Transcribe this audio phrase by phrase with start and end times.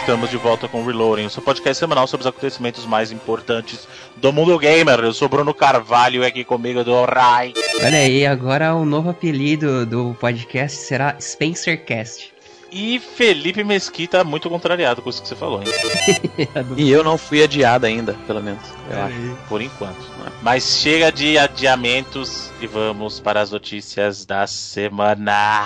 [0.00, 3.86] estamos de volta com o Reloading, o seu podcast semanal sobre os acontecimentos mais importantes
[4.16, 4.98] do mundo gamer.
[5.00, 7.52] Eu sou Bruno Carvalho e aqui comigo do Rai.
[7.84, 12.32] Olha aí, agora o novo apelido do podcast será Spencercast.
[12.72, 15.68] E Felipe Mesquita muito contrariado com isso que você falou, hein?
[16.78, 18.62] e eu não fui adiado ainda, pelo menos.
[18.90, 20.00] Eu acho, por enquanto.
[20.40, 25.64] Mas chega de adiamentos e vamos para as notícias da semana.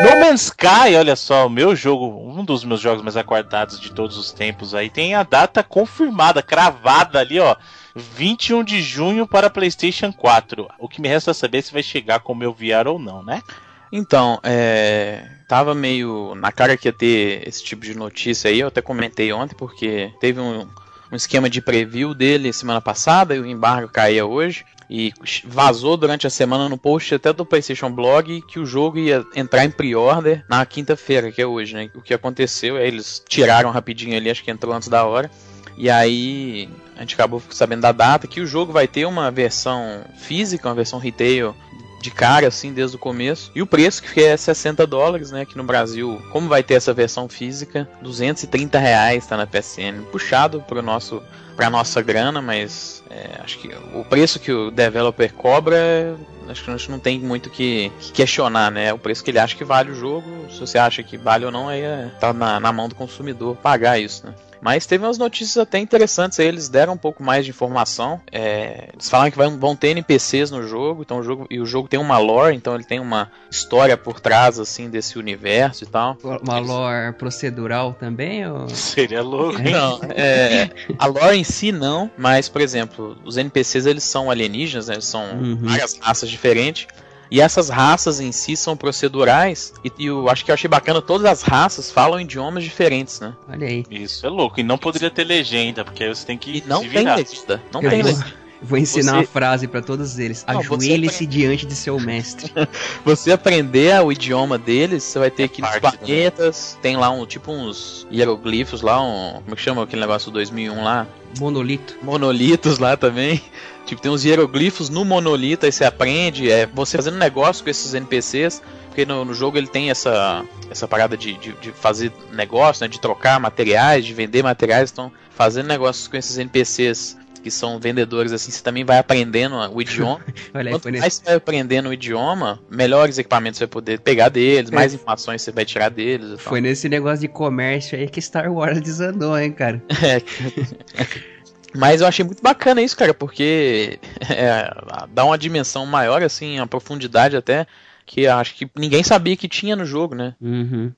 [0.00, 3.90] No Man's Sky, olha só, o meu jogo, um dos meus jogos mais aguardados de
[3.90, 7.56] todos os tempos aí, tem a data confirmada, cravada ali, ó.
[7.96, 10.68] 21 de junho para PlayStation 4.
[10.78, 13.24] O que me resta saber é se vai chegar com o meu VR ou não,
[13.24, 13.42] né?
[13.90, 15.24] Então, é.
[15.48, 19.32] Tava meio na cara que ia ter esse tipo de notícia aí, eu até comentei
[19.32, 20.68] ontem, porque teve um,
[21.10, 24.64] um esquema de preview dele semana passada e o embargo caía hoje.
[24.90, 25.12] E
[25.44, 29.64] vazou durante a semana no post até do PlayStation Blog que o jogo ia entrar
[29.66, 31.90] em pre-order na quinta-feira, que é hoje, né?
[31.94, 35.30] O que aconteceu é eles tiraram rapidinho ali, acho que entrou antes da hora.
[35.76, 40.04] E aí a gente acabou sabendo da data que o jogo vai ter uma versão
[40.16, 41.54] física, uma versão retail
[42.00, 43.50] de cara, assim, desde o começo.
[43.54, 45.42] E o preço, que é 60 dólares, né?
[45.42, 50.02] Aqui no Brasil, como vai ter essa versão física, 230 reais tá na PSN.
[50.10, 51.22] Puxado pro nosso,
[51.56, 56.16] pra nossa grana, mas é, acho que o preço que o developer cobra,
[56.48, 58.92] acho que a gente não tem muito que, que questionar, né?
[58.92, 60.46] O preço que ele acha que vale o jogo.
[60.50, 63.56] Se você acha que vale ou não, aí é, tá na, na mão do consumidor
[63.56, 64.34] pagar isso, né?
[64.60, 68.20] Mas teve umas notícias até interessantes aí, eles deram um pouco mais de informação.
[68.30, 71.88] É, eles falaram que vão ter NPCs no jogo, então o jogo, e o jogo
[71.88, 76.16] tem uma lore, então ele tem uma história por trás assim desse universo e tal.
[76.22, 78.46] Uma lore procedural também?
[78.46, 78.68] Ou...
[78.68, 79.58] Seria louco.
[79.60, 84.88] Não, é, a lore em si não, mas por exemplo, os NPCs eles são alienígenas,
[84.88, 85.58] né, eles são uhum.
[85.62, 86.86] várias raças diferentes.
[87.30, 89.72] E essas raças em si são procedurais.
[89.84, 93.34] E, e, eu acho que eu achei bacana, todas as raças falam idiomas diferentes, né?
[93.48, 93.84] Olha aí.
[93.90, 94.60] Isso é louco.
[94.60, 96.58] E não poderia ter legenda, porque aí você tem que.
[96.58, 97.62] E não tem legenda.
[97.72, 98.38] Não eu tem vou, legenda.
[98.60, 99.18] Vou ensinar você...
[99.18, 100.44] uma frase para todos eles.
[100.46, 102.52] Ajoelhe-se diante de seu mestre.
[103.04, 106.76] você aprender o idioma deles, você vai ter aqui nos planetas.
[106.82, 109.34] Tem lá um tipo uns hieroglifos lá, um.
[109.34, 111.06] Como é que chama aquele negócio do 2001 lá?
[111.38, 111.96] Monolito.
[112.02, 113.40] Monolitos lá também.
[113.88, 117.94] Tipo, tem uns hieroglifos no monolito, aí você aprende, é você fazendo negócio com esses
[117.94, 122.84] NPCs, porque no, no jogo ele tem essa, essa parada de, de, de, fazer negócio,
[122.84, 127.80] né, de trocar materiais, de vender materiais, então fazendo negócios com esses NPCs que são
[127.80, 130.20] vendedores assim, você também vai aprendendo o idioma.
[130.52, 134.70] Olha, Quanto mais você vai aprendendo o idioma, melhores equipamentos você vai poder pegar deles,
[134.70, 134.96] mais é.
[134.96, 136.38] informações você vai tirar deles.
[136.42, 139.82] Foi nesse negócio de comércio aí que Star Wars desandou, hein, cara?
[140.02, 140.20] É.
[141.74, 143.98] Mas eu achei muito bacana isso, cara, porque
[144.30, 144.70] é,
[145.10, 147.66] dá uma dimensão maior, assim, a profundidade até,
[148.08, 150.34] que acho que ninguém sabia que tinha no jogo, né?
[150.40, 150.90] Uhum.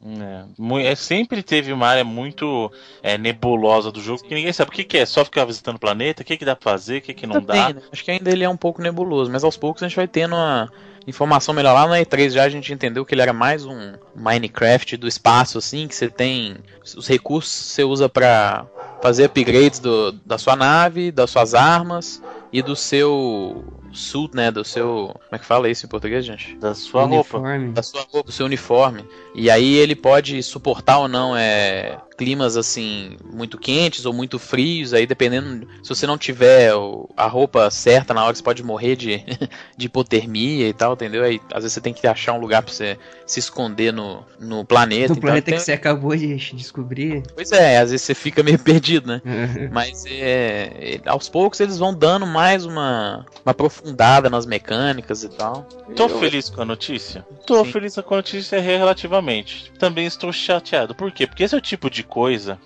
[0.80, 2.70] É, é, sempre teve uma área muito
[3.02, 5.80] é, nebulosa do jogo, que ninguém sabe o que, que, é, só ficar visitando o
[5.80, 7.66] planeta, o que, que dá pra fazer, o que, que não dá.
[7.66, 7.82] Tem, né?
[7.92, 10.36] Acho que ainda ele é um pouco nebuloso, mas aos poucos a gente vai tendo
[10.36, 10.70] uma
[11.04, 11.74] informação melhor.
[11.74, 15.58] Lá no E3 já a gente entendeu que ele era mais um Minecraft do espaço,
[15.58, 16.58] assim, que você tem
[16.96, 18.66] os recursos que você usa para
[19.02, 22.22] fazer upgrades do, da sua nave, das suas armas
[22.52, 24.50] e do seu suit, né?
[24.50, 25.14] Do seu.
[25.14, 26.56] Como é que fala isso em português, gente?
[26.56, 27.48] Da sua uniforme.
[27.58, 27.72] roupa.
[27.72, 29.04] Da sua roupa, do seu uniforme.
[29.34, 34.92] E aí ele pode suportar ou não é, climas assim muito quentes ou muito frios,
[34.92, 36.72] aí dependendo se você não tiver
[37.16, 39.24] a roupa certa na hora você pode morrer de,
[39.76, 41.22] de hipotermia e tal, entendeu?
[41.22, 44.64] Aí às vezes você tem que achar um lugar para você se esconder no, no
[44.64, 45.08] planeta.
[45.08, 45.54] No então, planeta tem...
[45.54, 47.22] que você acabou de descobrir.
[47.34, 49.22] Pois é, às vezes você fica meio perdido, né?
[49.70, 55.28] Mas é, é, aos poucos eles vão dando mais uma, uma aprofundada nas mecânicas e
[55.28, 55.66] tal.
[55.94, 56.20] Tô Eu...
[56.20, 57.24] feliz com a notícia.
[57.46, 57.72] Tô Sim.
[57.72, 59.72] feliz com a notícia relativamente.
[59.78, 60.94] Também estou chateado.
[60.94, 61.26] Por quê?
[61.26, 62.58] Porque esse é o tipo de coisa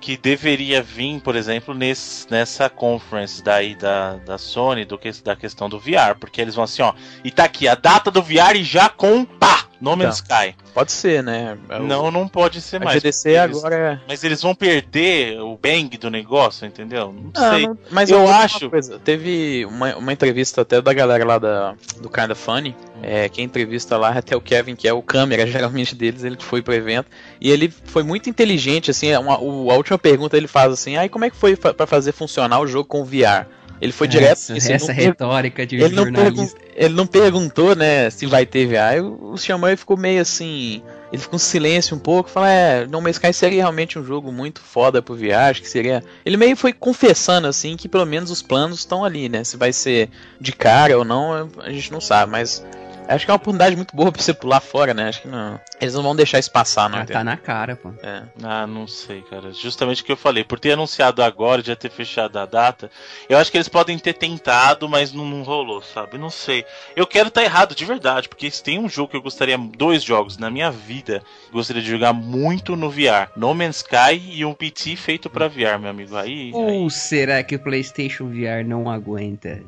[0.00, 5.36] que deveria vir, por exemplo, nesse, nessa conference daí da, da Sony, do que, da
[5.36, 8.56] questão do VR, porque eles vão assim, ó, e tá aqui a data do VR
[8.56, 10.54] e já com pá, No Man's então, Sky.
[10.74, 11.56] Pode ser, né?
[11.68, 11.78] É.
[11.78, 13.02] Não, não pode ser mais.
[13.02, 14.00] GDC agora é...
[14.06, 17.12] Mas eles vão perder o bang do negócio, entendeu?
[17.12, 17.66] Não ah, sei.
[17.66, 18.70] Não, mas eu, eu acho.
[19.02, 22.76] Teve uma, uma entrevista até da galera lá da, do Kinda Funny.
[22.96, 23.00] Hum.
[23.02, 26.36] É, quem entrevista lá é até o Kevin, que é o câmera geralmente deles, ele
[26.38, 27.06] foi pro evento.
[27.40, 29.14] E ele foi muito inteligente, assim.
[29.16, 32.12] Uma, a última pergunta ele faz assim: aí ah, como é que foi para fazer
[32.12, 33.46] funcionar o jogo com VR?
[33.80, 34.52] Ele foi direto.
[34.52, 36.58] Essa, essa retórica de ele jornalista.
[36.58, 39.04] Não ele não perguntou, né, se vai ter VR.
[39.04, 40.82] O Xamã ficou meio assim.
[41.12, 44.32] ele fica um silêncio um pouco, fala, é, No Man's Sky seria realmente um jogo
[44.32, 46.02] muito foda pro VR, acho que seria...
[46.24, 49.44] Ele meio foi confessando, assim, que pelo menos os planos estão ali, né?
[49.44, 50.08] Se vai ser
[50.40, 52.64] de cara ou não, a gente não sabe, mas
[53.10, 55.08] Acho que é uma oportunidade muito boa pra você pular fora, né?
[55.08, 55.60] Acho que não.
[55.80, 56.98] Eles não vão deixar isso passar, não.
[57.00, 57.92] Ah, tá na cara, pô.
[58.04, 58.22] É.
[58.40, 59.52] Ah, não sei, cara.
[59.52, 60.44] Justamente o que eu falei.
[60.44, 62.88] Por ter anunciado agora, já ter fechado a data,
[63.28, 66.18] eu acho que eles podem ter tentado, mas não, não rolou, sabe?
[66.18, 66.64] Não sei.
[66.94, 69.58] Eu quero estar tá errado, de verdade, porque se tem um jogo que eu gostaria,
[69.58, 71.20] dois jogos na minha vida,
[71.52, 75.80] gostaria de jogar muito no VR: No Man's Sky e um PT feito para VR,
[75.80, 76.16] meu amigo.
[76.16, 76.52] Aí.
[76.54, 76.90] Ou aí...
[76.92, 79.60] será que o PlayStation VR não aguenta?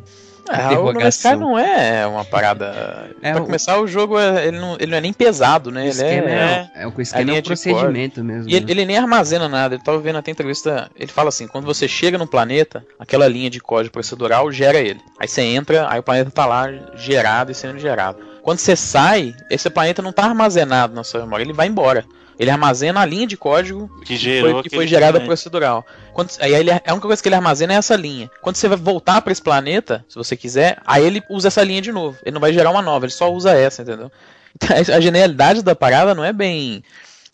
[0.49, 3.11] É, o No Sky não é uma parada.
[3.23, 3.45] É, pra o...
[3.45, 5.89] começar, o jogo é, ele, não, ele não é nem pesado, né?
[5.89, 8.51] Ele é, é, é, o esquema é um procedimento mesmo.
[8.51, 9.75] E ele, ele, nem armazena nada.
[9.75, 10.91] Ele tava vendo até entrevista.
[10.97, 15.01] Ele fala assim: quando você chega no planeta, aquela linha de código procedural gera ele.
[15.21, 18.19] Aí você entra, aí o planeta tá lá gerado e sendo gerado.
[18.43, 22.05] Quando você sai, esse planeta não tá armazenado na sua memória, ele vai embora.
[22.43, 25.87] Ele armazena a linha de código que, gerou foi, que foi gerada procedural.
[26.13, 28.29] Quando, aí ele, a única coisa que ele armazena é essa linha.
[28.41, 31.81] Quando você vai voltar para esse planeta, se você quiser, aí ele usa essa linha
[31.81, 32.19] de novo.
[32.25, 34.11] Ele não vai gerar uma nova, ele só usa essa, entendeu?
[34.55, 36.83] Então, a genialidade da parada não é bem.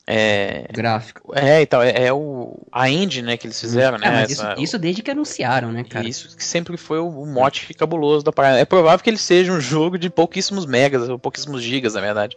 [0.07, 1.33] É, Gráfico.
[1.35, 4.23] É, então, é, é, o, a engine, né, que eles fizeram, é, né?
[4.23, 6.09] Essa, isso, isso, desde que anunciaram, né, cara?
[6.09, 8.59] Isso que sempre foi o, o mote cabuloso da parada.
[8.59, 12.37] É provável que ele seja um jogo de pouquíssimos megas, ou pouquíssimos gigas, na verdade.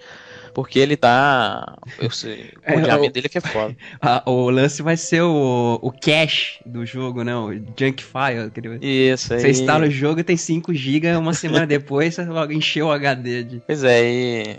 [0.53, 1.77] Porque ele tá.
[1.99, 2.51] Eu sei.
[2.71, 3.75] O é, dele que é foda.
[4.01, 7.49] A, o lance vai ser o, o cache do jogo, não?
[7.49, 7.55] Né?
[7.55, 8.47] O junk file.
[8.47, 8.79] Aquele...
[8.81, 9.41] Isso aí.
[9.41, 13.43] Você instala o jogo e tem 5 GB, uma semana depois você encheu o HD.
[13.43, 13.63] De...
[13.65, 14.57] Pois é, e,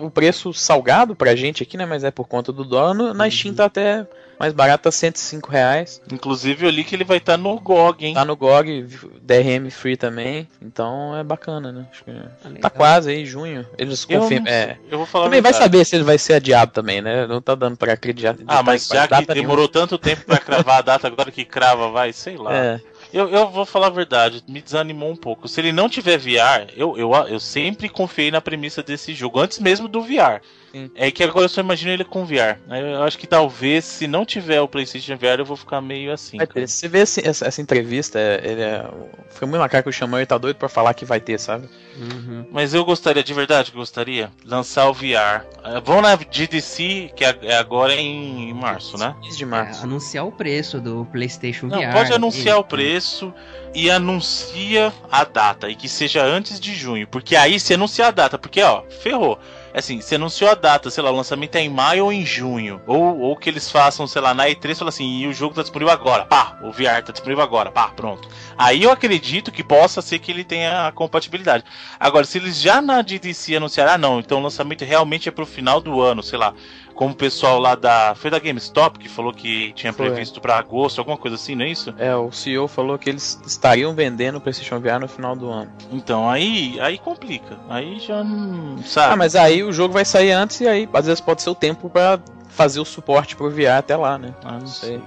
[0.00, 1.86] o preço salgado pra gente aqui, né?
[1.86, 3.14] Mas é por conta do dólar.
[3.14, 3.30] Na uhum.
[3.30, 4.06] Steam tá até
[4.40, 6.00] mais barato tá 105 reais.
[6.10, 8.14] Inclusive eu li que ele vai estar tá no GOG, hein?
[8.14, 8.86] Tá no GOG,
[9.20, 10.48] DRM free também.
[10.62, 11.86] Então é bacana, né?
[11.92, 13.66] Acho que ah, tá quase aí, junho.
[13.76, 14.50] Eles confirmam.
[14.50, 14.78] É.
[14.90, 17.26] Eu vou falar Também vai saber se ele vai ser adiado também, né?
[17.26, 18.34] Não tá dando pra acreditar.
[18.46, 19.68] Ah, mas já que demorou nenhuma.
[19.68, 22.56] tanto tempo pra cravar a data, agora que crava, vai, sei lá.
[22.56, 22.80] É.
[23.12, 25.48] Eu, eu vou falar a verdade, me desanimou um pouco.
[25.48, 29.58] Se ele não tiver VR, eu, eu, eu sempre confiei na premissa desse jogo, antes
[29.58, 30.40] mesmo do VR.
[30.72, 30.90] Sim.
[30.94, 32.58] É que agora eu só imagino ele com VR.
[32.68, 36.36] Eu acho que talvez, se não tiver o PlayStation VR, eu vou ficar meio assim.
[36.36, 38.84] Vai Você vê esse, essa, essa, entrevista, ele é,
[39.30, 41.68] foi muito macaco que o chamou e tá doido pra falar que vai ter, sabe?
[41.96, 42.46] Uhum.
[42.52, 45.44] Mas eu gostaria, de verdade, gostaria, lançar o VR.
[45.58, 49.14] Uh, vão na GDC, que é, é agora em março, né?
[49.22, 49.80] 15 de março.
[49.80, 51.92] É, anunciar o preço do PlayStation não, VR.
[51.92, 52.60] Pode anunciar e...
[52.60, 53.34] o preço
[53.74, 57.06] e anuncia a data, e que seja antes de junho.
[57.08, 59.38] Porque aí, se anunciar a data, porque ó, ferrou
[59.74, 62.80] assim, você anunciou a data, sei lá, o lançamento é em maio ou em junho.
[62.86, 65.62] Ou, ou que eles façam, sei lá, na E3, fala assim, e o jogo tá
[65.62, 66.24] disponível agora.
[66.24, 67.70] Pá, o VR tá disponível agora.
[67.70, 68.28] Pá, pronto.
[68.56, 71.64] Aí eu acredito que possa ser que ele tenha a compatibilidade.
[71.98, 75.46] Agora, se eles já na DDC anunciaram, ah, não, então o lançamento realmente é pro
[75.46, 76.54] final do ano, sei lá
[77.00, 78.14] como o pessoal lá da.
[78.14, 80.10] Foi da GameStop que falou que tinha foi.
[80.10, 81.94] previsto para agosto, alguma coisa assim, não é isso?
[81.96, 85.72] É, o CEO falou que eles estariam vendendo o PlayStation VR no final do ano.
[85.90, 87.56] Então, aí, aí complica.
[87.70, 88.82] Aí já não.
[88.82, 89.14] Sabe?
[89.14, 91.54] Ah, mas aí o jogo vai sair antes e aí às vezes pode ser o
[91.54, 92.20] tempo para
[92.50, 94.34] fazer o suporte pro VR até lá, né?
[94.44, 95.00] Ah, não sei.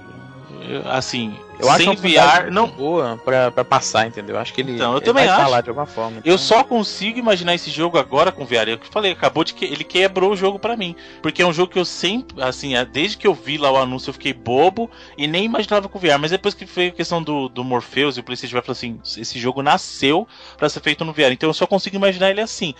[0.86, 4.38] Assim, eu acho Sem VR não boa pra, pra passar, entendeu?
[4.38, 5.62] Acho que ele, então, eu ele também vai acho.
[5.62, 6.18] de alguma forma.
[6.18, 6.32] Então...
[6.32, 8.68] Eu só consigo imaginar esse jogo agora com VR.
[8.68, 11.72] Eu falei, acabou de que ele quebrou o jogo para mim, porque é um jogo
[11.72, 14.90] que eu sempre, assim, é, desde que eu vi lá o anúncio eu fiquei bobo
[15.16, 16.18] e nem imaginava com VR.
[16.18, 19.00] Mas depois que foi a questão do, do Morpheus e o PlayStation VR falou assim,
[19.16, 21.32] esse jogo nasceu para ser feito no VR.
[21.32, 22.74] Então eu só consigo imaginar ele assim.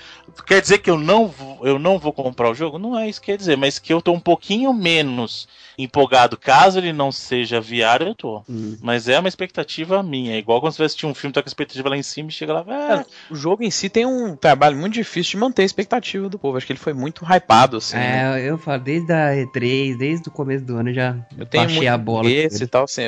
[0.47, 2.79] Quer dizer que eu não vou, eu não vou comprar o jogo?
[2.79, 6.79] Não é isso que quer dizer, mas que eu tô um pouquinho menos empolgado caso
[6.79, 8.43] ele não seja VR, eu tô.
[8.49, 8.64] Hum.
[8.81, 10.35] Mas é uma expectativa minha.
[10.35, 12.29] É igual quando você vai assistir um filme, tá com a expectativa lá em cima
[12.29, 12.65] e chega lá.
[12.69, 16.39] É, o jogo em si tem um trabalho muito difícil de manter a expectativa do
[16.39, 16.57] povo.
[16.57, 17.97] Acho que ele foi muito hypado, assim.
[17.97, 18.51] É, né?
[18.51, 21.99] eu falo, desde a E3, desde o começo do ano já eu tenho baixei a
[21.99, 22.31] bola.
[22.31, 23.03] Esse e tal, assim,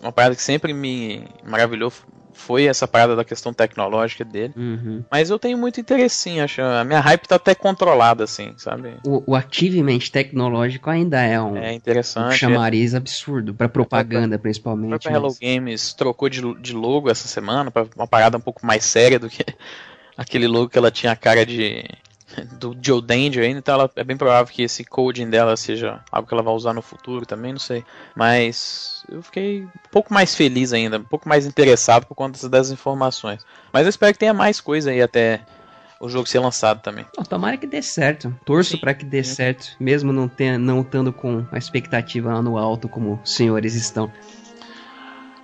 [0.00, 1.92] uma parada que sempre me maravilhou
[2.42, 4.52] foi essa parada da questão tecnológica dele.
[4.56, 5.04] Uhum.
[5.10, 6.60] Mas eu tenho muito interesse sim, acho.
[6.60, 8.94] A minha hype tá até controlada, assim, sabe?
[9.06, 12.96] O, o achievement tecnológico ainda é um, é interessante, um chamariz é.
[12.96, 15.08] absurdo, para propaganda, principalmente.
[15.08, 15.38] Hello mas...
[15.38, 19.28] Games trocou de, de logo essa semana para uma parada um pouco mais séria do
[19.28, 19.44] que
[20.16, 21.84] aquele logo que ela tinha a cara de
[22.58, 26.26] do Joe Danger ainda, então ela, é bem provável que esse coding dela seja algo
[26.26, 27.84] que ela vai usar no futuro também, não sei.
[28.14, 32.72] Mas eu fiquei um pouco mais feliz ainda, um pouco mais interessado por conta dessas
[32.72, 33.44] informações.
[33.72, 35.40] Mas eu espero que tenha mais coisa aí até
[36.00, 37.06] o jogo ser lançado também.
[37.16, 38.34] Não, tomara que dê certo.
[38.44, 39.34] Torço para que dê sim.
[39.34, 43.74] certo, mesmo não, tenha, não estando com a expectativa lá no alto como os senhores
[43.74, 44.12] estão.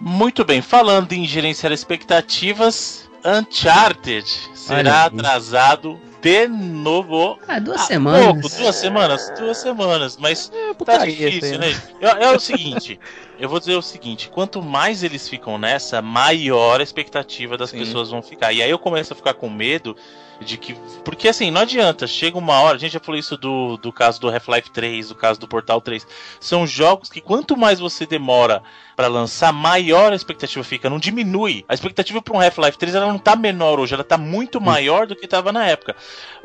[0.00, 7.38] Muito bem, falando em gerenciar expectativas, Uncharted será atrasado de novo.
[7.46, 8.24] Ah, duas semanas.
[8.24, 11.68] Pouco, duas semanas, duas semanas, mas É, tá putaria difícil, né?
[12.00, 12.98] É, é o seguinte,
[13.38, 17.78] eu vou dizer o seguinte, quanto mais eles ficam nessa, maior a expectativa das Sim.
[17.78, 18.52] pessoas vão ficar.
[18.52, 19.96] E aí eu começo a ficar com medo
[20.40, 20.74] de que.
[21.04, 24.20] Porque assim, não adianta, chega uma hora, a gente já falou isso do, do caso
[24.20, 26.06] do Half-Life 3, do caso do Portal 3.
[26.40, 28.62] São jogos que quanto mais você demora
[28.98, 31.64] pra lançar, maior a expectativa fica, não diminui.
[31.68, 35.06] A expectativa pra um Half-Life 3 ela não tá menor hoje, ela tá muito maior
[35.06, 35.94] do que tava na época.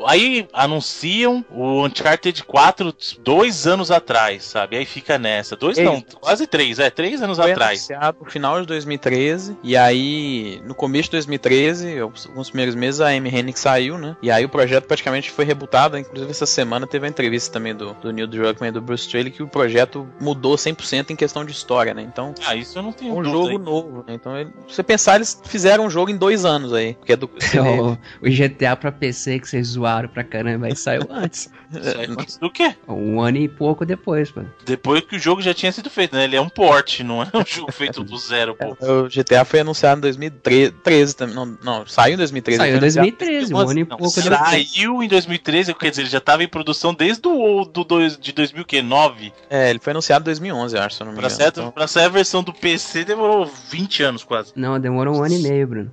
[0.06, 4.78] Aí anunciam o Uncharted 4 dois anos atrás, sabe?
[4.78, 5.56] Aí fica nessa.
[5.56, 7.90] Dois Ei, não, quase três, é, três anos Foi atrás.
[7.90, 13.08] anunciado no final de 2013, e aí, no começo de 2013, alguns primeiros meses, a
[13.08, 14.16] Amy Hennig saiu, né?
[14.22, 17.94] E aí o projeto praticamente foi rebutado, inclusive essa semana teve a entrevista também do,
[17.96, 21.52] do Neil Druckmann e do Bruce Straley, que o projeto mudou 100% em questão de
[21.52, 22.04] história, né?
[22.04, 23.58] Então, Ah, isso eu não é tenho um dúvida, jogo hein?
[23.60, 24.14] novo, né?
[24.14, 27.16] Então, ele- se você pensar, eles fizeram um jogo em dois anos aí, porque é
[27.16, 27.26] do...
[28.22, 31.50] o, o GTA pra PC que vocês zoaram pra caramba aí saiu antes.
[31.74, 32.76] Aí antes do quê?
[32.88, 34.52] Um ano e pouco depois, mano.
[34.64, 36.26] Depois que o jogo já tinha sido feito, né?
[36.26, 38.78] Ele é um port, não é um jogo feito do zero, pô.
[38.80, 41.36] O GTA foi anunciado em 2013 também.
[41.36, 42.58] Não, não, saiu em 2013.
[42.58, 44.40] Saiu em foi anunciado- 2013, um ano e Não, pouco depois.
[44.40, 48.32] saiu em 2013, quer dizer, ele já tava em produção desde o do, dois, de
[48.32, 49.34] 2009.
[49.50, 51.42] É, ele foi anunciado em 2011, eu acho, se eu não me Pra, engano.
[51.42, 54.54] certo, Então- pra sair a versão do PC demorou 20 anos quase.
[54.56, 55.92] Não, demorou um ano e meio, Bruno.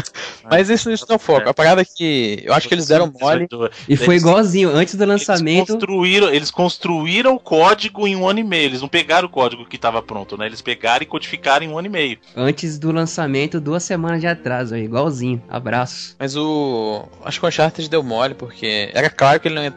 [0.50, 1.48] Mas isso, isso não é o foco.
[1.48, 3.46] A parada é que eu acho que eles deram mole.
[3.88, 5.68] E foi Eles- igualzinho, antes do Eles lançamento.
[5.72, 8.66] construíram, eles construíram o código em um ano e meio.
[8.66, 10.46] Eles não pegaram o código que tava pronto, né?
[10.46, 12.18] Eles pegaram e codificaram em um ano e meio.
[12.36, 15.42] Antes do lançamento, duas semanas de atraso igualzinho.
[15.48, 16.14] Abraço.
[16.18, 17.04] Mas o.
[17.24, 19.70] Acho que o Uncharted deu mole, porque era claro que ele não ia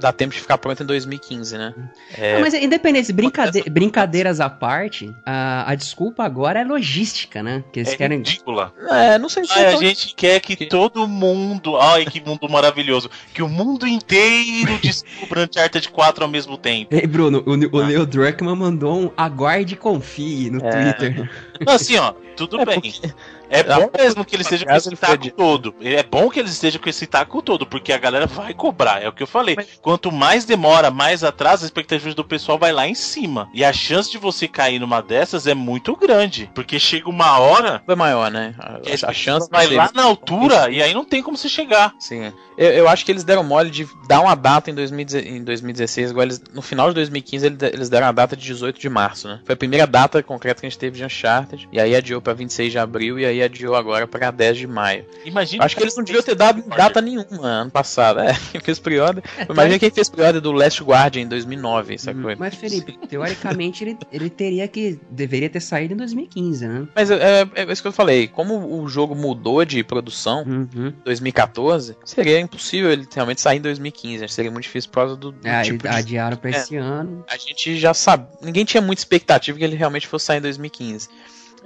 [0.00, 1.74] dar tempo de ficar pronto em 2015, né?
[2.16, 7.64] É, mas independente, brincade- brincadeiras à parte, a, a desculpa agora é logística, né?
[7.72, 8.18] Que eles é querem.
[8.18, 8.72] ridícula.
[8.88, 11.76] É, não sei se Ai, é a gente quer que que- todo mundo.
[11.78, 13.10] Ai, que mundo maravilhoso.
[13.32, 16.94] Que o mundo inteiro descubra Uncharted 4 ao mesmo tempo.
[16.94, 17.86] Ei, Bruno, o, o Ah.
[17.86, 20.70] Neil Druckmann mandou um aguarde e confie no É.
[20.70, 21.30] Twitter.
[21.64, 22.80] Não, assim, ó, tudo É bem.
[22.80, 23.12] porque-
[23.48, 25.72] É bom mesmo que ele esteja com esse taco todo.
[25.80, 29.00] É bom que ele esteja com esse taco todo, porque a galera vai cobrar.
[29.00, 29.56] É o que eu falei.
[29.80, 33.48] Quanto mais demora, mais atrasa, a expectativa do pessoal vai lá em cima.
[33.54, 36.50] E a chance de você cair numa dessas é muito grande.
[36.56, 37.80] Porque chega uma hora.
[37.86, 38.52] é maior, né?
[38.58, 41.94] A, a chance vai lá na altura e aí não tem como você chegar.
[42.00, 42.32] Sim.
[42.58, 46.10] Eu, eu acho que eles deram mole de dar uma data em, 2010 em 2016,
[46.10, 48.88] agora eles, no final de 2015 eles de- eles deram a data de 18 de
[48.88, 49.40] março, né?
[49.44, 51.04] Foi a primeira data concreta que a gente teve de
[51.46, 54.66] Uncharted, e aí adiou pra 26 de abril, e aí adiou agora pra 10 de
[54.66, 55.04] maio.
[55.24, 55.64] Imagina.
[55.64, 58.20] Acho que eles não deviam ter dado data nenhuma ano passado.
[58.20, 59.22] É, quem fez pre-order.
[59.48, 62.34] Imagina quem fez pre-order do Last Guardian em 2009, sacou?
[62.38, 64.98] Mas, Felipe, teoricamente ele, ele teria que.
[65.10, 66.88] deveria ter saído em 2015, né?
[66.94, 70.92] Mas é, é, é isso que eu falei, como o jogo mudou de produção Uhum.
[71.04, 74.28] 2014, seria impossível ele realmente sair em 2015, né?
[74.28, 76.56] seria muito difícil por causa do, do É, tipo de adiaram pra É.
[76.56, 77.24] esse ano.
[77.28, 78.26] a gente já sabe.
[78.42, 81.08] Ninguém tinha muita expectativa que ele realmente fosse sair em 2015.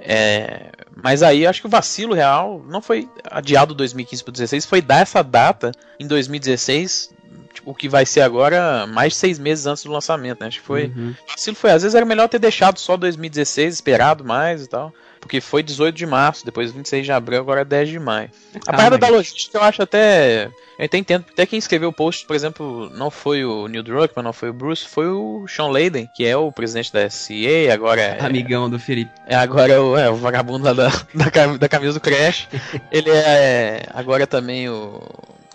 [0.03, 0.71] É,
[1.03, 5.01] mas aí acho que o vacilo real não foi adiado 2015 para 2016, foi dar
[5.01, 7.11] essa data em 2016,
[7.53, 10.41] tipo, o que vai ser agora mais de seis meses antes do lançamento.
[10.41, 10.47] Né?
[10.47, 10.91] Acho que foi.
[10.95, 11.13] Uhum.
[11.27, 14.91] O vacilo foi, às vezes era melhor ter deixado só 2016, esperado mais e tal.
[15.21, 18.29] Porque foi 18 de março, depois 26 de abril, agora é 10 de maio.
[18.55, 20.49] A Calma, parada da logística eu acho até.
[20.77, 21.23] Eu até entendo.
[21.31, 24.53] Até quem escreveu o post, por exemplo, não foi o Neil Druckmann, não foi o
[24.53, 28.25] Bruce, foi o Sean Layden, que é o presidente da SCA, agora é.
[28.25, 29.11] Amigão do Felipe.
[29.27, 32.47] é agora é o, é o vagabundo lá da, da, da camisa do Crash.
[32.91, 34.99] Ele é agora também o,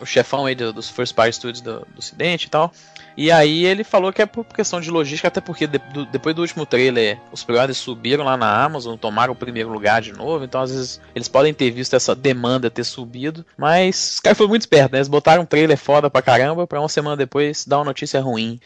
[0.01, 2.73] o chefão aí do- dos First Party Studios do, do Ocidente e tal.
[3.17, 6.35] E aí ele falou que é por questão de logística, até porque de- do- depois
[6.35, 10.45] do último trailer, os pre subiram lá na Amazon, tomaram o primeiro lugar de novo,
[10.45, 14.51] então às vezes eles podem ter visto essa demanda ter subido, mas os caras foram
[14.51, 14.99] muito espertos, né?
[14.99, 18.61] Eles botaram um trailer foda pra caramba, pra uma semana depois dar uma notícia ruim.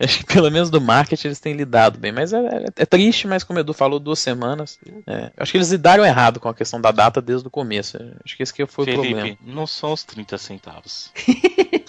[0.00, 3.26] Acho que pelo menos do marketing eles têm lidado bem, mas é, é- é triste,
[3.26, 4.78] mas como o Edu falou, duas semanas.
[5.06, 7.98] É, acho que eles lidaram errado com a questão da data desde o começo.
[8.24, 9.20] Acho que esse que foi o problema.
[9.22, 11.12] Felipe, não são os 30 centavos.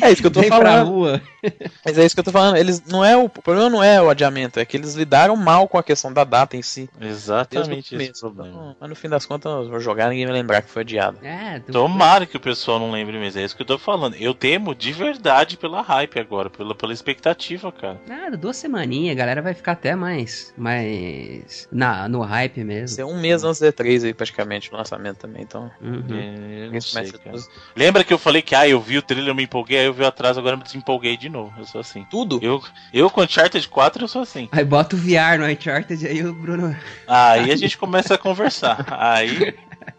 [0.00, 0.88] É isso que eu tô Vem falando.
[0.88, 1.22] rua.
[1.84, 2.56] Mas é isso que eu tô falando.
[2.56, 5.68] Eles não é o, o problema não é o adiamento, é que eles lidaram mal
[5.68, 6.88] com a questão da data em si.
[7.00, 8.48] Exatamente esse problema.
[8.48, 11.18] Então, mas no fim das contas, eu vou jogar ninguém vai lembrar que foi adiado.
[11.24, 13.40] É, Tomara que o pessoal não lembre mesmo.
[13.40, 14.14] É isso que eu tô falando.
[14.16, 18.00] Eu temo de verdade pela hype agora, pela, pela expectativa, cara.
[18.06, 20.52] Nada, duas semaninhas, a galera vai ficar até mais.
[20.56, 21.68] mais.
[21.72, 22.88] Na, no hype mesmo.
[22.88, 25.42] ser um mês antes do E3 aí, praticamente, no lançamento também.
[25.42, 26.04] Então, Uhum.
[26.72, 27.12] É, isso sei.
[27.74, 29.92] Lembra que eu falei que ah, eu vi o trailer, eu me empolguei, aí eu
[29.92, 31.52] vi atrás, agora eu me desempolguei de novo.
[31.58, 32.06] Eu sou assim.
[32.10, 32.38] tudo.
[32.42, 34.48] Eu, eu com Uncharted 4, eu sou assim.
[34.52, 36.76] Aí bota o VR no Uncharted, aí o Bruno.
[37.06, 38.86] Aí a gente começa a conversar.
[38.88, 39.54] Aí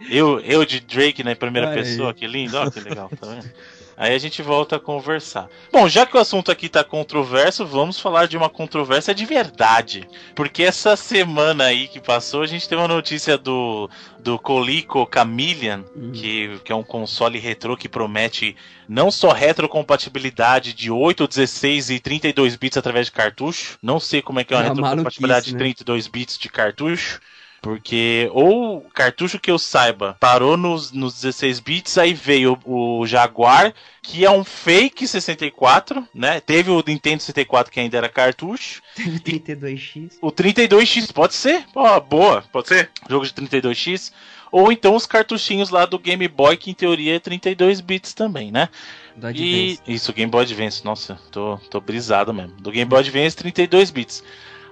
[0.09, 1.75] Eu, eu de Drake na primeira Ai.
[1.75, 3.49] pessoa, que lindo, ó, que legal, tá vendo?
[3.95, 5.47] Aí a gente volta a conversar.
[5.71, 10.07] Bom, já que o assunto aqui tá controverso, vamos falar de uma controvérsia de verdade.
[10.35, 15.83] Porque essa semana aí que passou, a gente teve uma notícia do, do Colico Chameleon,
[15.95, 16.11] uhum.
[16.11, 18.55] que, que é um console retrô que promete
[18.87, 23.77] não só retrocompatibilidade de 8, 16 e 32 bits através de cartucho.
[23.81, 25.51] Não sei como é que é uma é retrocompatibilidade né?
[25.51, 27.19] de 32 bits de cartucho.
[27.63, 33.73] Porque, ou cartucho que eu saiba, parou nos, nos 16 bits, aí veio o, Jaguar,
[34.01, 36.41] que é um fake 64, né?
[36.41, 38.81] Teve o Nintendo 64 que ainda era cartucho.
[38.93, 40.11] Teve o 32X.
[40.21, 41.63] O 32X, pode ser?
[41.71, 42.91] Pô, boa, pode ser.
[43.09, 44.11] Jogo de 32X.
[44.51, 48.51] Ou então os cartuchinhos lá do Game Boy, que em teoria é 32 bits também,
[48.51, 48.67] né?
[49.15, 52.57] Do e isso, Game Boy Advance, nossa, tô, tô brisado mesmo.
[52.57, 54.21] Do Game Boy Advance, 32 bits.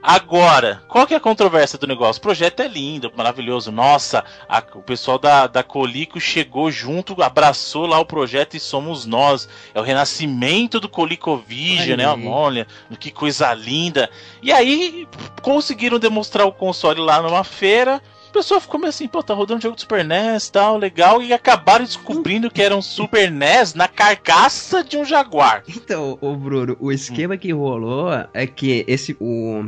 [0.04, 2.20] Agora, qual que é a controvérsia do negócio?
[2.20, 3.72] O projeto é lindo, maravilhoso.
[3.72, 9.06] Nossa, a, o pessoal da, da Colico chegou junto, abraçou lá o projeto e somos
[9.06, 9.48] nós.
[9.76, 12.08] É o renascimento do ColicoVision, né?
[12.08, 12.66] Olha,
[13.00, 14.10] que coisa linda.
[14.42, 15.08] E aí,
[15.42, 18.02] conseguiram demonstrar o console lá numa feira.
[18.30, 21.34] O pessoal ficou meio assim, pô, tá rodando jogo de Super NES tal, legal, e
[21.34, 25.64] acabaram descobrindo que era um Super NES na carcaça de um Jaguar.
[25.68, 27.38] Então, o Bruno, o esquema hum.
[27.38, 29.18] que rolou é que esse.
[29.20, 29.66] O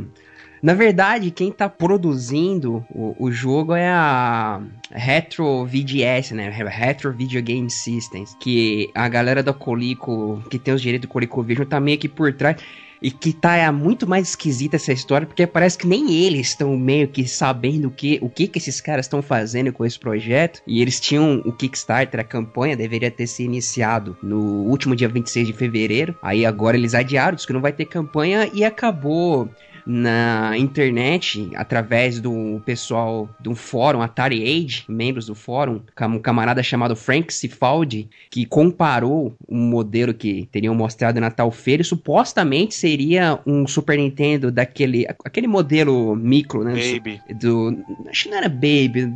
[0.64, 6.48] na verdade, quem tá produzindo o, o jogo é a Retro VGS, né?
[6.48, 11.68] Retro Video Game Systems, que a galera da Colico, que tem os direitos do ColecoVision,
[11.68, 12.56] tá meio que por trás.
[13.02, 16.74] E que tá é muito mais esquisita essa história, porque parece que nem eles estão
[16.78, 20.62] meio que sabendo o que, o que, que esses caras estão fazendo com esse projeto.
[20.66, 25.46] E eles tinham o Kickstarter, a campanha deveria ter se iniciado no último dia 26
[25.46, 26.16] de fevereiro.
[26.22, 29.50] Aí agora eles adiaram, disse que não vai ter campanha e acabou
[29.86, 36.96] na internet, através do pessoal do fórum Atari Age, membros do fórum, um camarada chamado
[36.96, 43.38] Frank Cifaldi, que comparou um modelo que teriam mostrado na tal feira e supostamente seria
[43.46, 46.74] um Super Nintendo daquele aquele modelo micro, né?
[46.74, 47.20] Baby.
[47.34, 47.76] Do,
[48.08, 49.12] acho que não era Baby.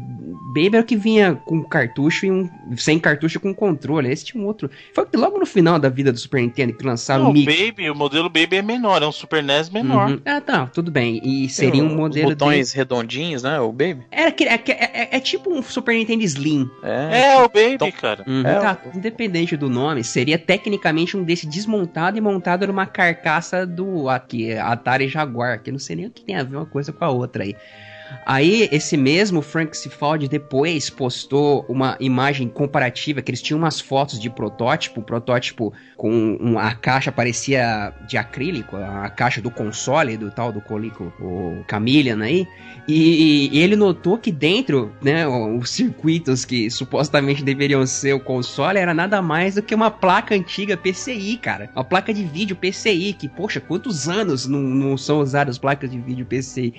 [0.54, 4.10] Baby era o que vinha com cartucho e um sem cartucho com controle.
[4.10, 4.70] Esse tinha um outro.
[4.94, 7.54] Foi logo no final da vida do Super Nintendo que lançaram não, o micro.
[7.54, 10.10] Baby, o modelo Baby é menor, é um Super NES menor.
[10.10, 10.20] Uhum.
[10.24, 10.57] Ah, tá.
[10.58, 11.20] Não, tudo bem.
[11.22, 12.28] E seria um modelo.
[12.30, 12.76] Os botões de...
[12.76, 13.60] redondinhos, né?
[13.60, 14.04] O Baby?
[14.10, 16.68] É, é, é, é, tipo um Super Nintendo Slim.
[16.82, 17.92] É, é o Baby, então...
[17.92, 18.24] cara.
[18.26, 18.40] Uhum.
[18.44, 24.08] É, tá, independente do nome, seria tecnicamente um desse desmontado e montado numa carcaça do
[24.08, 27.04] aqui, Atari Jaguar, que não sei nem o que tem a ver uma coisa com
[27.04, 27.54] a outra aí.
[28.24, 34.18] Aí, esse mesmo Frank Cifaldi depois postou uma imagem comparativa, que eles tinham umas fotos
[34.18, 40.30] de protótipo, um protótipo com a caixa parecia de acrílico, a caixa do console do
[40.30, 42.46] tal do Colico, o Chameleon aí,
[42.86, 48.78] e, e, ele notou que dentro, né, os circuitos que supostamente deveriam ser o console
[48.78, 51.70] era nada mais do que uma placa antiga PCI, cara.
[51.76, 55.98] Uma placa de vídeo PCI, que, poxa, quantos anos não, não são usadas placas de
[55.98, 56.72] vídeo PCI?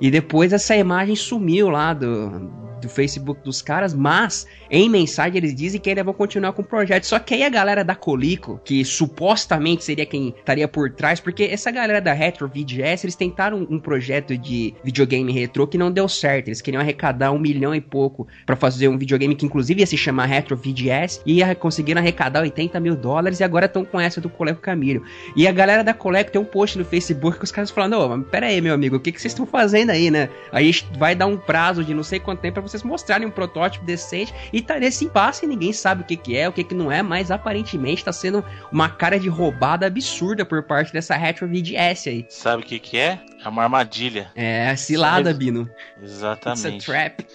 [0.00, 5.54] E depois essa imagem sumiu lá do, do Facebook dos caras, mas em mensagem eles
[5.54, 7.04] dizem que ainda vão continuar com o projeto.
[7.04, 11.44] Só que aí a galera da Colico, que supostamente seria quem estaria por trás, porque
[11.44, 16.08] essa galera da Retro VGS, eles tentaram um projeto de videogame retrô que não deu
[16.08, 16.48] certo.
[16.48, 19.96] Eles queriam arrecadar um milhão e pouco para fazer um videogame que inclusive ia se
[19.96, 24.28] chamar Retro VGS e conseguiram arrecadar 80 mil dólares e agora estão com essa do
[24.28, 25.02] Coleco Camilo.
[25.34, 28.08] E a galera da Coleco tem um post no Facebook que os caras falando, ô,
[28.08, 30.28] mas pera aí, meu amigo, o que, que vocês estão fazendo aí, né?
[30.52, 34.34] Aí vai dar um prazo de não sei quanto tempo vocês mostrarem um protótipo decente
[34.52, 36.90] e tá nesse impasse e ninguém sabe o que, que é, o que, que não
[36.90, 42.08] é, mas aparentemente tá sendo uma cara de roubada absurda por parte dessa Retro VGS
[42.08, 42.26] aí.
[42.28, 43.20] Sabe o que, que é?
[43.44, 44.30] É uma armadilha.
[44.34, 45.68] É, cilada, Bino.
[46.02, 46.76] Exatamente.
[46.76, 47.26] It's a trap.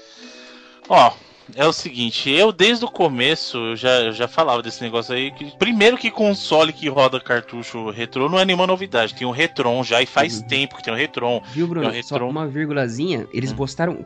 [0.89, 1.13] Ó,
[1.56, 5.32] é o seguinte, eu desde o começo eu já, eu já falava desse negócio aí.
[5.32, 9.14] Que, primeiro que console que roda cartucho retrô não é nenhuma novidade.
[9.14, 10.48] Tem um Retron já e faz uhum.
[10.48, 11.42] tempo que tem um Retron.
[11.54, 11.88] Viu, Bruno?
[11.88, 12.18] Um Retron...
[12.20, 13.28] Só uma vírgulazinha.
[13.34, 13.56] Eles hum.
[13.56, 14.06] postaram.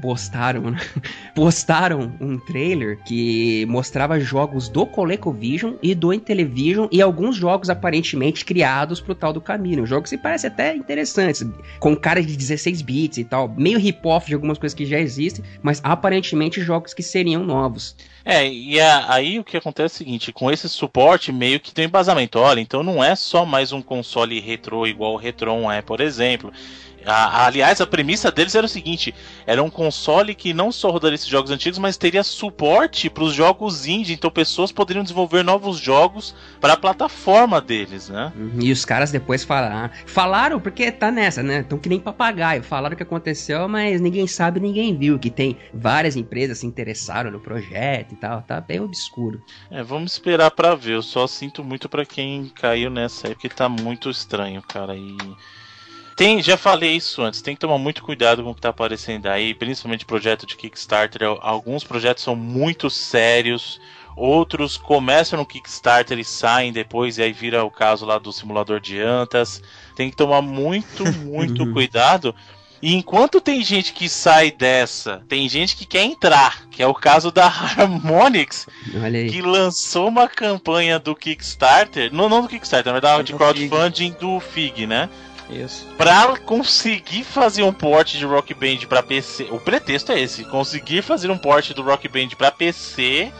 [0.00, 0.78] Postaram, né?
[1.34, 8.44] Postaram um trailer que mostrava jogos do ColecoVision e do Intellivision e alguns jogos aparentemente
[8.44, 9.86] criados pro tal do caminho.
[9.86, 11.44] Jogos que parecem até interessantes,
[11.78, 13.48] com cara de 16 bits e tal.
[13.48, 17.94] Meio hip-off de algumas coisas que já existem, mas aparentemente jogos que seriam novos.
[18.24, 21.72] É, e a, aí o que acontece é o seguinte, com esse suporte meio que
[21.72, 22.38] tem embasamento.
[22.38, 26.52] Olha, então não é só mais um console retrô igual o Retron é, por exemplo.
[27.06, 29.14] A, aliás, a premissa deles era o seguinte:
[29.46, 33.34] era um console que não só rodaria esses jogos antigos, mas teria suporte para os
[33.34, 38.32] jogos indie, então pessoas poderiam desenvolver novos jogos para a plataforma deles, né?
[38.36, 41.58] Uhum, e os caras depois falaram, falaram porque tá nessa, né?
[41.58, 45.56] Então que nem papagaio, falaram o que aconteceu, mas ninguém sabe, ninguém viu que tem
[45.72, 49.42] várias empresas se interessaram no projeto e tal, tá bem obscuro.
[49.70, 50.94] É, vamos esperar para ver.
[50.94, 54.96] Eu só sinto muito para quem caiu nessa aí, porque tá muito estranho, cara.
[54.96, 55.16] E
[56.16, 59.26] tem, já falei isso antes, tem que tomar muito cuidado com o que tá aparecendo
[59.26, 61.22] aí, principalmente projeto de Kickstarter.
[61.40, 63.80] Alguns projetos são muito sérios,
[64.16, 68.80] outros começam no Kickstarter e saem depois, e aí vira o caso lá do simulador
[68.80, 69.62] de antas.
[69.96, 72.34] Tem que tomar muito, muito cuidado.
[72.82, 76.92] E enquanto tem gente que sai dessa, tem gente que quer entrar, que é o
[76.92, 78.66] caso da Harmonix,
[79.30, 84.40] que lançou uma campanha do Kickstarter, não, não do Kickstarter, na verdade, de crowdfunding do
[84.40, 85.08] FIG, né?
[85.50, 85.86] Isso.
[85.98, 89.48] Pra conseguir fazer um port de Rock Band pra PC.
[89.50, 93.32] O pretexto é esse: conseguir fazer um port do Rock Band pra PC.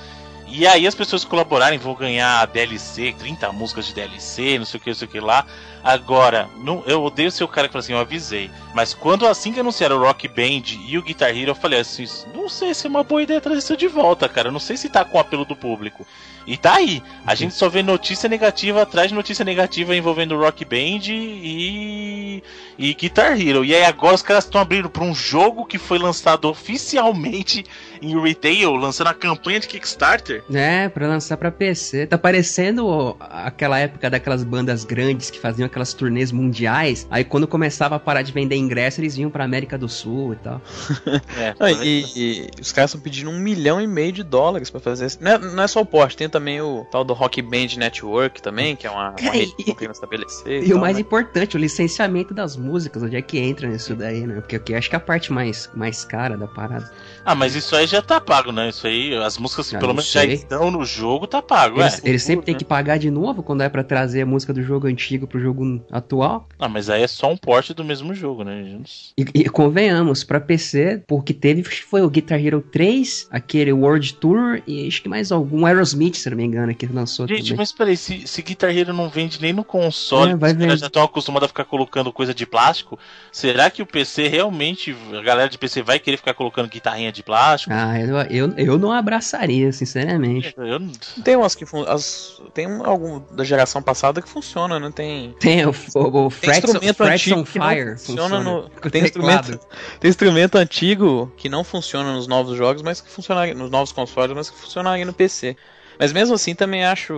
[0.55, 4.83] E aí as pessoas colaborarem vão ganhar DLC, 30 músicas de DLC, não sei o
[4.83, 5.47] que, não sei o que lá.
[5.83, 8.51] Agora, não, eu odeio ser o cara que fala assim, eu avisei.
[8.75, 12.05] Mas quando assim que anunciaram o Rock Band e o Guitar Hero, eu falei assim,
[12.35, 14.51] não sei se é uma boa ideia trazer isso de volta, cara.
[14.51, 16.07] Não sei se tá com o apelo do público.
[16.47, 17.03] E tá aí.
[17.27, 22.43] A gente só vê notícia negativa atrás de notícia negativa envolvendo Rock Band e.
[22.79, 23.65] e Guitar Hero.
[23.65, 27.65] E aí agora os caras estão abrindo para um jogo que foi lançado oficialmente
[28.03, 30.43] em retail, lançando a campanha de Kickstarter.
[30.53, 32.07] É, pra lançar pra PC.
[32.07, 37.07] Tá parecendo aquela época daquelas bandas grandes que faziam aquelas turnês mundiais.
[37.11, 40.37] Aí quando começava a parar de vender ingresso, eles vinham pra América do Sul e
[40.37, 40.61] tal.
[41.61, 45.07] é, e, e, os caras estão pedindo um milhão e meio de dólares para fazer
[45.07, 45.19] isso.
[45.21, 48.43] Não é, não é só o post, tem também o tal do Rock Band Network
[48.43, 50.65] também, que é uma, uma rede que querendo estabelecer.
[50.65, 51.03] E, e o mais né?
[51.03, 54.35] importante, o licenciamento das músicas, onde é que entra nisso daí, né?
[54.41, 56.91] Porque aqui acho que é a parte mais, mais cara da parada.
[57.25, 58.69] Ah, mas isso aí já tá pago, né?
[58.69, 62.09] Isso aí, as músicas que pelo menos já estão no jogo, tá pago, eles, é.
[62.09, 64.87] Eles sempre têm que pagar de novo quando é para trazer a música do jogo
[64.87, 66.49] antigo pro jogo atual.
[66.59, 68.79] Ah, mas aí é só um porte do mesmo jogo, né?
[69.17, 74.63] E, e convenhamos, pra PC, porque teve, foi o Guitar Hero 3, aquele World Tour
[74.67, 77.57] e acho que mais algum Aerosmith, se não me engano, que lançou Gente, também.
[77.59, 80.87] mas peraí, se, se Guitar Hero não vende nem no console, é, vai os já
[80.87, 82.99] estão acostumados a ficar colocando coisa de plástico,
[83.31, 87.23] será que o PC realmente, a galera de PC vai querer ficar colocando guitarrinha de
[87.23, 87.73] plástico?
[87.73, 88.17] Ah, eu,
[88.49, 90.55] eu, eu não abraçaria, sinceramente.
[90.57, 90.81] Eu...
[91.23, 95.35] Tem umas que as, tem algum da geração passada que funciona, não tem.
[95.39, 99.61] Tem o, o, o tem instrumento antigo Fire funciona, no, tem instrumento,
[100.01, 104.35] tem instrumento antigo que não funciona nos novos jogos, mas que funciona nos novos consoles,
[104.35, 105.57] mas que funcionaria no PC.
[105.99, 107.15] Mas mesmo assim também acho.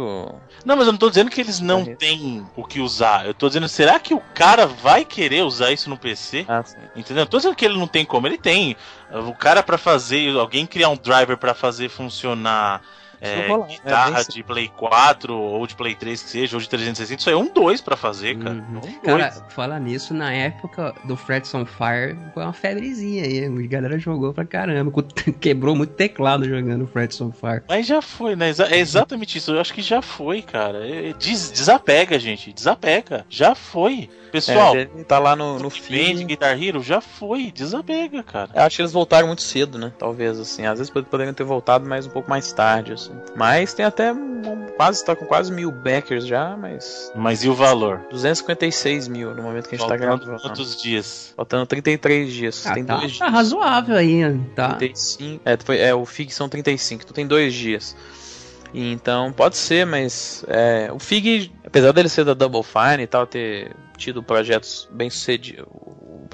[0.65, 3.27] Não, mas eu não tô dizendo que eles não têm o que usar.
[3.27, 6.45] Eu tô dizendo, será que o cara vai querer usar isso no PC?
[6.49, 6.63] Ah,
[6.95, 7.23] Entendeu?
[7.25, 8.77] Eu tô dizendo que ele não tem como, ele tem.
[9.11, 12.83] O cara para fazer, alguém criar um driver para fazer funcionar
[13.27, 13.75] é, rolar, né?
[13.75, 17.29] guitarra é de Play 4 ou de Play 3 que seja, ou de 360, isso
[17.29, 18.55] aí é um 2 pra fazer, cara.
[18.55, 18.79] Uhum.
[18.79, 23.45] Um cara, falar nisso, na época do Frets on Fire, foi uma febrezinha aí.
[23.45, 24.93] A galera jogou pra caramba.
[25.41, 27.63] Quebrou muito teclado jogando Frets on Fire.
[27.69, 28.53] Mas já foi, né?
[28.71, 29.53] É exatamente isso.
[29.53, 30.87] Eu acho que já foi, cara.
[30.87, 32.53] É, des desapega, gente.
[32.53, 33.25] Desapega.
[33.29, 34.09] Já foi.
[34.35, 36.25] Pessoal, é, tá lá no, no feed.
[36.25, 38.51] Guitar Hero já foi, desapega, cara.
[38.53, 39.93] Eu acho que eles voltaram muito cedo, né?
[39.97, 40.67] Talvez, assim.
[40.67, 43.13] Às vezes poderiam ter voltado mais um pouco mais tarde, assim.
[43.37, 44.13] Mas tem até
[44.77, 47.13] quase, tá com quase mil backers já, mas.
[47.15, 48.01] Mas e o valor?
[48.11, 50.43] 256 mil no momento que a gente tá Faltando tá gravando.
[50.43, 51.33] Quantos dias?
[51.37, 52.67] Faltando 33 dias.
[52.67, 53.37] Ah, tem tá, dois tá dias.
[53.37, 54.75] razoável aí, tá?
[54.75, 55.43] 35.
[55.45, 57.95] É, foi, é, o FIG são 35, então tem dois dias.
[58.75, 63.25] Então pode ser, mas é, o Fig, apesar dele ser da Double Fine e tal,
[63.25, 65.65] ter tido projetos bem sucedidos,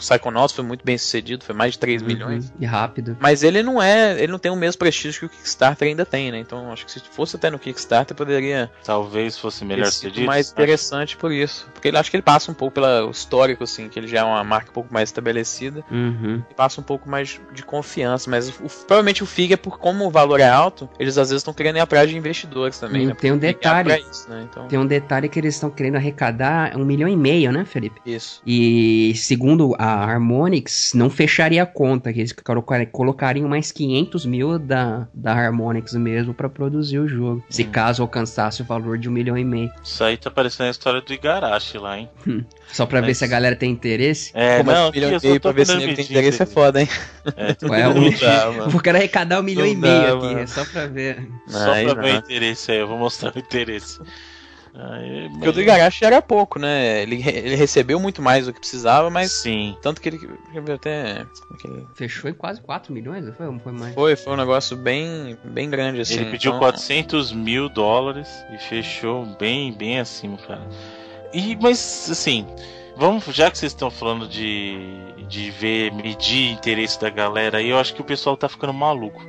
[0.00, 2.52] o Psychonauts foi muito bem sucedido, foi mais de 3 uhum, milhões.
[2.58, 3.16] E rápido.
[3.20, 6.32] Mas ele não é, ele não tem o mesmo prestígio que o Kickstarter ainda tem,
[6.32, 6.38] né?
[6.38, 10.26] Então acho que se fosse até no Kickstarter poderia talvez fosse melhor sucedido.
[10.26, 13.88] mais interessante por isso, porque ele acho que ele passa um pouco pelo histórico assim,
[13.88, 15.84] que ele já é uma marca um pouco mais estabelecida.
[15.90, 16.42] Uhum.
[16.50, 20.06] E passa um pouco mais de confiança, mas o, provavelmente o Fig é por como
[20.06, 23.14] o valor é alto, eles às vezes estão querendo ir atrás de investidores também, né?
[23.14, 24.04] Tem um detalhe.
[24.10, 24.46] Isso, né?
[24.48, 24.66] então...
[24.68, 28.00] Tem um detalhe que eles estão querendo arrecadar um milhão e meio, né, Felipe?
[28.04, 28.42] Isso.
[28.46, 32.34] E segundo a Harmonix não fecharia a conta, que eles
[32.92, 37.70] colocariam mais 500 mil da, da Harmonix mesmo para produzir o jogo, se hum.
[37.70, 39.70] caso alcançasse o valor de um milhão e meio.
[39.82, 42.08] Isso aí tá parecendo a história do Igarashi lá, hein?
[42.26, 42.44] Hum.
[42.72, 43.08] Só pra Mas...
[43.08, 44.30] ver se a galera tem interesse?
[44.34, 46.88] É, Como não, um milhão e meio pra ver se tem interesse é foda, hein?
[47.36, 48.70] É, Ué, um...
[48.72, 50.48] eu quero arrecadar um milhão não e meio dá, aqui, mano.
[50.48, 51.28] só pra ver.
[51.46, 53.98] Só pra ver o interesse aí, eu vou mostrar o interesse.
[54.74, 57.02] Aí, Porque o do Igarashi era pouco, né?
[57.02, 59.32] Ele, ele recebeu muito mais do que precisava, mas.
[59.32, 59.76] Sim.
[59.82, 60.20] Tanto que ele.
[60.72, 61.26] até.
[61.94, 63.58] Fechou em quase 4 milhões, não foi?
[63.58, 63.94] foi mais?
[63.94, 66.14] Foi, foi um negócio bem, bem grande assim.
[66.14, 66.60] Ele pediu então...
[66.60, 70.66] 400 mil dólares e fechou bem, bem acima, cara.
[71.32, 72.46] E, mas, assim.
[72.96, 74.76] Vamos, já que vocês estão falando de,
[75.26, 79.24] de ver, medir interesse da galera aí, eu acho que o pessoal tá ficando maluco.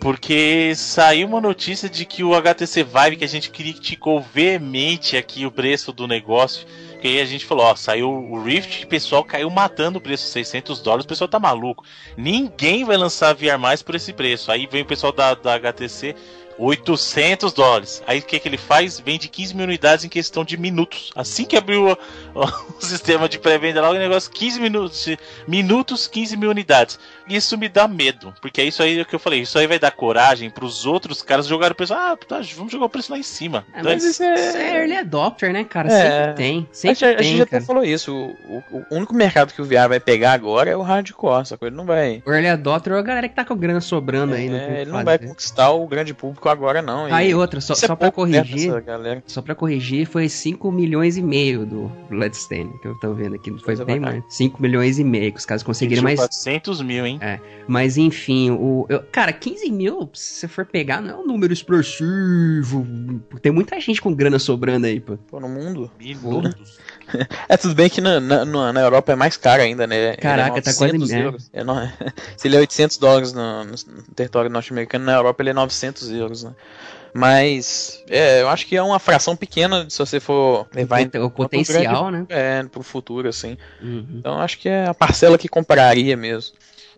[0.00, 5.44] Porque saiu uma notícia de que o HTC Vive, que a gente criticou veemente aqui
[5.44, 6.66] o preço do negócio,
[7.02, 10.26] que aí a gente falou, ó, saiu o Rift, o pessoal caiu matando o preço,
[10.28, 11.84] 600 dólares, o pessoal tá maluco.
[12.16, 14.50] Ninguém vai lançar VR mais por esse preço.
[14.50, 16.14] Aí vem o pessoal da, da HTC,
[16.60, 18.02] 800 dólares.
[18.06, 19.00] Aí o que, que ele faz?
[19.00, 21.10] Vende 15 mil unidades em questão de minutos.
[21.16, 21.96] Assim que abriu o,
[22.78, 25.06] o, sistema de pré-venda lá, o negócio 15 minutos,
[25.48, 26.98] minutos, 15 mil unidades.
[27.30, 29.40] Isso me dá medo, porque é isso aí que eu falei.
[29.40, 31.94] Isso aí vai dar coragem para os outros caras jogarem o preço.
[31.94, 33.64] Ah, tá, vamos jogar o preço lá em cima.
[33.72, 34.34] É, mas isso é...
[34.34, 35.92] isso é early adopter, né, cara?
[35.92, 36.00] É...
[36.00, 36.68] Sempre tem.
[36.72, 38.14] Sempre a, tem, a gente já até falou isso.
[38.14, 41.56] O, o, o, único mercado que o VR vai pegar agora é o hardcore, só
[41.56, 42.22] que ele não vai.
[42.26, 44.80] O early adopter é a galera que tá com grana sobrando é, aí, né?
[44.82, 47.08] Ele não vai conquistar o grande público agora, não.
[47.08, 47.12] E...
[47.12, 48.70] Aí outra, só, só é pra corrigir.
[49.26, 53.56] Só pra corrigir, foi 5 milhões e meio do Bloodstained, que eu tô vendo aqui.
[53.62, 54.24] Foi bem mais.
[54.28, 56.18] 5 milhões e meio, que os caras conseguiram mais.
[56.18, 57.18] 400 mil, hein?
[57.20, 57.38] É.
[57.66, 58.86] Mas enfim, o.
[58.88, 62.86] Eu, cara, 15 mil, se você for pegar, não é um número expressivo.
[63.42, 65.16] Tem muita gente com grana sobrando aí, pô.
[65.16, 65.90] Pô, no mundo.
[65.98, 66.78] Minutos.
[67.48, 70.12] É tudo bem que na, na, na, Europa é mais caro ainda, né?
[70.12, 71.50] É Caraca, é tá quase euros.
[71.52, 71.76] É, não,
[72.36, 73.76] se ele é 800 dólares no, no
[74.14, 76.54] território norte-americano, na Europa ele é 900 euros, né?
[77.12, 81.30] Mas é, eu acho que é uma fração pequena se você for levar o, o
[81.30, 82.26] potencial, grande, né?
[82.28, 83.56] É, pro futuro, assim.
[83.82, 84.06] Uhum.
[84.18, 86.54] Então acho que é a parcela que compraria mesmo.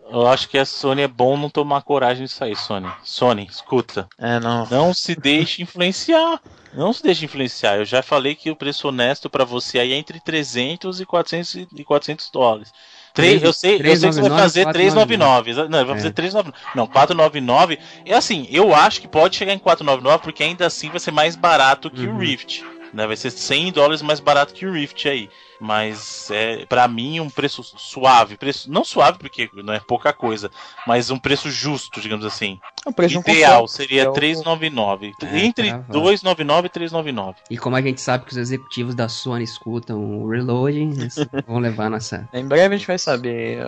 [0.09, 2.91] Eu acho que a Sony é bom não tomar coragem disso aí, Sony.
[3.03, 4.07] Sony, escuta.
[4.17, 4.67] É, não.
[4.69, 6.39] Não se deixe influenciar.
[6.73, 7.77] Não se deixe influenciar.
[7.77, 11.55] Eu já falei que o preço honesto para você aí é entre 300 e 400,
[11.75, 12.71] e 400 dólares.
[13.13, 15.53] 3, eu sei, 3, eu sei que você vai fazer 399.
[15.69, 16.11] Não, vai fazer é.
[16.11, 16.57] 399.
[16.75, 17.79] Não, 499.
[18.05, 21.35] É assim, eu acho que pode chegar em 499 porque ainda assim vai ser mais
[21.35, 22.15] barato que uhum.
[22.15, 22.63] o Rift.
[22.91, 23.05] Né?
[23.05, 25.29] Vai ser 100 dólares mais barato que o Rift aí.
[25.59, 30.49] Mas é para mim um preço suave, preço não suave porque não é pouca coisa,
[30.85, 32.59] mas um preço justo, digamos assim.
[32.85, 37.37] O preço ideal seria 399, é, entre tá 299 e 399.
[37.49, 41.15] E como a gente sabe que os executivos da Sony escutam o Reloading, eles
[41.47, 42.27] vão levar nossa.
[42.33, 43.65] Em breve a gente vai saber.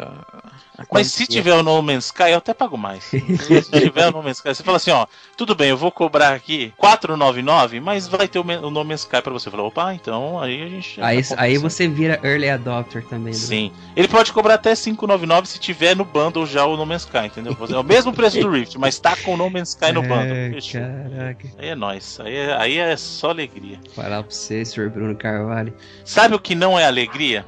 [0.92, 3.04] mas se tiver o No Man's Sky, eu até pago mais.
[3.08, 5.06] se tiver o No Man's Sky, você fala assim, ó,
[5.38, 9.32] tudo bem, eu vou cobrar aqui 499, mas vai ter o No Man's Sky para
[9.32, 9.50] você.
[9.50, 13.34] Fala, opa, então aí a gente Aí, tá aí você você vira early adopter também.
[13.34, 13.40] Né?
[13.40, 13.72] Sim.
[13.96, 17.56] Ele pode cobrar até 599 se tiver no bundle já o No Man's Sky, entendeu?
[17.70, 20.08] É o mesmo preço do Rift, mas tá com o No Man's Sky no é,
[20.08, 20.62] bundle.
[20.72, 21.48] Caraca.
[21.58, 22.20] Aí é nóis.
[22.20, 23.80] Aí é, aí é só alegria.
[23.98, 25.74] Lá pra você, senhor Bruno Carvalho.
[26.04, 27.46] Sabe o que não é alegria?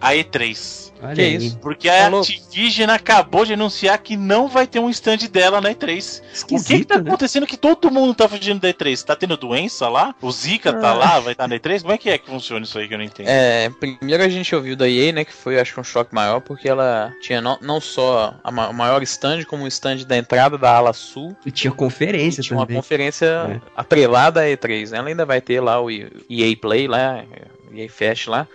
[0.00, 0.86] A E3.
[1.02, 1.36] Olha que aí.
[1.36, 1.58] isso?
[1.58, 2.20] Porque a Falou.
[2.20, 6.22] Activision acabou de anunciar que não vai ter um stand dela na E3.
[6.32, 7.08] Esquisito, o que, que tá né?
[7.08, 9.02] acontecendo que todo mundo tá fugindo da E3?
[9.04, 10.14] Tá tendo doença lá?
[10.20, 10.82] O Zika tá ah.
[10.82, 11.82] tá lá, vai estar tá na E3?
[11.82, 13.26] Como é que é que funciona isso aí que eu não entendo?
[13.28, 16.40] É, primeiro a gente ouviu da EA, né, que foi acho que um choque maior,
[16.40, 20.56] porque ela tinha não, não só a ma maior stand, como o stand da entrada
[20.56, 21.36] da ala sul.
[21.44, 22.76] E tinha conferência e tinha também.
[22.76, 23.60] uma conferência é.
[23.76, 24.98] atrelada à E3, né?
[24.98, 27.24] Ela ainda vai ter lá o EA Play lá,
[27.74, 28.46] EA Fest lá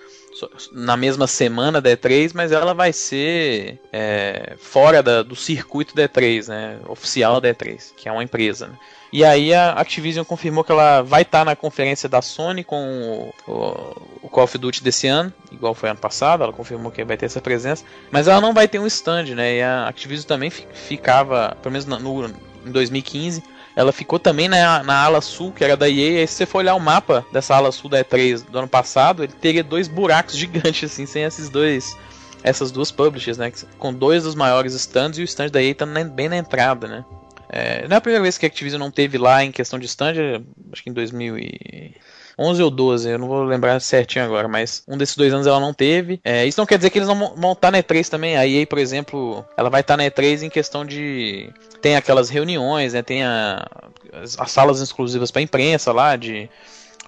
[0.71, 6.07] na mesma semana da E3, mas ela vai ser é, fora da, do circuito da
[6.07, 6.79] E3, né?
[6.87, 8.67] Oficial da E3, que é uma empresa.
[8.67, 8.73] Né?
[9.13, 13.31] E aí a Activision confirmou que ela vai estar tá na conferência da Sony com
[13.45, 17.03] o, o, o, Call of Duty desse ano, igual foi ano passado, ela confirmou que
[17.03, 19.57] vai ter essa presença, mas ela não vai ter um stand, né?
[19.57, 22.27] E a Activision também ficava, pelo menos no,
[22.65, 23.43] em 2015,
[23.75, 26.23] ela ficou também na, na ala sul, que era da EA.
[26.23, 29.23] E se você for olhar o mapa dessa ala sul da E3 do ano passado,
[29.23, 31.97] ele teria dois buracos gigantes, assim, sem esses dois.
[32.43, 33.51] Essas duas publishers, né?
[33.77, 37.05] Com dois dos maiores stands e o stand da EA tá bem na entrada, né?
[37.47, 39.86] É, não é a primeira vez que a Activision não teve lá em questão de
[39.86, 41.95] stand, acho que em 2000 e...
[42.41, 45.60] 11 ou 12, eu não vou lembrar certinho agora, mas um desses dois anos ela
[45.60, 46.19] não teve.
[46.23, 48.36] É, isso não quer dizer que eles não vão estar na E3 também.
[48.36, 51.49] A EA, por exemplo, ela vai estar na E3 em questão de.
[51.82, 53.01] Tem aquelas reuniões, né?
[53.01, 53.67] Tem a,
[54.13, 56.49] as, as salas exclusivas para imprensa lá, de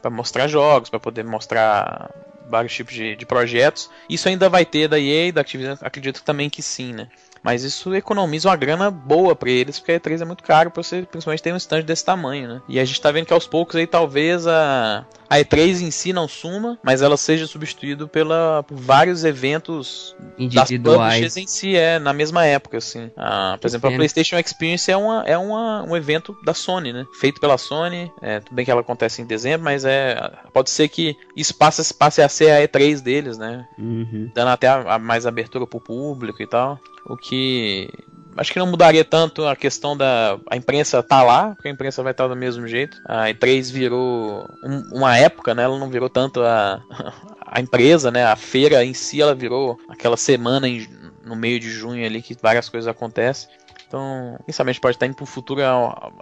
[0.02, 2.12] para mostrar jogos, para poder mostrar
[2.50, 3.90] vários tipos de, de, projetos.
[4.10, 7.08] Isso ainda vai ter da EA, da Activision, acredito também que sim, né?
[7.44, 10.82] Mas isso economiza uma grana boa para eles, porque a E3 é muito caro pra
[10.82, 12.62] você, principalmente, ter um stand desse tamanho, né?
[12.70, 16.14] E a gente tá vendo que aos poucos aí talvez a, a E3 em si
[16.14, 22.14] não suma, mas ela seja substituída pela, por vários eventos individuais em si, é, na
[22.14, 23.12] mesma época, assim.
[23.18, 27.06] Ah, por exemplo, a PlayStation Experience é, uma, é uma, um evento da Sony, né?
[27.20, 30.88] Feito pela Sony, é, tudo bem que ela acontece em dezembro, mas é pode ser
[30.88, 33.68] que isso passe, passe a ser a E3 deles, né?
[33.78, 34.32] Uhum.
[34.34, 36.80] Dando até a, a mais abertura pro público e tal.
[37.06, 37.90] O que
[38.38, 42.02] acho que não mudaria tanto a questão da a imprensa tá lá, porque a imprensa
[42.02, 43.02] vai estar do mesmo jeito.
[43.06, 45.64] A E3 virou um, uma época, né?
[45.64, 46.82] Ela não virou tanto a,
[47.46, 48.26] a empresa, né?
[48.26, 50.88] A feira em si ela virou aquela semana em,
[51.26, 53.50] no meio de junho ali que várias coisas acontecem.
[53.94, 55.62] Então, quem sabe a gente pode estar indo pro futuro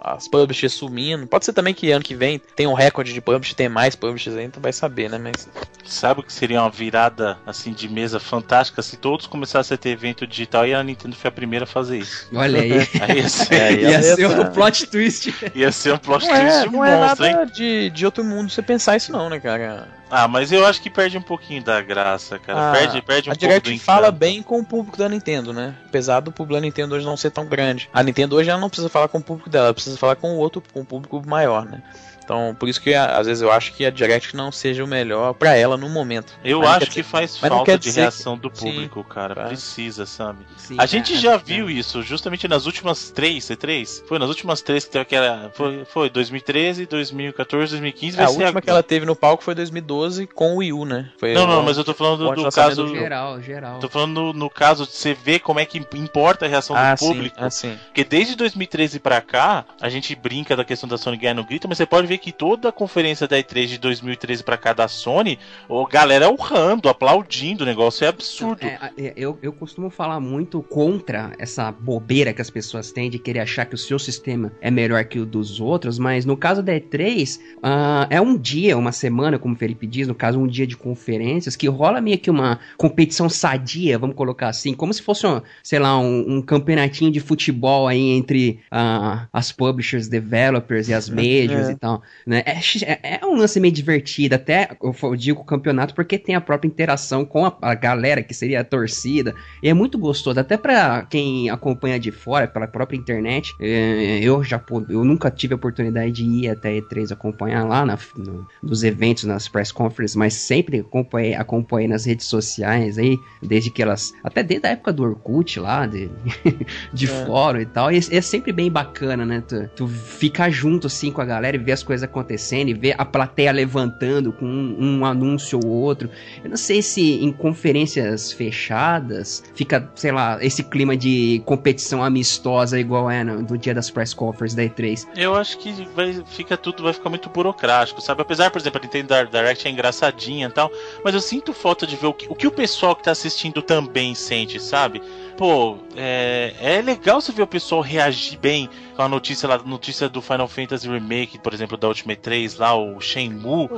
[0.02, 1.26] as publishers sumindo.
[1.26, 4.36] Pode ser também que ano que vem tem um recorde de publishers, tem mais publishers
[4.36, 5.16] aí, então vai saber, né?
[5.16, 5.48] Mas.
[5.82, 9.88] Sabe o que seria uma virada assim de mesa fantástica se todos começassem a ter
[9.88, 12.28] evento digital e a Nintendo foi a primeira a fazer isso.
[12.34, 12.72] Olha aí.
[13.00, 15.34] aí ia ser, é, ia, ia ser um plot twist.
[15.54, 17.50] Ia ser um plot não twist é, não é monstro, nada hein?
[17.54, 19.88] De, de outro mundo você pensar isso não, né, cara?
[20.14, 22.68] Ah, mas eu acho que perde um pouquinho da graça, cara.
[22.68, 24.18] Ah, perde, perde um a pouco Direct do fala encanto.
[24.18, 25.74] bem com o público da Nintendo, né?
[25.86, 27.88] Apesar do público da Nintendo hoje não ser tão grande.
[27.94, 30.32] A Nintendo hoje ela não precisa falar com o público dela, ela precisa falar com
[30.34, 31.82] o outro, com o público maior, né?
[32.24, 35.34] Então, por isso que às vezes eu acho que a Direct não seja o melhor
[35.34, 36.32] pra ela no momento.
[36.44, 39.34] Eu Mas acho que faz falta de dizer reação do Sim, público, cara.
[39.34, 39.48] faz.
[39.48, 40.44] Precisa, sabe?
[40.56, 41.38] Sim, A gente é, já é.
[41.38, 44.04] viu isso, justamente nas últimas três C3.
[44.06, 45.50] Foi nas últimas três que teve aquela.
[45.54, 48.16] Foi, foi 2013, 2014, 2015.
[48.16, 50.72] A Vai ser última a- que ela teve no palco foi 2012 com o Wii
[50.72, 51.10] U, né?
[51.18, 52.88] Foi Não, não, o- mas eu tô falando do, caso.
[52.88, 53.78] Geral, geral.
[53.78, 56.94] Tô falando no, no caso de você ver como é que importa a reação ah,
[56.94, 57.36] do público.
[57.38, 57.78] Sim, ah, sim.
[57.86, 61.68] Porque desde 2013 pra cá, a gente brinca da questão da Sony ganhar no grito,
[61.68, 64.88] mas você pode ver que toda a conferência da E3 de 2013 pra cá da
[64.88, 68.64] Sony, a galera urrando, aplaudindo, o negócio é absurdo.
[68.64, 73.18] É, é, eu, eu costumo falar muito contra essa bobeira que as pessoas têm de
[73.18, 76.62] querer achar que o seu sistema é melhor que o dos outros, mas no caso
[76.62, 80.46] da E3, ah, é um dia, uma semana, como o Felipe diz, no caso, um
[80.46, 85.02] dia de conferências, que rola meio que uma competição sadia, vamos colocar assim, como se
[85.02, 90.88] fosse, um, sei lá, um, um campeonatinho de futebol aí entre ah, as publishers, developers
[90.88, 91.72] e as majors É.
[91.72, 92.01] e tal.
[92.26, 92.42] Né?
[92.46, 96.68] É, é- é um lance meio divertido, até eu digo campeonato porque tem a própria
[96.68, 101.02] interação com a, a galera, que seria a torcida, e é muito gostoso, até pra
[101.08, 103.52] quem acompanha de fora, pela própria internet.
[103.60, 107.84] é, eu já eu nunca tive a oportunidade de ir até a E3 acompanhar lá
[107.84, 113.18] na, no- nos eventos, nas press conferences, mas sempre acompanhei, acompanhei nas redes sociais aí,
[113.42, 114.12] desde que elas.
[114.22, 116.08] Até desde a época do Orkut lá, de,
[116.92, 117.08] de É.
[117.26, 117.90] fórum e tal.
[117.92, 119.42] E é, é sempre bem bacana, né?
[119.46, 122.94] Tu, tu ficar junto assim com a galera e ver as coisas acontecendo e ver
[122.96, 126.08] a plateia levantando com um, um anúncio ou outro.
[126.44, 132.78] Eu não sei se em conferências fechadas fica, sei lá, esse clima de competição amistosa
[132.78, 135.08] igual é no, do dia das press conferences da E3.
[135.16, 138.22] Eu acho que vai, fica tudo, vai ficar muito burocrático, sabe?
[138.22, 140.70] Apesar, por exemplo, a Nintendo Direct é engraçadinha e tal,
[141.04, 143.62] mas eu sinto falta de ver o que o, que o pessoal que tá assistindo
[143.62, 145.02] também sente, sabe?
[145.42, 150.08] Pô, é, é legal você ver o pessoal reagir bem com a notícia lá, notícia
[150.08, 153.68] do Final Fantasy Remake, por exemplo, da Ultimate 3 lá, o Shenmue.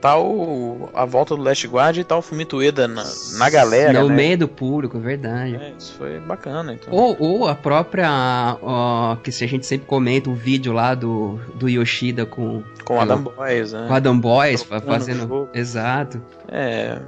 [0.00, 3.04] Tá o, a volta do Last Guard e tá o Fumito Ueda na,
[3.36, 4.14] na galera, no né?
[4.14, 5.56] meio do público, é verdade.
[5.56, 6.90] É, isso foi bacana, então.
[6.90, 11.38] Ou, ou a própria, ó, que se a gente sempre comenta o vídeo lá do,
[11.54, 13.84] do Yoshida com, com o Adam Boys, né?
[13.88, 15.50] com Adam Boys fazendo.
[15.52, 16.22] Exato.
[16.48, 16.98] É.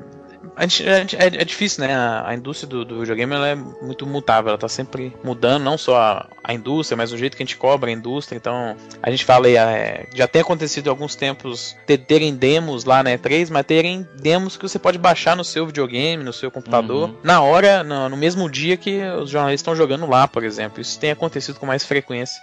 [0.55, 1.95] A gente- a gente- é, é difícil, né?
[1.95, 5.79] A, a indústria do, do videogame ela é muito mutável, ela tá sempre mudando, não
[5.79, 8.37] só a, a indústria, mas o jeito que a gente cobra a indústria.
[8.37, 13.03] Então, a gente fala aí, é, já tem acontecido alguns tempos ter, terem demos lá
[13.03, 17.09] na E3, mas terem demos que você pode baixar no seu videogame, no seu computador,
[17.09, 17.17] Uhum.
[17.23, 20.81] na hora, no, no mesmo dia que os jornalistas estão jogando lá, por exemplo.
[20.83, 22.39] Isso tem acontecido com mais frequência.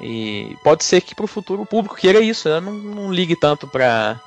[0.00, 2.60] E pode ser que pro futuro o público queira isso, né?
[2.60, 4.18] não, não ligue tanto pra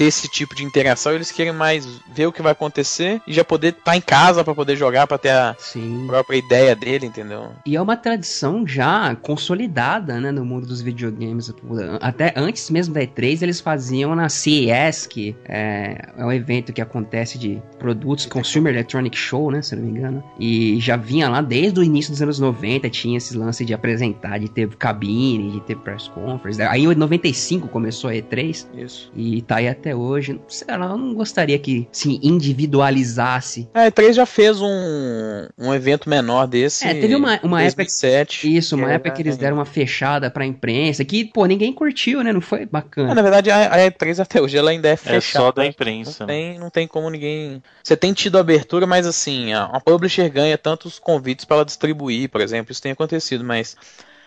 [0.00, 3.44] ter esse tipo de interação, eles querem mais ver o que vai acontecer e já
[3.44, 6.06] poder estar em casa pra poder jogar, pra ter a Sim.
[6.06, 7.50] própria ideia dele, entendeu?
[7.66, 11.52] E é uma tradição já consolidada, né, no mundo dos videogames.
[12.00, 16.80] Até antes mesmo da E3, eles faziam na CES, que é, é um evento que
[16.80, 20.24] acontece de produtos, Consumer Electronic Show, né, se não me engano.
[20.38, 24.38] E já vinha lá desde o início dos anos 90, tinha esse lance de apresentar,
[24.38, 26.62] de ter cabine, de ter press conference.
[26.62, 29.12] Aí em 95 começou a E3 Isso.
[29.14, 30.40] e tá aí até até hoje.
[30.48, 33.68] Sei lá, eu não gostaria que se individualizasse.
[33.74, 36.86] É, a E3 já fez um, um evento menor desse.
[36.86, 38.58] É, teve uma, uma 2007, época.
[38.58, 42.22] Isso, uma é, época que eles deram uma fechada pra imprensa, que, pô, ninguém curtiu,
[42.22, 42.32] né?
[42.32, 43.14] Não foi É, bacana.
[43.14, 45.16] na verdade, a, a E3 até hoje ela ainda é fechada.
[45.16, 46.20] É só da imprensa.
[46.20, 47.62] Não tem, não tem como ninguém.
[47.82, 52.28] Você tem tido abertura, mas assim, a, a publisher ganha tantos convites para ela distribuir,
[52.28, 52.72] por exemplo.
[52.72, 53.76] Isso tem acontecido, mas.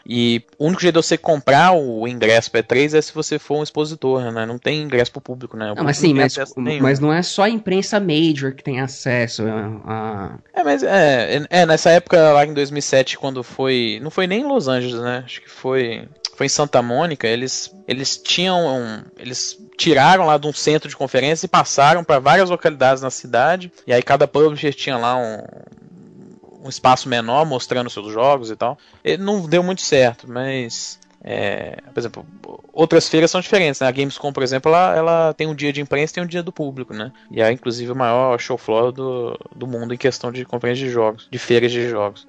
[0.06, 3.60] E o único jeito de você comprar o ingresso para E3 é se você for
[3.60, 4.46] um expositor, né?
[4.46, 5.72] Não tem ingresso pro público, né?
[5.72, 6.36] O Não, mas sim, mas,
[6.82, 9.82] mas não é só a imprensa major que tem acesso a.
[9.86, 14.00] a- É, mas é, é, é, nessa época lá em 2007, quando foi.
[14.04, 15.24] Não foi nem em Los Angeles, né?
[15.26, 16.08] Acho que foi.
[16.36, 18.60] Foi em Santa Mônica, eles, eles tinham.
[18.78, 23.10] um- eles tiraram lá de um centro de conferência e passaram para várias localidades na
[23.10, 23.72] cidade.
[23.88, 25.38] E aí cada publisher tinha lá um,
[26.64, 28.78] um espaço menor mostrando seus jogos e tal.
[29.04, 31.00] E não deu muito certo, mas.
[31.24, 32.26] é, por exemplo,
[32.74, 33.88] outras feiras são diferentes, né?
[33.88, 36.44] A Gamescom, por exemplo, ela, ela tem um dia de imprensa e tem um dia
[36.44, 37.12] do público, né?
[37.32, 40.92] E é inclusive o maior show floor do, do mundo em questão de conferência de
[40.92, 42.28] jogos, de feiras de jogos.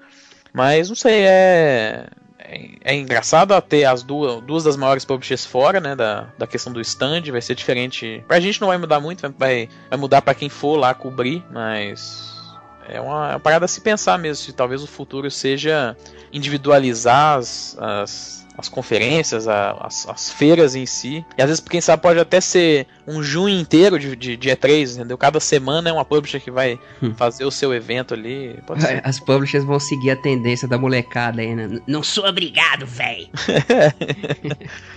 [0.53, 2.07] Mas não sei, é.
[2.39, 5.97] É, é engraçado ter as duas, duas das maiores publishers fora, né?
[5.97, 8.23] Da, da questão do stand, vai ser diferente.
[8.29, 12.34] Pra gente não vai mudar muito, vai, vai mudar pra quem for lá cobrir, mas.
[12.89, 15.97] É uma, é uma parada a se pensar mesmo, se talvez o futuro seja
[16.33, 21.25] individualizar as, as, as conferências, a- as, as feiras em si.
[21.37, 24.95] E às vezes, quem sabe, pode até ser um junho inteiro de, de, de E3,
[24.95, 25.19] entendeu?
[25.19, 27.13] Cada semana é uma publisher que vai Hum.
[27.17, 28.57] fazer o seu evento ali.
[29.03, 31.81] As publishers vão seguir a tendência da molecada aí, né?
[31.87, 33.29] Não sou obrigado, véi.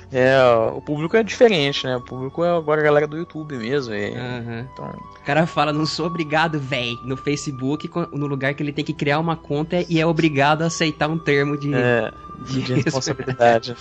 [0.10, 0.38] É,
[0.74, 1.98] o público é diferente, né?
[1.98, 3.94] O público é agora a galera do YouTube mesmo.
[3.94, 4.66] e- Aham.
[4.72, 4.86] Então,
[5.22, 8.94] O cara fala, não sou obrigado, véi, no Facebook, no lugar que ele tem que
[8.94, 11.74] criar uma conta e é obrigado a aceitar um termo de.
[11.74, 12.10] é,
[12.48, 12.90] de de
[13.54, 13.76] responsabilidade.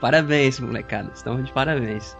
[0.00, 1.10] Parabéns, molecada.
[1.14, 2.16] Estamos de parabéns.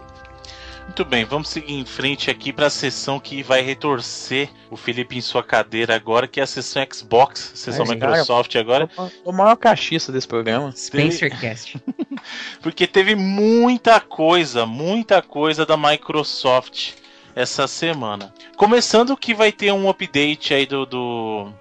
[0.83, 5.17] Muito bem, vamos seguir em frente aqui para a sessão que vai retorcer o Felipe
[5.17, 8.89] em sua cadeira agora, que é a sessão Xbox, sessão Mas, Microsoft agora,
[9.23, 10.73] O maior cachiça desse programa.
[10.75, 11.81] Spencercast.
[12.61, 16.93] porque teve muita coisa, muita coisa da Microsoft
[17.35, 18.33] essa semana.
[18.57, 21.53] Começando que vai ter um update aí do, do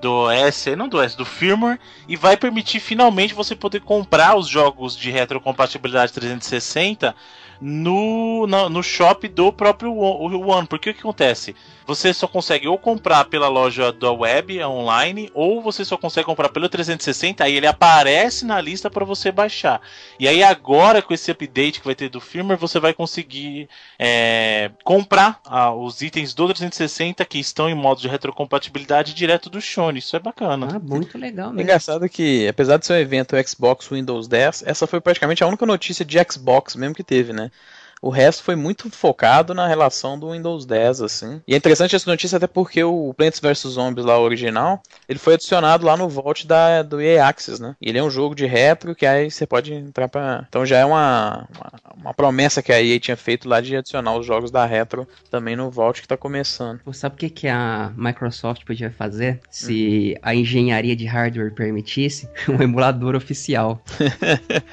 [0.00, 4.48] do OS, não do OS, do firmware, e vai permitir finalmente você poder comprar os
[4.48, 7.14] jogos de retrocompatibilidade 360
[7.60, 10.66] no, na- no shop do próprio One.
[10.66, 11.54] Porque o que acontece?
[11.88, 16.50] Você só consegue ou comprar pela loja da web online, ou você só consegue comprar
[16.50, 19.80] pelo 360, aí ele aparece na lista para você baixar.
[20.20, 24.70] E aí agora com esse update que vai ter do firmware, você vai conseguir é,
[24.84, 29.98] comprar ah, os itens do 360 que estão em modo de retrocompatibilidade direto do Sony.
[30.00, 30.76] Isso é bacana.
[30.76, 31.62] Ah, muito legal É mesmo.
[31.62, 35.64] engraçado que, apesar de ser um evento Xbox Windows 10, essa foi praticamente a única
[35.64, 37.50] notícia de Xbox mesmo que teve, né?
[38.00, 41.42] O resto foi muito focado na relação do Windows 10, assim.
[41.46, 45.34] E é interessante essa notícia até porque o Plants vs Zombies lá, original, ele foi
[45.34, 47.74] adicionado lá no Vault da, do EA Access, né?
[47.80, 50.44] E ele é um jogo de retro que aí você pode entrar pra...
[50.48, 54.16] Então já é uma, uma, uma promessa que a EA tinha feito lá de adicionar
[54.16, 56.80] os jogos da retro também no Vault que tá começando.
[56.80, 62.28] Pô, Sabe o que, que a Microsoft podia fazer se a engenharia de hardware permitisse?
[62.48, 63.80] Um emulador oficial.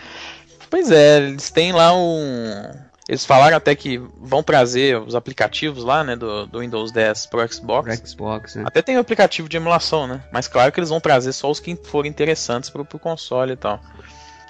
[0.68, 2.70] Pois é, eles têm lá um.
[3.08, 7.54] Eles falaram até que vão trazer os aplicativos lá, né, do, do Windows 10 pro
[7.54, 8.00] Xbox.
[8.00, 8.64] Pro Xbox, né?
[8.66, 10.24] Até tem o aplicativo de emulação, né?
[10.32, 13.56] Mas claro que eles vão trazer só os que forem interessantes pro, pro console e
[13.56, 13.80] tal.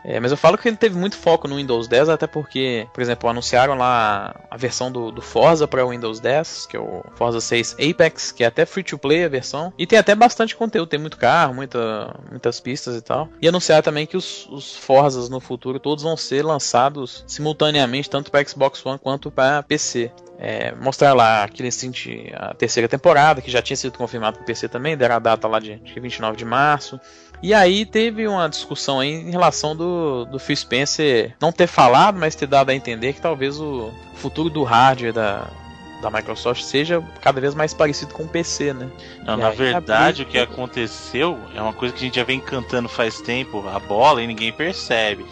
[0.08, 3.02] É, mas eu falo que ele teve muito foco no Windows 10, até porque, por
[3.02, 7.04] exemplo, anunciaram lá a versão do, do Forza para o Windows 10, que é o
[7.16, 9.74] Forza 6 Apex, que é até free to play a versão.
[9.78, 13.28] E tem até bastante conteúdo, tem muito carro, muita, muitas pistas e tal.
[13.42, 18.30] E anunciaram também que os, os Forzas no futuro todos vão ser lançados simultaneamente, tanto
[18.30, 20.12] para Xbox One quanto para PC.
[20.38, 21.82] É, mostrar lá que eles
[22.34, 25.60] a terceira temporada, que já tinha sido confirmado para PC também, deram a data lá
[25.60, 27.00] de acho que 29 de março.
[27.46, 32.18] E aí teve uma discussão aí em relação do, do Phil Spencer não ter falado,
[32.18, 35.46] mas ter dado a entender que talvez o futuro do hardware da,
[36.02, 38.90] da Microsoft seja cada vez mais parecido com o PC, né?
[39.24, 42.90] Não, na verdade, o que aconteceu é uma coisa que a gente já vem cantando
[42.90, 45.24] faz tempo, a bola, e ninguém percebe.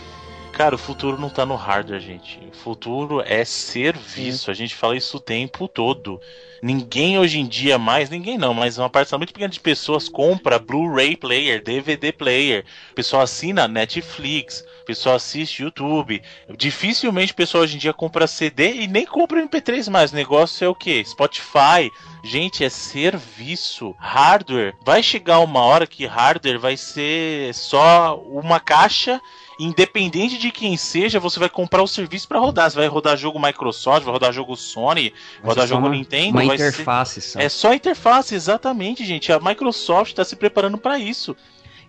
[0.53, 2.39] Cara, o futuro não tá no hardware, gente.
[2.47, 4.51] O futuro é serviço.
[4.51, 6.21] A gente fala isso o tempo todo.
[6.61, 10.59] Ninguém hoje em dia mais, ninguém não, mas uma parcela muito pequena de pessoas compra
[10.59, 12.63] Blu-ray player, DVD player.
[12.91, 16.21] O pessoal assina Netflix, o pessoal assiste YouTube.
[16.55, 20.11] Dificilmente o pessoal hoje em dia compra CD e nem compra MP3 mais.
[20.11, 21.03] O negócio é o que?
[21.03, 21.91] Spotify.
[22.23, 23.95] Gente, é serviço.
[23.97, 24.75] Hardware.
[24.85, 29.19] Vai chegar uma hora que hardware vai ser só uma caixa
[29.59, 32.69] independente de quem seja, você vai comprar o serviço para rodar.
[32.69, 36.31] Você vai rodar jogo Microsoft, vai rodar jogo Sony, vai rodar jogo uma, Nintendo.
[36.31, 37.29] Uma interface ser...
[37.29, 37.39] só.
[37.39, 39.31] É só interface, exatamente, gente.
[39.31, 41.35] A Microsoft está se preparando para isso.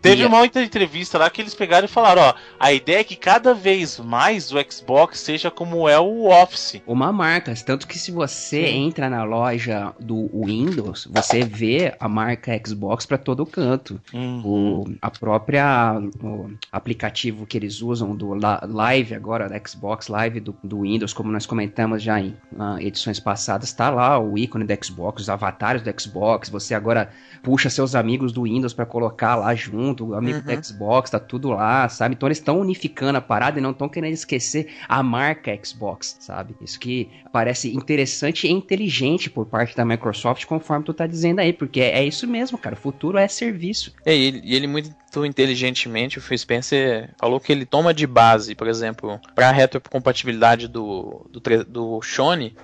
[0.05, 3.17] Teve uma outra entrevista lá que eles pegaram e falaram, ó, a ideia é que
[3.17, 6.83] cada vez mais o Xbox seja como é o Office.
[6.87, 12.61] Uma marca, tanto que se você entra na loja do Windows, você vê a marca
[12.67, 13.99] Xbox para todo canto.
[14.13, 14.43] Uhum.
[14.45, 20.55] O, a própria o aplicativo que eles usam do Live agora, da Xbox Live do,
[20.63, 24.85] do Windows, como nós comentamos já em uh, edições passadas, tá lá o ícone do
[24.85, 27.09] Xbox, os avatares do Xbox, você agora
[27.43, 30.57] puxa seus amigos do Windows para colocar lá junto junto, amigo uhum.
[30.57, 32.15] do Xbox, tá tudo lá, sabe?
[32.15, 36.55] Então eles estão unificando a parada e não estão querendo esquecer a marca Xbox, sabe?
[36.61, 41.53] Isso que parece interessante e inteligente por parte da Microsoft, conforme tu tá dizendo aí,
[41.53, 42.75] porque é, é isso mesmo, cara.
[42.75, 43.93] O futuro é serviço.
[44.05, 48.07] É, e ele, e ele muito inteligentemente, o Phil Spencer falou que ele toma de
[48.07, 52.57] base, por exemplo, para a retrocompatibilidade do, do, do Sony,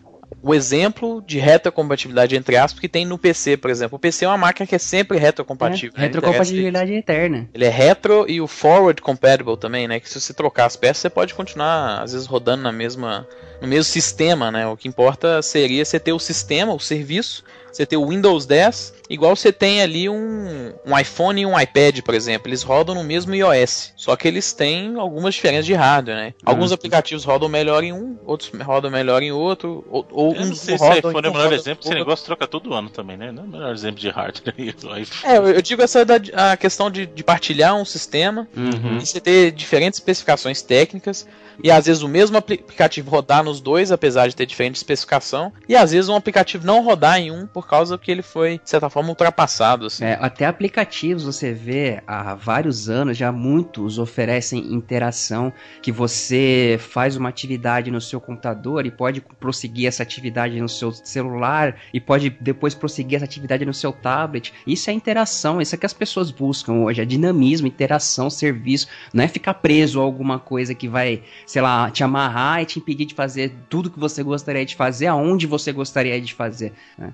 [0.43, 3.97] o exemplo de retrocompatibilidade entre aspas que tem no PC, por exemplo.
[3.97, 5.93] O PC é uma máquina que é sempre retrocompatível.
[5.97, 7.49] É, retrocompatibilidade eterna.
[7.53, 10.01] Ele é retro e o forward compatible também, né?
[10.01, 13.27] Que se você trocar as peças, você pode continuar às vezes rodando na mesma
[13.61, 14.67] no mesmo sistema, né?
[14.67, 18.95] O que importa seria você ter o sistema, o serviço você tem o Windows 10,
[19.09, 22.49] igual você tem ali um, um iPhone e um iPad, por exemplo.
[22.49, 26.35] Eles rodam no mesmo iOS, só que eles têm algumas diferenças de hardware, né?
[26.45, 26.75] Alguns uhum.
[26.75, 30.77] aplicativos rodam melhor em um, outros rodam melhor em outro, ou, ou eu não sei
[30.77, 33.31] se iPhone é o melhor exemplo, esse negócio troca todo ano também, né?
[33.31, 34.55] Não é o melhor exemplo de hardware.
[35.25, 38.99] é, eu digo essa da, a questão de, de partilhar um sistema uhum.
[38.99, 41.27] e você ter diferentes especificações técnicas
[41.63, 45.77] e às vezes o mesmo aplicativo rodar nos dois, apesar de ter diferente especificação, e
[45.77, 48.89] às vezes um aplicativo não rodar em um por causa que ele foi, de certa
[48.89, 49.87] forma, ultrapassado.
[49.87, 50.05] Assim.
[50.05, 55.53] É, até aplicativos você vê há vários anos, já muitos oferecem interação,
[55.83, 60.93] que você faz uma atividade no seu computador e pode prosseguir essa atividade no seu
[60.93, 64.53] celular e pode depois prosseguir essa atividade no seu tablet.
[64.67, 69.25] Isso é interação, isso é que as pessoas buscam hoje, é dinamismo, interação, serviço, não
[69.25, 73.07] é ficar preso a alguma coisa que vai sei lá, te amarrar e te impedir
[73.07, 76.73] de fazer tudo que você gostaria de fazer, aonde você gostaria de fazer.
[76.97, 77.13] Né?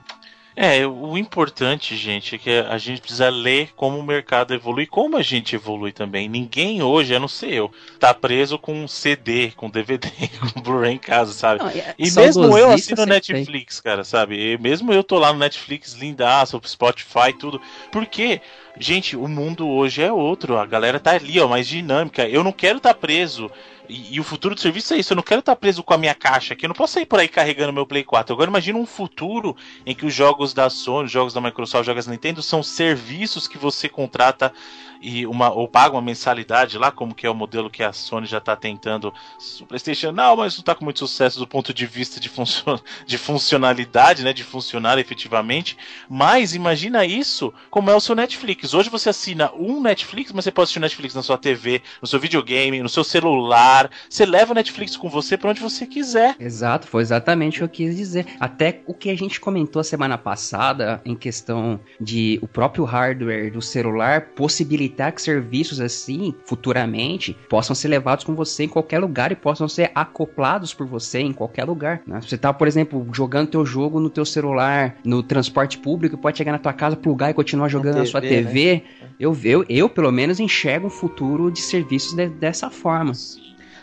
[0.55, 5.17] É, o importante, gente, é que a gente precisa ler como o mercado evolui, como
[5.17, 6.29] a gente evolui também.
[6.29, 10.11] Ninguém hoje, a não ser eu, tá preso com um CD, com DVD,
[10.53, 11.63] com Blu-ray em casa, sabe?
[11.63, 13.91] Não, é e mesmo eu assino Netflix, tem.
[13.91, 14.53] cara, sabe?
[14.53, 17.59] E mesmo eu tô lá no Netflix lindaço, Spotify, tudo.
[17.91, 18.43] Porque
[18.79, 20.59] Gente, o mundo hoje é outro.
[20.59, 22.29] A galera tá ali, ó, mais dinâmica.
[22.29, 23.51] Eu não quero estar tá preso
[23.89, 25.13] e, e, o futuro do serviço é isso.
[25.13, 26.65] Eu não quero estar preso com a minha caixa aqui.
[26.65, 28.33] Eu não posso sair por aí carregando meu Play 4.
[28.33, 32.07] Agora imagina um futuro em que os jogos da Sony, os jogos da Microsoft, jogos
[32.07, 34.53] da Nintendo são serviços que você contrata
[35.01, 38.27] e uma, ou paga uma mensalidade lá, como que é o modelo que a Sony
[38.27, 39.13] já está tentando.
[39.61, 42.79] O PlayStation não, mas não está com muito sucesso do ponto de vista de, funcion,
[43.07, 45.77] de funcionalidade, né, de funcionar efetivamente.
[46.09, 48.75] Mas imagina isso como é o seu Netflix.
[48.75, 52.19] Hoje você assina um Netflix, mas você pode assistir Netflix na sua TV, no seu
[52.19, 53.76] videogame, no seu celular.
[54.09, 56.37] Você leva o Netflix com você para onde você quiser.
[56.39, 58.27] Exato, foi exatamente o que eu quis dizer.
[58.41, 63.61] Até o que a gente comentou semana passada em questão de o próprio hardware do
[63.61, 69.37] celular possibilitar que serviços assim, futuramente, possam ser levados com você em qualquer lugar e
[69.37, 72.03] possam ser acoplados por você em qualquer lugar.
[72.07, 72.21] Né?
[72.21, 76.53] Você tá, por exemplo, jogando teu jogo no teu celular, no transporte público, pode chegar
[76.53, 78.75] na tua casa, plugar e continuar jogando na, na sua TV.
[78.75, 78.83] Né?
[79.19, 83.13] Eu, eu, eu, pelo menos, enxergo um futuro de serviços de, dessa forma.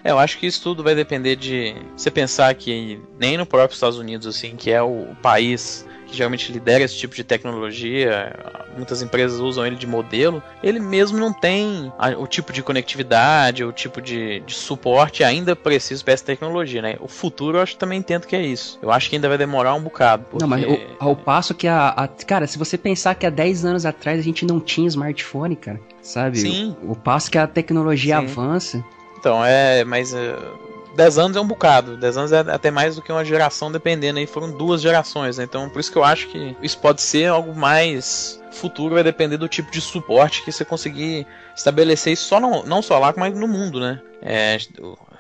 [0.03, 3.73] É, eu acho que isso tudo vai depender de você pensar que nem no próprio
[3.73, 8.35] Estados Unidos, assim, que é o país que geralmente lidera esse tipo de tecnologia,
[8.75, 13.71] muitas empresas usam ele de modelo, ele mesmo não tem o tipo de conectividade, o
[13.71, 16.95] tipo de, de suporte ainda preciso para essa tecnologia, né?
[16.99, 18.77] O futuro eu acho que também entendo que é isso.
[18.81, 20.25] Eu acho que ainda vai demorar um bocado.
[20.29, 20.43] Porque...
[20.43, 23.65] Não, mas o, ao passo que a, a, Cara, se você pensar que há 10
[23.65, 26.39] anos atrás a gente não tinha smartphone, cara, sabe?
[26.39, 26.75] Sim.
[26.83, 28.25] O, o passo que a tecnologia Sim.
[28.25, 28.85] avança.
[29.23, 30.59] Então, é, mas uh,
[30.97, 31.95] 10 anos é um bocado.
[31.95, 34.27] 10 anos é até mais do que uma geração, dependendo aí.
[34.27, 35.45] Foram duas gerações, né?
[35.45, 39.37] Então, por isso que eu acho que isso pode ser algo mais futuro, vai depender
[39.37, 43.33] do tipo de suporte que você conseguir estabelecer isso só não, não só lá, mas
[43.33, 44.01] no mundo, né?
[44.21, 44.57] É,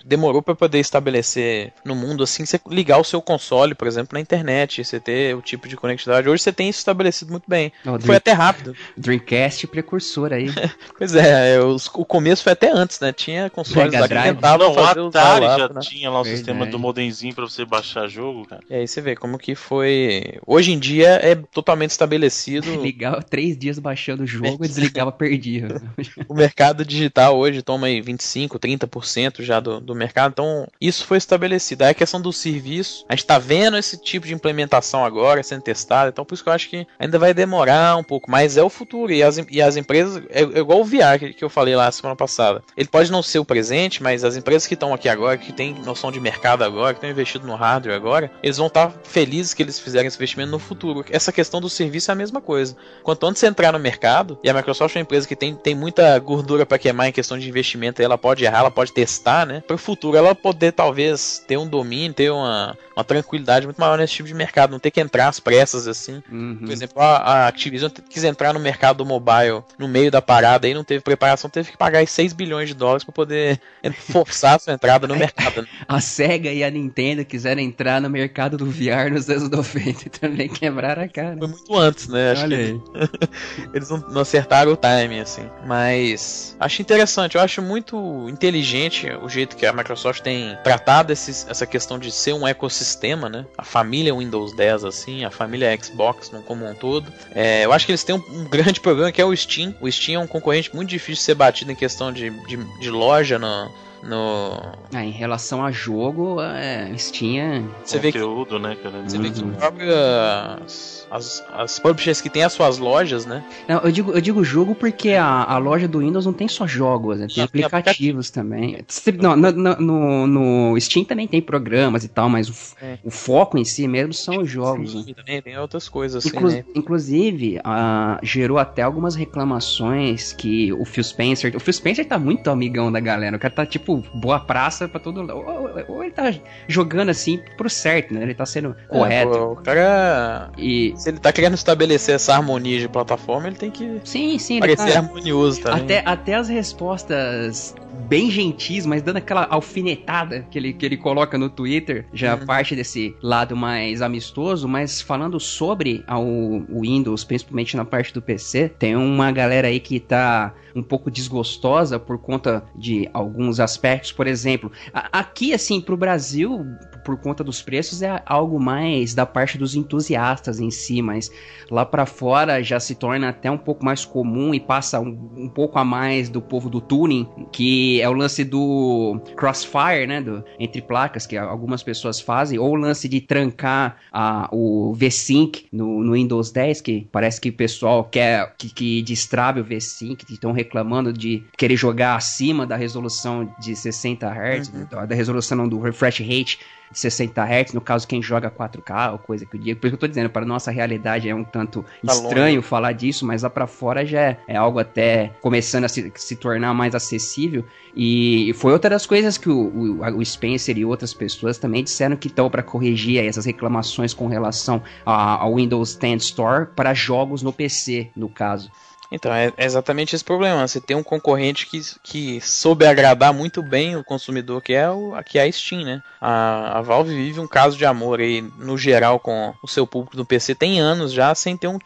[0.03, 4.19] demorou para poder estabelecer no mundo assim, você ligar o seu console, por exemplo, na
[4.19, 6.27] internet, você ter o tipo de conectividade.
[6.27, 7.71] Hoje você tem isso estabelecido muito bem.
[7.85, 8.75] Oh, foi até rápido.
[8.97, 10.47] Dreamcast precursor aí.
[10.97, 13.13] pois é, o, o começo foi até antes, né?
[13.13, 15.81] Tinha consoles lá que tentavam fazer o Atari já né?
[15.81, 16.37] tinha lá o Verdade.
[16.37, 18.61] sistema do modemzinho para você baixar jogo, cara.
[18.69, 20.39] E aí você vê como que foi.
[20.45, 22.69] Hoje em dia é totalmente estabelecido.
[22.83, 25.81] ligar, ficava três dias baixando o jogo e desligava, perdia.
[26.27, 31.17] o mercado digital hoje toma aí 25, 30% já do, do mercado, então isso foi
[31.17, 31.83] estabelecido.
[31.83, 35.61] Aí a questão do serviço, a gente tá vendo esse tipo de implementação agora sendo
[35.61, 38.63] testada, então por isso que eu acho que ainda vai demorar um pouco, mas é
[38.63, 39.11] o futuro.
[39.11, 41.91] E as, e as empresas, é, é igual o VR que, que eu falei lá
[41.91, 42.63] semana passada.
[42.75, 45.73] Ele pode não ser o presente, mas as empresas que estão aqui agora, que têm
[45.73, 49.53] noção de mercado agora, que estão investindo no hardware agora, eles vão estar tá felizes
[49.53, 51.05] que eles fizeram esse investimento no futuro.
[51.09, 52.75] Essa questão do serviço é a mesma coisa.
[53.03, 55.75] Quanto antes você entrar no mercado, e a Microsoft é uma empresa que tem, tem
[55.75, 59.61] muita gordura para queimar em questão de investimento, ela pode errar, ela pode testar, né?
[59.65, 63.97] Para o futuro ela poder talvez ter um domínio, ter uma, uma tranquilidade muito maior
[63.97, 66.21] nesse tipo de mercado, não ter que entrar às pressas assim.
[66.31, 66.57] Uhum.
[66.61, 70.67] Por exemplo, a, a Activision quis entrar no mercado do mobile no meio da parada
[70.67, 73.59] aí, não teve preparação, teve que pagar 6 bilhões de dólares para poder
[73.99, 75.61] forçar a sua entrada no mercado.
[75.61, 75.67] Né?
[75.87, 80.09] A Sega e a Nintendo quiseram entrar no mercado do VR nos anos 90 e
[80.09, 81.37] também quebraram a cara.
[81.37, 82.31] Foi muito antes, né?
[82.31, 82.81] Acho Olha aí.
[83.73, 85.49] eles não, não acertaram o timing, assim.
[85.65, 91.65] Mas acho interessante, eu acho muito inteligente o jeito que a Microsoft tem tratado essa
[91.65, 93.45] questão de ser um ecossistema, né?
[93.57, 97.11] A família Windows 10, assim, a família Xbox como um todo.
[97.33, 99.73] É, eu acho que eles têm um, um, grande problema que é o Steam.
[99.81, 102.89] O Steam é um concorrente muito difícil de ser batido em questão de, de, de
[102.89, 103.71] loja no,
[104.03, 104.51] no.
[104.93, 107.63] Ah, em relação a jogo, é, Steam é.
[107.83, 109.03] Você Conteúdo, vê que, né, cara?
[109.07, 109.23] Você uhum.
[109.23, 111.07] vê que próprias.
[111.09, 113.43] As, as publishers que têm as suas lojas, né?
[113.67, 116.65] Não, eu digo, eu digo jogo porque a, a loja do Windows não tem só
[116.65, 117.27] jogos, né?
[117.27, 118.83] tem aplicativos também.
[119.21, 122.97] Não, no, no, no, Steam também tem programas e tal, mas o, é.
[123.03, 125.05] o foco em si mesmo são os jogos.
[125.05, 125.13] Né?
[125.13, 126.65] Também tem outras coisas assim, Inclu né?
[126.75, 131.55] Inclusive, uh, gerou até algumas reclamações que o Phil Spencer.
[131.55, 133.37] O Phil Spencer tá muito amigão da galera.
[133.37, 135.37] O cara tá tipo tipo, boa praça pra todo lado.
[135.37, 136.33] Ou, ou, ele tá
[136.67, 138.23] jogando assim pro certo, né?
[138.23, 139.37] Ele tá sendo é, correto.
[139.37, 140.49] o cara.
[140.57, 140.93] E...
[140.97, 144.01] Se ele tá querendo estabelecer essa harmonia de plataforma, ele tem que.
[144.03, 144.59] Sim, sim.
[144.59, 144.99] Parecer tá...
[144.99, 145.83] harmonioso também.
[145.83, 147.75] Até, até as respostas
[148.07, 152.45] bem gentis, mas dando aquela alfinetada que ele, que ele coloca no Twitter, já uhum.
[152.45, 158.69] parte desse lado mais amistoso, mas falando sobre o Windows, principalmente na parte do PC,
[158.69, 163.82] tem uma galera aí que tá um pouco desgostosa por conta de alguns aspectos,
[164.15, 166.65] por exemplo, aqui assim pro Brasil,
[167.03, 171.29] por conta dos preços é algo mais da parte dos entusiastas em si, mas
[171.69, 175.49] lá para fora já se torna até um pouco mais comum e passa um, um
[175.49, 180.43] pouco a mais do povo do tuning, que é o lance do crossfire, né, do,
[180.57, 186.03] entre placas que algumas pessoas fazem, ou o lance de trancar a, o V-Sync no,
[186.03, 190.53] no, Windows 10, que parece que o pessoal quer que, que destrave o V-Sync, estão
[190.53, 194.85] reclamando de querer jogar acima da resolução de 60 Hz, uhum.
[194.89, 196.59] da, da resolução não, do refresh rate
[196.93, 200.03] 60 Hz, no caso quem joga 4K ou coisa que o Diego, por isso que
[200.03, 202.67] eu tô dizendo, para nossa realidade é um tanto tá estranho longe.
[202.67, 206.35] falar disso, mas lá para fora já é, é, algo até começando a se, se,
[206.35, 207.65] tornar mais acessível
[207.95, 212.15] e foi outra das coisas que o, o, o Spencer e outras pessoas também disseram
[212.15, 217.51] que estão para corrigir essas reclamações com relação ao Windows 10 Store para jogos no
[217.51, 218.71] PC, no caso.
[219.13, 220.67] Então, é exatamente esse problema.
[220.67, 225.13] Você tem um concorrente que, que soube agradar muito bem o consumidor, que é, o,
[225.23, 226.01] que é a Steam, né?
[226.19, 230.17] A, a Valve vive um caso de amor aí, no geral, com o seu público
[230.17, 230.55] do PC.
[230.55, 231.77] Tem anos já sem ter um,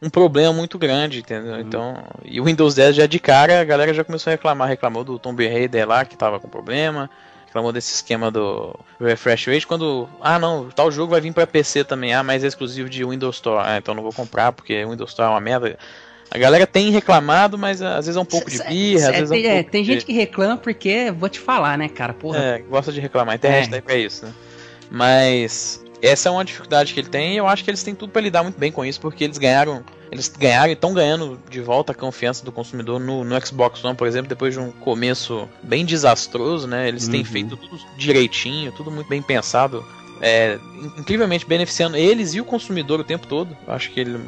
[0.00, 1.54] um problema muito grande, entendeu?
[1.54, 1.60] Uhum.
[1.60, 4.68] Então, e o Windows 10 já de cara, a galera já começou a reclamar.
[4.68, 7.10] Reclamou do Tomb Raider lá, que tava com problema
[7.46, 11.82] reclamou desse esquema do refresh rate quando ah não tal jogo vai vir para PC
[11.82, 15.08] também ah mas é exclusivo de Windows Store ah, então não vou comprar porque Windows
[15.08, 15.78] Store é uma merda
[16.30, 19.34] a galera tem reclamado, mas às vezes é um pouco de birra, às vezes é
[19.34, 19.92] um é, pouco Tem de...
[19.92, 22.38] gente que reclama porque, vou te falar, né, cara, porra.
[22.38, 23.80] É, gosta de reclamar, a internet é.
[23.80, 24.32] pra isso, né?
[24.90, 28.10] Mas essa é uma dificuldade que ele tem e eu acho que eles têm tudo
[28.10, 31.60] para lidar muito bem com isso, porque eles ganharam, eles ganharam e estão ganhando de
[31.60, 35.48] volta a confiança do consumidor no, no, Xbox One, por exemplo, depois de um começo
[35.62, 36.88] bem desastroso, né?
[36.88, 37.12] Eles uhum.
[37.12, 39.84] têm feito tudo direitinho, tudo muito bem pensado,
[40.20, 40.58] é,
[40.96, 43.56] incrivelmente beneficiando eles e o consumidor o tempo todo.
[43.66, 44.20] Eu acho que ele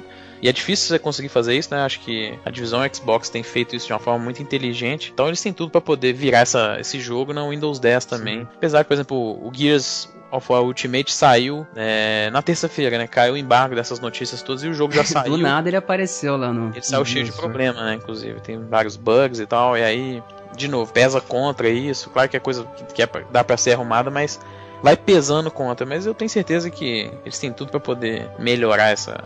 [0.42, 1.82] e é difícil você conseguir fazer isso, né?
[1.82, 5.10] Acho que a divisão Xbox tem feito isso de uma forma muito inteligente.
[5.12, 8.40] Então eles têm tudo para poder virar essa, esse jogo no Windows 10 também.
[8.40, 8.48] Sim.
[8.56, 13.06] Apesar que, por exemplo, o Gears of War Ultimate saiu é, na terça-feira, né?
[13.06, 15.32] Caiu o embargo dessas notícias todas e o jogo já saiu.
[15.32, 16.70] Do nada ele apareceu lá no.
[16.70, 17.94] Ele saiu cheio de problema, né?
[17.94, 19.76] Inclusive, tem vários bugs e tal.
[19.76, 20.22] E aí,
[20.56, 22.08] de novo, pesa contra isso.
[22.10, 22.64] Claro que é coisa
[22.94, 24.40] que, é pra, dá para ser arrumada, mas
[24.82, 25.84] vai pesando contra.
[25.84, 29.22] Mas eu tenho certeza que eles têm tudo para poder melhorar essa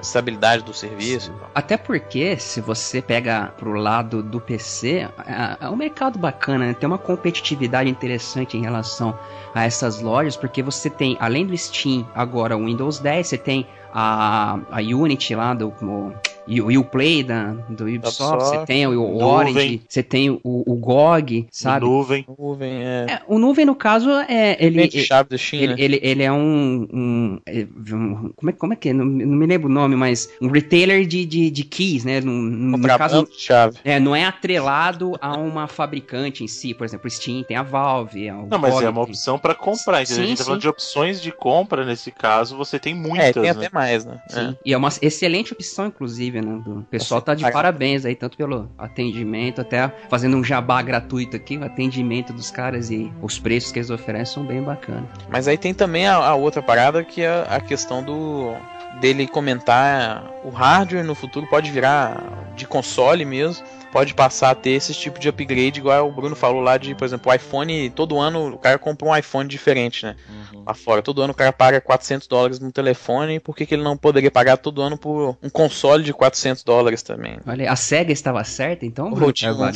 [0.00, 1.32] estabilidade do serviço.
[1.54, 6.74] Até porque, se você pega pro lado do PC, é, é um mercado bacana, né?
[6.74, 9.18] tem uma competitividade interessante em relação
[9.54, 13.66] a essas lojas, porque você tem, além do Steam, agora o Windows 10, você tem
[13.92, 15.68] a, a Unity lá do.
[15.68, 16.12] O,
[16.46, 20.76] e o Play da, do Ubisoft, você tem o, o Orange, você tem o, o
[20.76, 21.84] GOG, sabe?
[21.84, 22.24] O nuvem.
[22.38, 23.06] Nuvem, é.
[23.08, 23.22] é.
[23.26, 24.56] O Nuvem, no caso, é.
[24.64, 25.72] Ele, ele, chave do China.
[25.72, 26.86] Ele, ele, ele, é um.
[26.92, 28.92] um, um como, é, como é que é?
[28.92, 32.20] Não, não, me lembro o nome, mas um retailer de, de, de keys, né?
[32.20, 33.26] No, no caso.
[33.36, 33.78] Chave.
[33.84, 36.74] É, não é atrelado a uma fabricante em si.
[36.74, 38.28] Por exemplo, o Steam tem a Valve.
[38.28, 40.06] É não, mas é uma opção para comprar.
[40.06, 43.28] Sim, a gente tá falando de opções de compra nesse caso, você tem muitas.
[43.28, 43.50] É, tem né?
[43.50, 44.20] até mais, né?
[44.28, 44.50] Sim.
[44.50, 44.56] É.
[44.64, 46.62] E é uma excelente opção, inclusive, né?
[46.66, 51.56] O pessoal tá de parabéns aí, tanto pelo atendimento, até fazendo um jabá gratuito aqui,
[51.56, 55.04] o atendimento dos caras e os preços que eles oferecem são bem bacanas.
[55.28, 58.54] Mas aí tem também a, a outra parada que é a questão do
[59.00, 62.22] dele comentar o hardware no futuro pode virar
[62.56, 63.64] de console mesmo
[63.96, 67.06] pode passar a ter esse tipo de upgrade, igual o Bruno falou lá de, por
[67.06, 70.14] exemplo, o iPhone, todo ano o cara compra um iPhone diferente, né?
[70.28, 70.64] Uhum.
[70.66, 73.82] Lá fora, todo ano o cara paga 400 dólares no telefone, por que, que ele
[73.82, 77.38] não poderia pagar todo ano por um console de 400 dólares também?
[77.46, 79.24] Olha, a SEGA estava certa então, Bruno?
[79.26, 79.70] Ou de, um,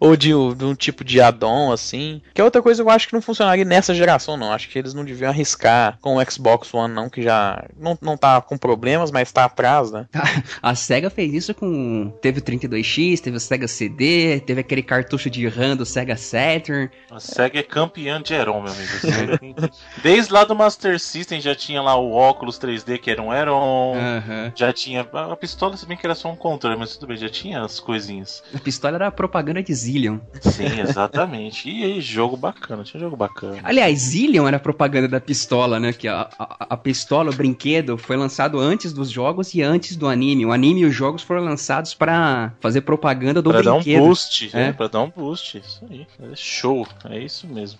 [0.00, 3.06] ou de, de, um tipo de add-on, assim, que é outra coisa que eu acho
[3.06, 4.50] que não funcionaria nessa geração, não.
[4.50, 8.16] Acho que eles não deviam arriscar com o Xbox One, não, que já não, não
[8.16, 10.06] tá com problemas, mas tá atrás, né?
[10.62, 12.10] a SEGA fez isso com...
[12.22, 16.88] teve o 32X, teve o Sega CD, teve aquele cartucho de RAM do Sega Saturn.
[17.10, 19.68] A Sega é campeã de Heron, meu amigo.
[20.00, 23.94] Desde lá do Master System já tinha lá o óculos 3D que era um Heron.
[23.94, 24.52] Uhum.
[24.54, 25.00] Já tinha.
[25.00, 27.80] A pistola, se bem que era só um controle, mas tudo bem, já tinha as
[27.80, 28.44] coisinhas.
[28.54, 30.18] A pistola era a propaganda de Zillion.
[30.40, 31.68] Sim, exatamente.
[31.68, 33.58] e aí, jogo bacana, tinha jogo bacana.
[33.64, 35.92] Aliás, Zillion era a propaganda da pistola, né?
[35.92, 40.06] Que a, a, a pistola, o brinquedo, foi lançado antes dos jogos e antes do
[40.06, 40.46] anime.
[40.46, 43.84] O anime e os jogos foram lançados para fazer propaganda propaganda do pra brinquedo.
[43.84, 44.62] Pra dar um boost, é.
[44.62, 45.58] é, pra dar um boost.
[45.58, 46.06] Isso aí.
[46.32, 47.78] É show, é isso mesmo.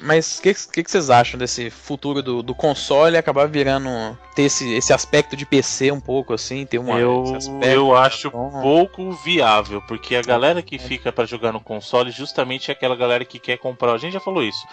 [0.00, 3.88] Mas o que, que, que, vocês acham desse futuro do, do console acabar virando.
[4.34, 6.64] ter esse, esse aspecto de PC um pouco assim?
[6.66, 11.60] Ter uma, eu, eu acho pouco viável, porque a galera que fica para jogar no
[11.60, 13.92] console justamente é aquela galera que quer comprar.
[13.92, 14.66] A gente já falou isso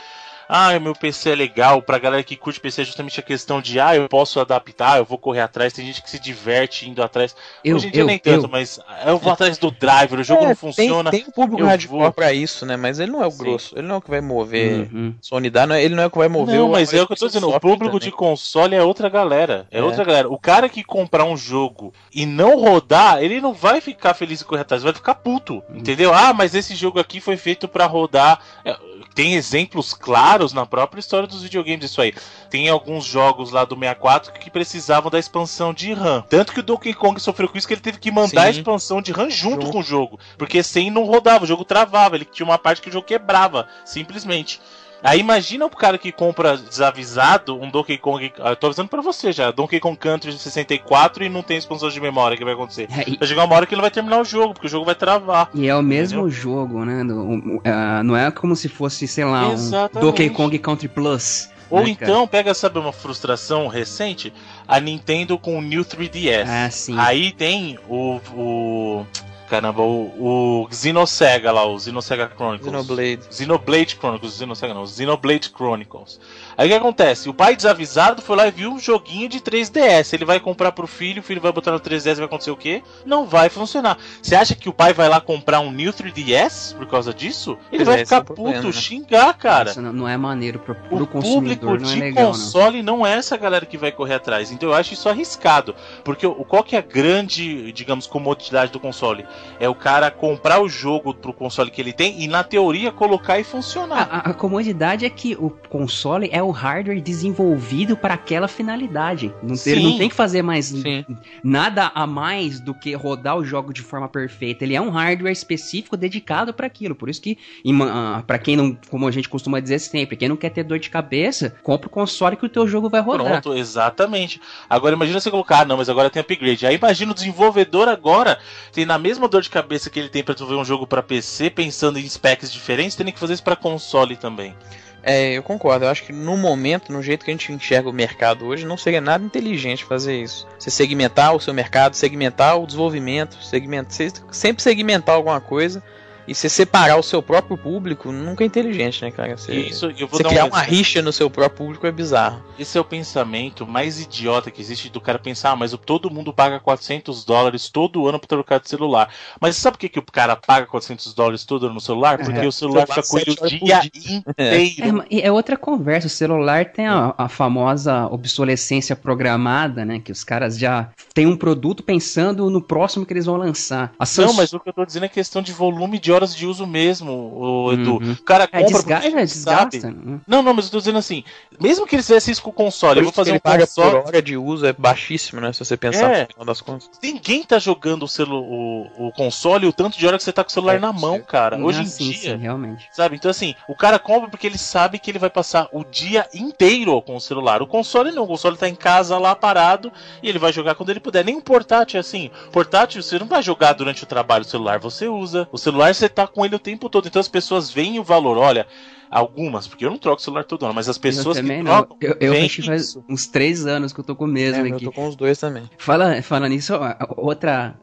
[0.47, 1.81] ah, o meu PC é legal.
[1.81, 5.05] Pra galera que curte PC é justamente a questão de, ah, eu posso adaptar, eu
[5.05, 5.73] vou correr atrás.
[5.73, 7.35] Tem gente que se diverte indo atrás.
[7.63, 8.49] Eu, Hoje em dia eu, nem tanto, eu.
[8.49, 11.11] mas eu vou atrás do driver, o jogo é, não funciona.
[11.11, 12.11] Tem, tem um público hardcore vou...
[12.11, 12.75] pra isso, né?
[12.75, 13.37] Mas ele não é o Sim.
[13.37, 13.77] grosso.
[13.77, 15.15] Ele não é o que vai mover uhum.
[15.21, 16.71] sua unidade, ele não é o que vai mover não, o.
[16.71, 17.49] mas é o que eu tô dizendo.
[17.49, 18.09] O público também.
[18.09, 19.67] de console é outra galera.
[19.71, 20.29] É, é, outra galera.
[20.29, 24.45] O cara que comprar um jogo e não rodar, ele não vai ficar feliz e
[24.45, 25.63] correr atrás, vai ficar puto.
[25.69, 25.77] Uhum.
[25.77, 26.13] Entendeu?
[26.13, 28.39] Ah, mas esse jogo aqui foi feito para rodar.
[28.65, 28.77] É,
[29.13, 32.13] tem exemplos claros na própria história dos videogames isso aí.
[32.49, 36.23] Tem alguns jogos lá do 64 que precisavam da expansão de RAM.
[36.29, 38.47] Tanto que o Donkey Kong sofreu com isso que ele teve que mandar Sim.
[38.47, 40.19] a expansão de RAM junto com o jogo.
[40.37, 43.67] Porque sem não rodava, o jogo travava, ele tinha uma parte que o jogo quebrava,
[43.85, 44.59] simplesmente.
[45.03, 48.31] Aí imagina o cara que compra desavisado um Donkey Kong.
[48.37, 49.51] Eu ah, tô avisando pra você já.
[49.51, 52.35] Donkey Kong Country 64 e não tem expansão de memória.
[52.35, 52.87] O que vai acontecer?
[52.89, 53.17] É, e...
[53.17, 55.49] Vai chegar uma hora que ele vai terminar o jogo, porque o jogo vai travar.
[55.53, 56.31] E é o mesmo entendeu?
[56.31, 57.03] jogo, né?
[57.03, 59.97] Uh, não é como se fosse, sei lá, Exatamente.
[59.97, 61.49] um Donkey Kong Country Plus.
[61.69, 64.31] Ou né, então, pega, sabe, uma frustração recente?
[64.67, 66.45] A Nintendo com o New 3DS.
[66.47, 66.95] Ah, sim.
[66.97, 69.05] Aí tem o, o
[69.53, 72.71] Caramba, o, o Xenosega lá, o Xenosega Chronicles.
[72.71, 73.21] Xenoblade.
[73.29, 76.19] Xenoblade Chronicles, Xenosega não, Xenoblade Chronicles.
[76.57, 77.29] Aí o que acontece?
[77.29, 80.11] O pai desavisado foi lá e viu um joguinho de 3DS.
[80.11, 82.57] Ele vai comprar pro filho, o filho vai botar no 3DS e vai acontecer o
[82.57, 82.81] quê?
[83.05, 83.99] Não vai funcionar.
[84.23, 87.55] Você acha que o pai vai lá comprar um New 3DS por causa disso?
[87.71, 88.71] Ele vai é, ficar é puto, problema, né?
[88.71, 89.69] xingar, cara.
[89.69, 92.97] Isso não é maneiro pro, pro o consumidor, não é legal, console não.
[92.97, 94.51] não é essa galera que vai correr atrás.
[94.51, 95.75] Então eu acho isso arriscado.
[96.03, 99.27] Porque qual que é a grande, digamos, comodidade do console?
[99.59, 103.39] É o cara comprar o jogo pro console que ele tem e, na teoria, colocar
[103.39, 104.07] e funcionar.
[104.11, 109.33] A, a comodidade é que o console é o hardware desenvolvido para aquela finalidade.
[109.41, 111.05] Não, ele não tem que fazer mais Sim.
[111.43, 114.63] nada a mais do que rodar o jogo de forma perfeita.
[114.63, 116.95] Ele é um hardware específico dedicado para aquilo.
[116.95, 120.35] Por isso que, uh, para quem não, como a gente costuma dizer sempre, quem não
[120.35, 123.41] quer ter dor de cabeça, compra o console que o teu jogo vai rodar.
[123.41, 124.39] Pronto, exatamente.
[124.69, 126.65] Agora imagina você colocar, ah, não, mas agora tem upgrade.
[126.65, 128.39] Aí imagina o desenvolvedor agora
[128.71, 131.49] tem na mesma dor de cabeça que ele tem para desenvolver um jogo para PC,
[131.49, 134.55] pensando em specs diferentes, tendo que fazer isso para console também.
[135.01, 135.83] É, eu concordo.
[135.83, 138.77] Eu acho que no momento, no jeito que a gente enxerga o mercado hoje, não
[138.77, 140.47] seria nada inteligente fazer isso.
[140.57, 145.83] Você segmentar o seu mercado, segmentar o desenvolvimento, segmentar, sempre segmentar alguma coisa
[146.27, 149.35] E você separar o seu próprio público nunca é inteligente, né, cara?
[149.37, 151.91] Você, Isso, eu vou você dar um criar uma rixa no seu próprio público é
[151.91, 152.41] bizarro.
[152.57, 156.31] Esse é o pensamento mais idiota que existe do cara pensar, ah, mas todo mundo
[156.33, 159.09] paga 400 dólares todo ano pra trocar de celular.
[159.39, 162.17] Mas sabe por que, que o cara paga 400 dólares todo ano no celular?
[162.17, 162.47] Porque É.
[162.47, 164.23] o celular fica com ele o dia dia.
[164.37, 164.97] É, inteiro.
[164.97, 166.07] ma- e é outra conversa.
[166.07, 169.99] O celular tem a, a famosa obsolescência programada, né?
[169.99, 173.91] Que os caras já têm um produto pensando no próximo que eles vão lançar.
[173.99, 176.45] A Não, mas o que eu tô dizendo é questão de volume de horas de
[176.45, 177.93] uso mesmo, o Edu.
[178.01, 178.11] Uhum.
[178.13, 179.79] O cara É, compra desga porque é, ele desgasta.
[179.81, 179.95] sabe.
[179.95, 180.19] né?
[180.27, 181.23] Não, não, mas eu tô dizendo assim,
[181.59, 183.91] mesmo que eles fizessem isso com o console, eu vou fazer um paga console.
[184.01, 185.51] por hora de uso é baixíssimo, né?
[185.53, 186.21] Se você pensar É.
[186.21, 186.89] no final das contas.
[187.01, 190.43] Ninguém tá jogando o, celu o, o console o tanto de hora que você tá
[190.43, 191.57] com o celular É, na mão, cara.
[191.57, 192.31] Hoje Ah, em sim, dia.
[192.33, 192.87] sim, realmente.
[192.91, 193.15] Sabe?
[193.15, 197.01] Então, assim, o cara compra porque ele sabe que ele vai passar o dia inteiro
[197.01, 197.61] com o celular.
[197.61, 199.91] O console não, o console tá em casa lá parado
[200.21, 201.23] e ele vai jogar quando ele puder.
[201.25, 202.29] Nem um portátil é assim.
[202.51, 205.47] Portátil, você não vai jogar durante o trabalho o celular, você usa.
[205.51, 207.07] O celular você tá com ele o tempo todo.
[207.07, 208.37] Então as pessoas veem o valor.
[208.37, 208.67] Olha,
[209.09, 211.63] algumas, porque eu não troco o celular todo ano, mas as pessoas eu que também
[211.63, 211.83] não.
[211.83, 211.97] trocam.
[212.01, 213.05] Eu, eu acho que faz isso.
[213.07, 214.85] uns três anos que eu tô com o mesmo É, eu aqui.
[214.85, 215.69] tô com os dois também.
[215.77, 216.73] Fala, falando nisso,
[217.17, 217.75] outra,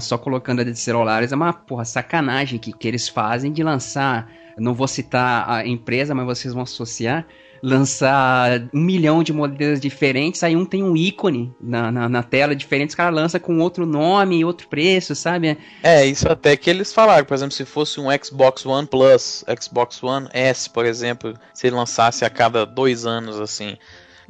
[0.00, 4.30] só colocando a de celulares, é uma porra sacanagem que, que eles fazem de lançar,
[4.58, 7.26] não vou citar a empresa, mas vocês vão associar,
[7.64, 12.54] lançar um milhão de modelos diferentes, aí um tem um ícone na, na, na tela
[12.54, 15.56] diferente, os caras lançam com outro nome e outro preço, sabe?
[15.82, 20.02] É, isso até que eles falaram, por exemplo, se fosse um Xbox One Plus, Xbox
[20.02, 23.78] One S, por exemplo, se ele lançasse a cada dois anos, assim.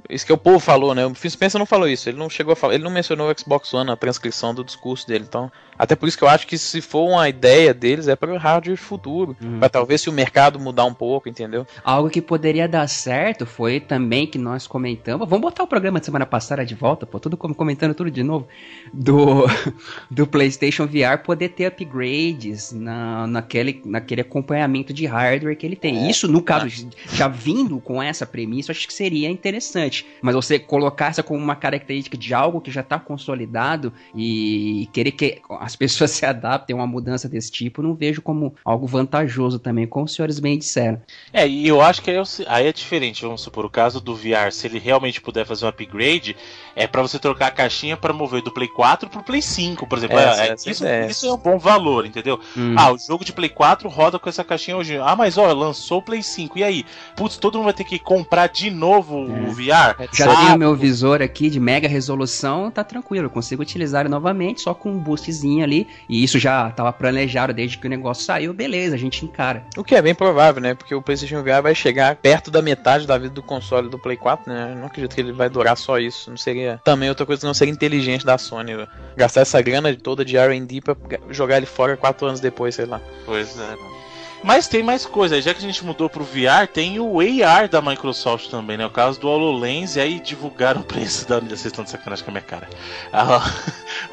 [0.08, 1.04] Isso que o povo falou, né?
[1.04, 3.38] O Phil Spencer não falou isso, ele não chegou a falar, ele não mencionou o
[3.38, 5.50] Xbox One na transcrição do discurso dele, então.
[5.78, 8.36] Até por isso que eu acho que se for uma ideia deles, é para o
[8.38, 9.36] hardware futuro.
[9.42, 9.58] Uhum.
[9.58, 11.66] Pra talvez se o mercado mudar um pouco, entendeu?
[11.82, 15.28] Algo que poderia dar certo foi também que nós comentamos.
[15.28, 18.22] Vamos botar o programa de semana passada de volta, pô, tudo com- comentando tudo de
[18.22, 18.46] novo.
[18.92, 19.44] Do,
[20.10, 26.08] do PlayStation VR poder ter upgrades na, naquele, naquele acompanhamento de hardware que ele tem.
[26.08, 26.66] Isso, no caso,
[27.12, 30.06] já vindo com essa premissa, acho que seria interessante.
[30.22, 35.12] Mas você colocar essa como uma característica de algo que já está consolidado e querer
[35.12, 39.58] que as pessoas se adaptem a uma mudança desse tipo, não vejo como algo vantajoso
[39.58, 41.00] também, como os senhores bem disseram.
[41.32, 43.22] É, e eu acho que aí, aí é diferente.
[43.22, 46.36] Vamos supor, o caso do VR, se ele realmente puder fazer um upgrade,
[46.76, 49.98] é pra você trocar a caixinha pra mover do Play 4 pro Play 5, por
[49.98, 50.18] exemplo.
[50.18, 51.06] Essa- É, essa isso, ideia.
[51.06, 52.38] isso é um bom valor, entendeu?
[52.56, 52.74] Hum.
[52.76, 54.96] Ah, o jogo de Play 4 roda com essa caixinha hoje.
[54.98, 56.58] Ah, mas ó, lançou o Play 5.
[56.58, 56.84] E aí?
[57.16, 59.48] Putz, todo mundo vai ter que comprar de novo É.
[59.48, 60.08] o VR?
[60.12, 64.08] Já Ah, tenho meu visor aqui de mega resolução, tá tranquilo, eu consigo utilizar ele
[64.08, 65.86] novamente, só com um boostzinho ali.
[66.08, 69.64] E isso já tava planejado desde que o negócio saiu, beleza, a gente encara.
[69.76, 70.74] O que é bem provável, né?
[70.74, 74.16] Porque o PlayStation VR vai chegar perto da metade da vida do console do Play
[74.16, 74.72] 4, né?
[74.72, 76.30] Eu não acredito que ele vai durar só isso.
[76.30, 76.80] Não seria.
[76.84, 78.74] Também outra coisa que não seria inteligente da Sony.
[78.74, 78.86] né?
[79.16, 80.96] Gastar essa grana toda de RD pra
[81.30, 83.00] jogar ele fora quatro anos depois, sei lá.
[83.24, 84.03] Pois é.
[84.44, 87.80] Mas tem mais coisa, já que a gente mudou pro VR, tem o AR da
[87.80, 88.84] Microsoft também, né?
[88.84, 91.58] O caso do HoloLens, e aí divulgaram o preço da unidade.
[91.58, 92.68] Vocês estão de sacanagem com a minha cara.
[93.10, 93.50] A,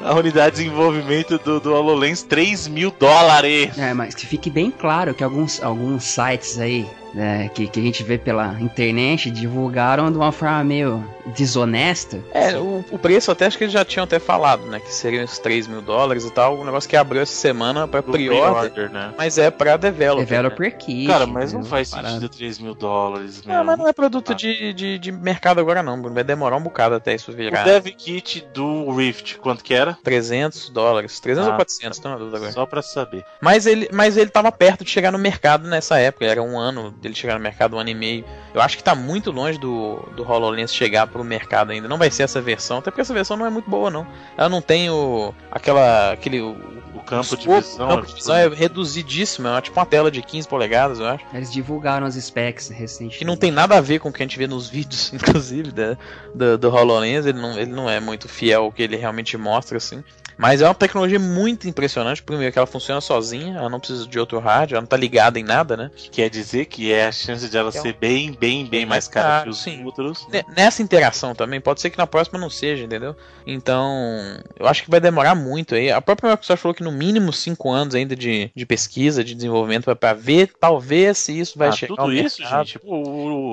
[0.00, 3.76] a unidade de desenvolvimento do, do HoloLens, 3 mil dólares.
[3.76, 7.82] É, mas que fique bem claro que alguns, alguns sites aí, né, que, que a
[7.82, 11.04] gente vê pela internet, divulgaram de uma forma meio
[11.46, 12.20] desonesta.
[12.32, 14.80] É, o, o preço até acho que eles já tinham até falado, né?
[14.80, 16.58] Que seriam uns 3 mil dólares e tal.
[16.58, 19.12] Um negócio que abriu essa semana pra pre-order, pre-order, né?
[19.16, 20.20] mas é pra developer.
[20.22, 20.24] né?
[20.26, 21.06] Developer Kit.
[21.06, 22.14] Cara, mas não faz Parada.
[22.14, 23.42] sentido 3 mil dólares.
[23.44, 24.34] Não, mas não é produto Ah.
[24.34, 26.00] de, de, de mercado agora não.
[26.12, 27.64] Vai demorar um bocado até isso O virar.
[27.64, 29.96] Dev Kit do Rift, quanto que era?
[30.02, 31.20] 300 dólares.
[31.20, 32.52] 300 Ah, ou 400, tô na dúvida agora.
[32.52, 33.24] Só pra saber.
[33.40, 36.24] Mas ele, mas ele tava perto de chegar no mercado nessa época.
[36.24, 38.24] Era um ano dele chegar no mercado, um ano e meio.
[38.54, 41.88] Eu acho que tá muito longe do, do HoloLens chegar pro mercado ainda.
[41.88, 44.06] Não vai ser essa versão, até porque essa versão não é muito boa, não.
[44.36, 45.34] Ela não tem o.
[45.50, 46.12] aquela.
[46.12, 46.40] aquele.
[46.40, 46.56] O,
[46.94, 47.86] O campo de visão.
[47.86, 51.24] o campo de visão é reduzidíssimo, é tipo uma tela de 15 polegadas, eu acho.
[51.34, 53.18] Eles divulgaram as specs recentemente.
[53.18, 55.72] Que não tem nada a ver com o que a gente vê nos vídeos, inclusive,
[55.72, 55.96] da,
[56.34, 57.26] do, do HoloLens.
[57.26, 60.04] Ele não, ele não é muito fiel ao que ele realmente mostra, assim.
[60.36, 62.22] Mas é uma tecnologia muito impressionante.
[62.22, 65.38] Primeiro, que ela funciona sozinha, ela não precisa de outro hardware, ela não tá ligada
[65.38, 65.90] em nada, né?
[65.94, 68.82] Que quer dizer que é a chance de ela É um- ser bem, bem, bem
[68.82, 69.84] Bem mais cara caro, que os sim.
[69.84, 70.26] outros.
[70.28, 73.14] Ne- Nessa interação também, pode ser que na próxima não seja, entendeu?
[73.46, 75.90] Então, eu acho que vai demorar muito aí.
[75.90, 79.94] A própria Microsoft falou que no mínimo 5 anos ainda de, de pesquisa, de desenvolvimento,
[79.96, 82.78] pra ver talvez se isso vai Ah, chegar tudo isso, gente.
[82.82, 82.94] O,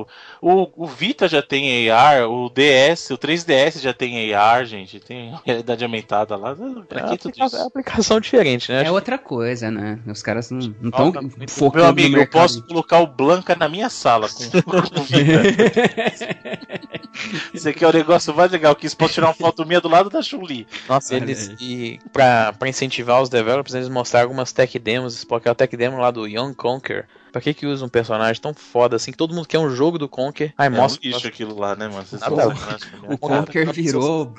[0.02, 0.08] o,
[0.42, 5.00] o, o Vita já tem AR, o DS, o 3DS já tem AR, gente.
[5.00, 6.56] Tem realidade aumentada lá.
[6.88, 7.58] Pra É que uma tudo isso?
[7.58, 8.80] é aplicação diferente, né?
[8.80, 10.00] É Acho outra coisa, né?
[10.08, 11.14] Os caras não estão
[11.48, 14.80] focando Meu amigo, no eu posso colocar o Blanca na minha sala com, com.
[17.54, 19.90] Isso aqui é o negócio mais legal, que eles podem tirar uma foto minha do
[19.90, 20.68] lado da Chun-Li.
[20.88, 21.54] Nossa, eles.
[21.60, 25.76] E pra, pra incentivar os developers, eles mostraram algumas tech demos, porque é o tech
[25.76, 27.08] demo lá do Young Conquer.
[27.32, 29.98] Pra que que usa um personagem tão foda assim, que todo mundo quer um jogo
[30.00, 30.54] do Conker?
[30.58, 31.00] Ai, É mostra.
[31.08, 32.04] um lixo aquilo lá, né, mano?
[32.06, 32.56] Vocês Nada minha
[33.10, 33.42] O cara.
[33.46, 34.34] Conker virou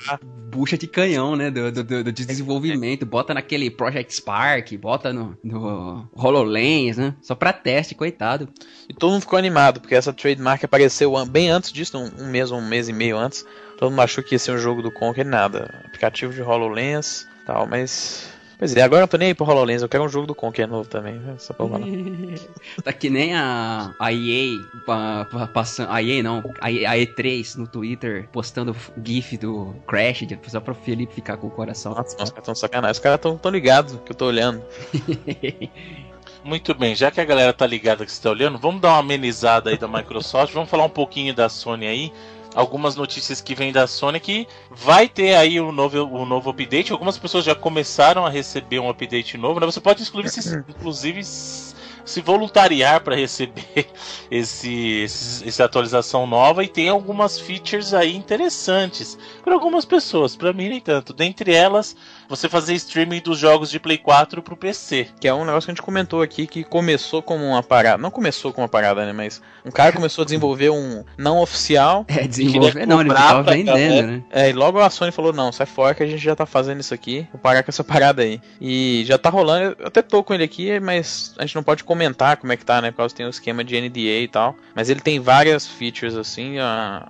[0.51, 1.51] bucha de canhão, né?
[1.51, 3.07] Do, do, do- do desenvolvimento.
[3.07, 7.15] Bota naquele Project Spark, bota no, no HoloLens, né?
[7.23, 8.49] Só pra teste, coitado.
[8.89, 12.51] E todo mundo ficou animado, porque essa trademark apareceu bem antes disso, um, um mês,
[12.51, 13.45] um mês e meio antes.
[13.79, 15.83] Todo mundo achou que ia ser um jogo do Conker, nada.
[15.87, 18.30] Aplicativo de HoloLens tal, mas.
[18.61, 20.35] Pois é, agora eu não tô nem aí pro HoloLens, eu quero um jogo do
[20.35, 21.35] Conker novo também, né?
[21.39, 21.81] Só pra falar.
[22.85, 25.91] Tá que nem a, a EA pa- pa- passando.
[25.91, 30.75] A EA não, a, E- a E3 no Twitter postando GIF do Crash, só pro
[30.75, 31.95] Felipe ficar com o coração.
[31.95, 32.93] Nossa, os caras tão sacanagem.
[32.93, 34.63] Os caras tão, tão ligados que eu tô olhando.
[36.45, 38.99] Muito bem, já que a galera tá ligada que você tá olhando, vamos dar uma
[39.01, 42.13] amenizada aí da Microsoft, vamos falar um pouquinho da Sony aí.
[42.55, 46.91] Algumas notícias que vêm da Sony que vai ter aí o novo, o novo update.
[46.93, 49.67] Algumas pessoas já começaram a receber um update novo, né?
[49.67, 53.87] Você pode inclusive se, inclusive, se voluntariar para receber
[54.31, 60.53] esse, esse- essa atualização nova e tem algumas features aí interessantes para algumas pessoas, para
[60.53, 61.13] mim nem tanto.
[61.13, 61.97] Dentre elas,
[62.31, 65.09] você fazer streaming dos jogos de Play 4 pro PC.
[65.19, 67.99] Que é um negócio que a gente comentou aqui que começou como uma parada.
[67.99, 69.13] Não começou como uma parada, né?
[69.13, 72.07] Mas um cara começou a desenvolver um não oficial.
[72.21, 74.23] É, desenvolver queria não, ele tava pra vendendo, né?
[74.31, 76.81] É, e logo a Sony falou: não, sai fora que a gente já tá fazendo
[76.81, 77.27] isso aqui.
[77.33, 78.41] Vou parar com essa parada aí.
[78.61, 79.77] E já tá rolando.
[79.79, 82.65] Eu até tô com ele aqui, mas a gente não pode comentar como é que
[82.65, 82.91] tá, né?
[82.91, 84.55] Por causa que tem o esquema de NDA e tal.
[84.75, 86.57] Mas ele tem várias features, assim.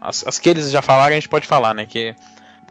[0.00, 1.86] As, as que eles já falaram, a gente pode falar, né?
[1.86, 2.14] Que.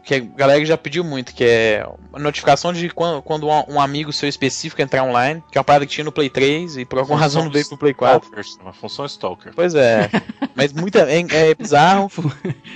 [0.04, 4.12] Que a galera já pediu muito, que é a notificação de quando, quando um, amigo
[4.12, 6.98] seu específico entrar online, que é uma parada que tinha no Play 3 e por
[6.98, 8.20] alguma razão não veio pro Play 4.
[8.20, 9.52] Stalkers, uma função Stalker.
[9.54, 10.10] Pois é.
[10.54, 11.10] Mas muita.
[11.10, 12.10] É, é bizarro.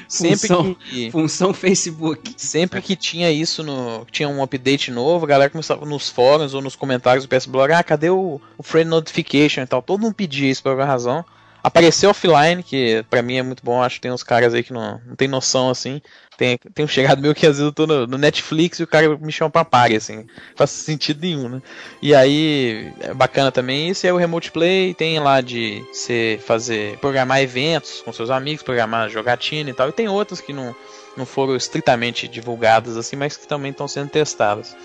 [0.08, 0.74] Sempre Função.
[0.74, 1.10] que.
[1.10, 2.34] Função Facebook.
[2.36, 4.06] Sempre que tinha isso no.
[4.10, 7.72] Tinha um update novo, a galera começava nos fóruns ou nos comentários do PS Blog,
[7.72, 9.82] ah, cadê o, o friend notification e tal?
[9.82, 11.24] Todo mundo pedia isso por alguma razão.
[11.64, 14.70] Apareceu offline, que pra mim é muito bom, acho que tem uns caras aí que
[14.70, 15.98] não, não tem noção assim.
[16.36, 18.86] Tem, tem um chegado meu que às vezes eu tô no, no Netflix e o
[18.86, 20.16] cara me chama pra party, assim.
[20.16, 21.62] Não faz sentido nenhum, né?
[22.02, 26.98] E aí, é bacana também isso, é o Remote Play, tem lá de você fazer,
[26.98, 30.76] programar eventos com seus amigos, programar jogatina e tal, e tem outros que não,
[31.16, 34.76] não foram estritamente divulgadas assim, mas que também estão sendo testadas.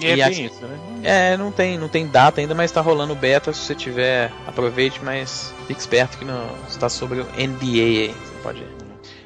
[0.00, 0.78] E é E bem isso, né?
[1.02, 5.00] É, não tem, não tem data ainda, mas tá rolando beta, se você tiver, aproveite,
[5.02, 8.81] mas fique esperto que não está sobre o NDA aí, você pode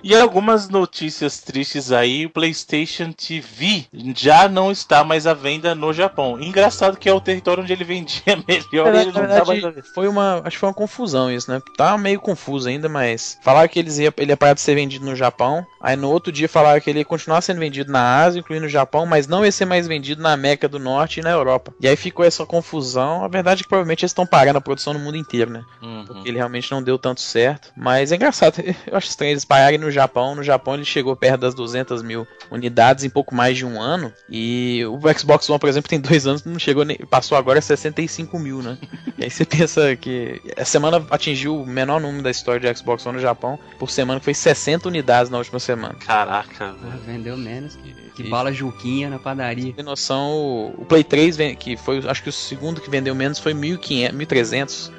[0.07, 5.92] E algumas notícias tristes aí, o PlayStation TV já não está mais à venda no
[5.92, 6.40] Japão.
[6.40, 9.82] Engraçado que é o território onde ele vendia melhor ele não tá mais à venda.
[9.92, 11.61] foi uma, acho que foi uma confusão isso, né?
[11.76, 15.04] Tá meio confuso ainda, mas falaram que eles ia, ele ia parar de ser vendido
[15.04, 15.66] no Japão.
[15.80, 18.68] Aí no outro dia falaram que ele ia continuar sendo vendido na Ásia, incluindo o
[18.68, 21.74] Japão, mas não ia ser mais vendido na América do Norte e na Europa.
[21.80, 23.24] E aí ficou essa confusão.
[23.24, 25.64] A verdade é que provavelmente eles estão parando a produção no mundo inteiro, né?
[25.82, 26.04] Uhum.
[26.07, 27.72] Porque ele realmente não deu tanto certo.
[27.76, 30.34] Mas é engraçado, eu acho estranho eles pararem no Japão.
[30.34, 34.12] No Japão ele chegou perto das 200 mil unidades em pouco mais de um ano.
[34.30, 36.97] E o Xbox One, por exemplo, tem dois anos, não chegou nem.
[36.99, 38.78] Passou agora 65 mil, né?
[39.18, 40.40] e aí você pensa que.
[40.57, 43.59] Essa semana atingiu o menor número da história de Xbox One no Japão.
[43.78, 45.94] Por semana, que foi 60 unidades na última semana.
[45.94, 46.99] Caraca, velho.
[47.07, 49.72] vendeu menos que, que E- bala Juquinha na padaria.
[49.72, 53.14] Tem noção, o- o Play 3, ven- que foi, acho que o segundo que vendeu
[53.14, 54.90] menos foi 1.500, 1.300.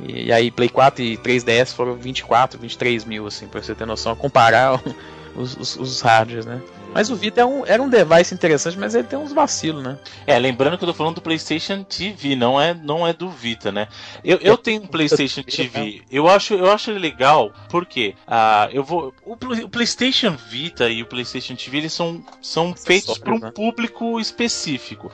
[0.00, 3.86] E, e aí Play 4 e 3DS foram 24, 23 mil, assim, pra você ter
[3.86, 4.80] noção, comparar
[5.34, 6.60] os, os, os hardwares, né?
[6.94, 9.98] Mas o Vita é um, era um device interessante, mas ele tem uns vacilos, né?
[10.26, 13.72] É, lembrando que eu tô falando do PlayStation TV, não é, não é do Vita,
[13.72, 13.88] né?
[14.22, 16.02] Eu, eu tenho um PlayStation TV.
[16.10, 19.14] Eu acho, eu acho ele legal, porque ah, eu vou.
[19.24, 23.50] O, o PlayStation Vita e o PlayStation TV eles são, são feitos para um né?
[23.50, 25.10] público específico.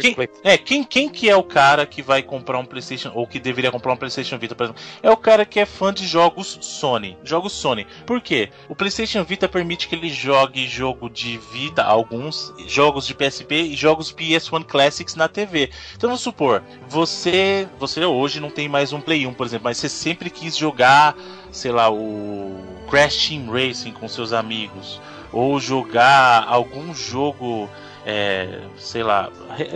[0.00, 3.40] Quem, é, quem, quem que é o cara que vai comprar um PlayStation, ou que
[3.40, 4.82] deveria comprar um PlayStation Vita, por exemplo?
[5.02, 7.16] É o cara que é fã de jogos Sony.
[7.24, 7.86] Jogos Sony.
[8.04, 8.50] Por quê?
[8.68, 13.76] O PlayStation Vita permite que ele jogue jogo de Vita, alguns, jogos de PSP e
[13.76, 15.70] jogos PS1 Classics na TV.
[15.96, 19.78] Então vamos supor, você, você hoje não tem mais um Play 1, por exemplo, mas
[19.78, 21.16] você sempre quis jogar,
[21.50, 22.56] sei lá, o
[22.90, 25.00] Crash Team Racing com seus amigos,
[25.32, 27.68] ou jogar algum jogo
[28.08, 29.32] é, sei lá,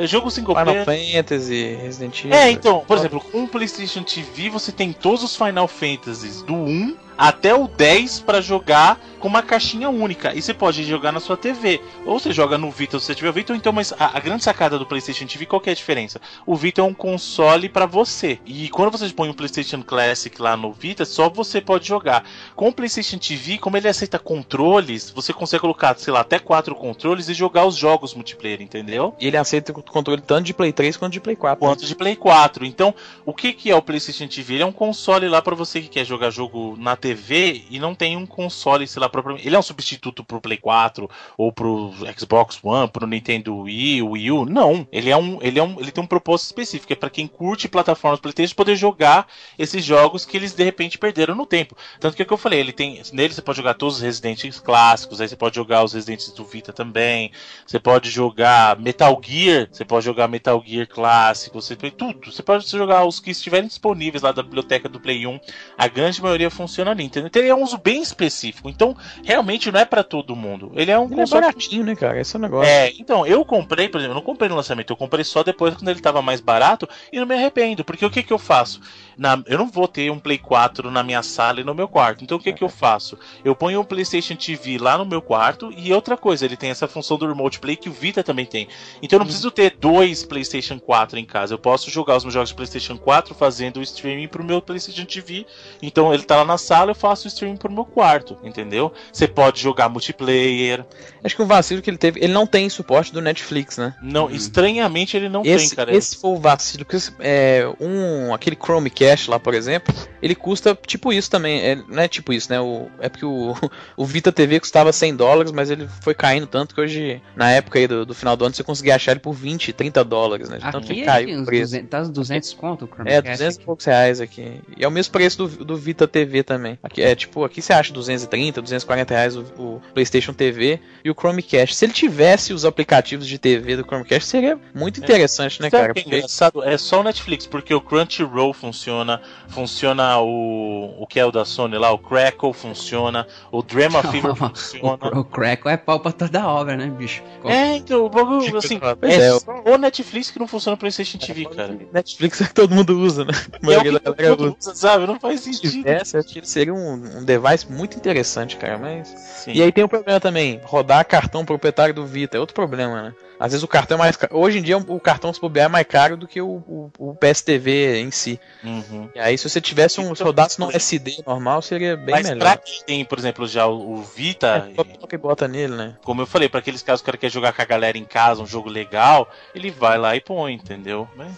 [0.07, 1.17] jogo single Final player.
[1.17, 2.33] Fantasy, Resident Evil.
[2.33, 6.55] É, então, por exemplo, com o PlayStation TV você tem todos os Final Fantasies do
[6.55, 10.35] 1 até o 10 para jogar com uma caixinha única.
[10.35, 11.81] E você pode jogar na sua TV.
[12.05, 14.21] Ou você joga no Vita se você tiver o Vita, ou então, mas a, a,
[14.21, 16.21] grande sacada do PlayStation TV, qual que é a diferença?
[16.47, 18.41] O Vita é um console para você.
[18.45, 22.25] E quando você põe um PlayStation Classic lá no Vita, só você pode jogar.
[22.57, 26.75] Com o PlayStation TV, como ele aceita controles, você consegue colocar, sei lá, até quatro
[26.75, 29.15] controles e jogar os jogos multiplayer, entendeu?
[29.21, 31.59] E ele aceita o controle tanto de Play 3 quanto de Play 4.
[31.59, 32.65] Quanto de Play 4.
[32.65, 32.95] Então,
[33.27, 34.55] o que, que é o PlayStation TV?
[34.55, 37.95] Ele é um console lá para você que quer jogar jogo na TV e não
[37.95, 39.10] tem um console, sei lá,
[39.43, 44.31] Ele é um substituto pro Play 4 ou pro Xbox One, pro Nintendo Wii, Wii
[44.31, 44.45] U?
[44.45, 44.87] Não.
[44.93, 47.69] Ele é um, ele é um, ele tem um propósito específico, é para quem curte
[47.69, 49.27] plataformas PlayStation poder jogar
[49.59, 51.77] esses jogos que eles de repente perderam no tempo.
[51.99, 54.03] Tanto que é o que eu falei, ele tem, nele você pode jogar todos os
[54.03, 57.31] Residentes clássicos, aí você pode jogar os Residentes do Vita também.
[57.67, 62.33] Você pode jogar Metal Gear, você pode jogar Metal Gear clássico, você tem tudo.
[62.33, 65.41] Você pode jogar os que estiverem disponíveis lá da biblioteca do Play 1.
[65.77, 67.29] A grande maioria funciona ali, entendeu?
[67.29, 68.69] Então ele é um uso bem específico.
[68.69, 70.73] Então, realmente não é para todo mundo.
[70.75, 71.45] Ele é um ele é console...
[71.45, 72.21] é baratinho, né, cara?
[72.21, 72.71] Esse é o negócio.
[72.71, 75.75] É, então, eu comprei, por exemplo, eu não comprei no lançamento, eu comprei só depois
[75.75, 78.81] quando ele tava mais barato e não me arrependo, porque o que que eu faço?
[79.21, 82.25] Na, eu não vou ter um Play 4 na minha sala e no meu quarto.
[82.25, 83.19] Então o que, que eu faço?
[83.45, 86.89] Eu ponho um PlayStation TV lá no meu quarto e outra coisa, ele tem essa
[86.89, 88.67] função do Remote Play que o Vita também tem.
[89.03, 91.53] Então eu não preciso ter dois PlayStation 4 em casa.
[91.53, 95.05] Eu posso jogar os meus jogos de PlayStation 4 fazendo o streaming pro meu PlayStation
[95.05, 95.45] TV.
[95.83, 98.91] Então ele tá lá na sala, eu faço o streaming pro meu quarto, entendeu?
[99.13, 100.83] Você pode jogar multiplayer.
[101.23, 103.95] Acho que o vacilo que ele teve, ele não tem suporte do Netflix, né?
[104.01, 104.31] Não, hum.
[104.31, 105.95] estranhamente ele não esse, tem, cara.
[105.95, 111.13] Esse foi o vacilo, porque é, um, aquele Chromecast lá, por exemplo, ele custa tipo
[111.13, 111.61] isso também.
[111.61, 112.61] É, não é tipo isso, né?
[112.61, 113.55] O, é porque o,
[113.97, 117.79] o Vita TV custava 100 dólares, mas ele foi caindo tanto que hoje, na época
[117.79, 120.59] aí do, do final do ano, você conseguia achar ele por 20, 30 dólares, né?
[120.61, 121.73] Tanto aqui que caiu o preço.
[121.73, 123.29] 200, tá 200 conto o Chromecast?
[123.29, 124.61] É, 200 e poucos reais aqui.
[124.77, 126.79] E é o mesmo preço do, do Vita TV também.
[126.83, 131.15] Aqui, é tipo, aqui você acha 230, 240 reais o, o PlayStation TV e o
[131.15, 131.75] Chromecast.
[131.75, 135.05] Se ele tivesse os aplicativos de TV do Chromecast, seria muito é.
[135.05, 135.65] interessante, é.
[135.65, 135.95] né, cara?
[135.95, 139.00] Que é engraçado, é só o Netflix, porque o Crunchyroll funciona,
[139.49, 144.35] funciona o, o que é o da Sony lá, o Crackle funciona, o Drama Fever
[144.35, 144.99] funciona.
[145.13, 147.23] O, o Crackle é pau pra toda obra, né, bicho?
[147.45, 151.19] É, então, o bagulho, assim, é, é só o Netflix que não funciona no PlayStation
[151.19, 151.79] TV, é, cara.
[151.93, 153.33] Netflix é que todo mundo usa, né?
[153.63, 155.07] É o que todo mundo usa, sabe?
[155.07, 155.85] Não faz sentido.
[155.89, 159.09] Acho que seria um, um device muito interessante, cara, mas...
[159.09, 159.53] Sim.
[159.53, 163.15] E aí tem um problema também, rodar cartão proprietário do Vita, é outro problema, né?
[163.41, 164.37] Às vezes o cartão é mais caro.
[164.37, 167.15] Hoje em dia o cartão se bobear é mais caro do que o, o, o
[167.15, 168.39] PSTV em si.
[168.63, 169.09] Uhum.
[169.15, 172.45] E aí se você tivesse um rodasse no SD normal, seria bem Mas melhor.
[172.45, 174.71] Mas pra quem tem, por exemplo, já o, o Vita...
[174.77, 175.97] É, que bota nele, né?
[176.05, 178.05] Como eu falei, para aqueles casos que o cara quer jogar com a galera em
[178.05, 181.09] casa, um jogo legal, ele vai lá e põe, entendeu?
[181.17, 181.33] Mas...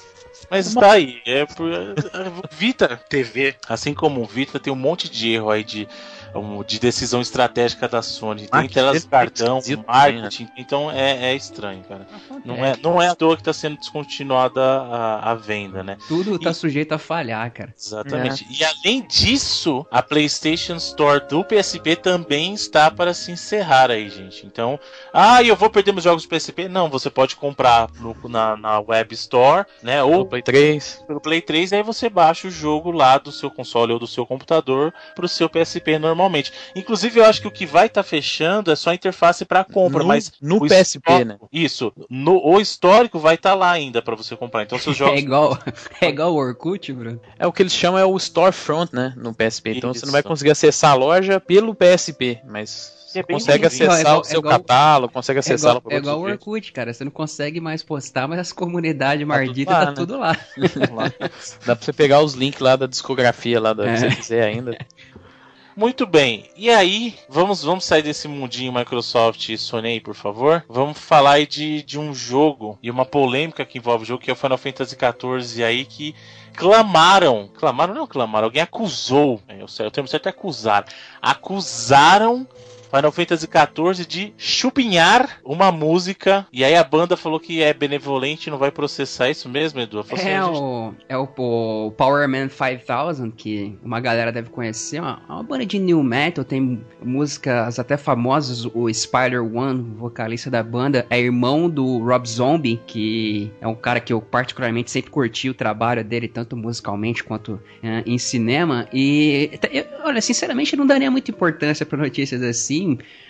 [0.50, 1.70] Mas tá aí, é por...
[2.50, 5.88] Vita TV, assim como o Vita, tem um monte de erro aí de
[6.66, 8.49] de decisão estratégica da Sony.
[8.49, 10.51] Tem telas de cartão, marketing, né?
[10.57, 12.07] então é, é, estranho, cara.
[12.45, 15.97] Não é, não é à toa que está sendo descontinuada a, a, venda, né?
[16.09, 17.74] Tudo está sujeito a falhar, cara.
[17.76, 18.45] Exatamente.
[18.45, 18.53] É.
[18.53, 24.47] E além disso, a PlayStation Store do PSP também está para se encerrar aí, gente.
[24.47, 24.78] Então,
[25.12, 26.68] ah, eu vou perder meus jogos do PSP?
[26.68, 30.03] Não, você pode comprar no, na, na Web Store, né?
[30.03, 31.05] Ou pelo Play 3.
[31.07, 34.24] Pelo Play 3, aí você baixa o jogo lá do seu console ou do seu
[34.24, 36.52] computador para o seu PSP normal normalmente.
[36.74, 39.64] Inclusive, eu acho que o que vai estar tá fechando é só a interface para
[39.64, 41.38] compra, no, mas no PSP, né?
[41.52, 44.62] Isso, no, o histórico vai estar tá lá ainda para você comprar.
[44.62, 45.58] Então, seus jogos é igual,
[46.00, 47.20] é igual o Orkut, Bruno.
[47.38, 49.76] É o que eles chamam é o storefront, né, no PSP.
[49.76, 50.00] Então, Isso.
[50.00, 54.20] você não vai conseguir acessar a loja pelo PSP, mas é consegue acessar é igual,
[54.20, 56.92] o seu é igual, catálogo, consegue acessá-lo por É igual o Orkut, cara.
[56.92, 59.92] Você não consegue mais postar, mas as comunidades tá marditas tá, né?
[59.92, 60.36] tudo lá.
[61.66, 63.96] Dá pra você pegar os links lá da discografia lá, da, é.
[63.96, 64.78] se você quiser ainda.
[65.74, 66.44] Muito bem.
[66.54, 70.62] E aí, vamos, vamos sair desse mundinho Microsoft e Sony, por favor.
[70.68, 74.34] Vamos falar de, de um jogo e uma polêmica que envolve o jogo, que é
[74.34, 76.14] o Final Fantasy XIV aí, que
[76.54, 80.84] clamaram, clamaram não clamaram, alguém acusou, é, o termo certo é acusar,
[81.20, 82.46] acusaram
[82.95, 86.47] Final Fantasy XIV de chupinhar uma música.
[86.53, 90.01] E aí a banda falou que é benevolente não vai processar isso mesmo, Edu?
[90.01, 90.59] Assim, é, gente...
[90.59, 95.01] o, é o, o Power Man 5000, que uma galera deve conhecer.
[95.01, 98.66] Uma, uma banda de new metal, tem músicas até famosas.
[98.74, 104.01] O Spider One, vocalista da banda, é irmão do Rob Zombie, que é um cara
[104.01, 108.86] que eu particularmente sempre curti o trabalho dele, tanto musicalmente quanto é, em cinema.
[108.93, 112.82] E, eu, olha, sinceramente, não daria muita importância para notícias assim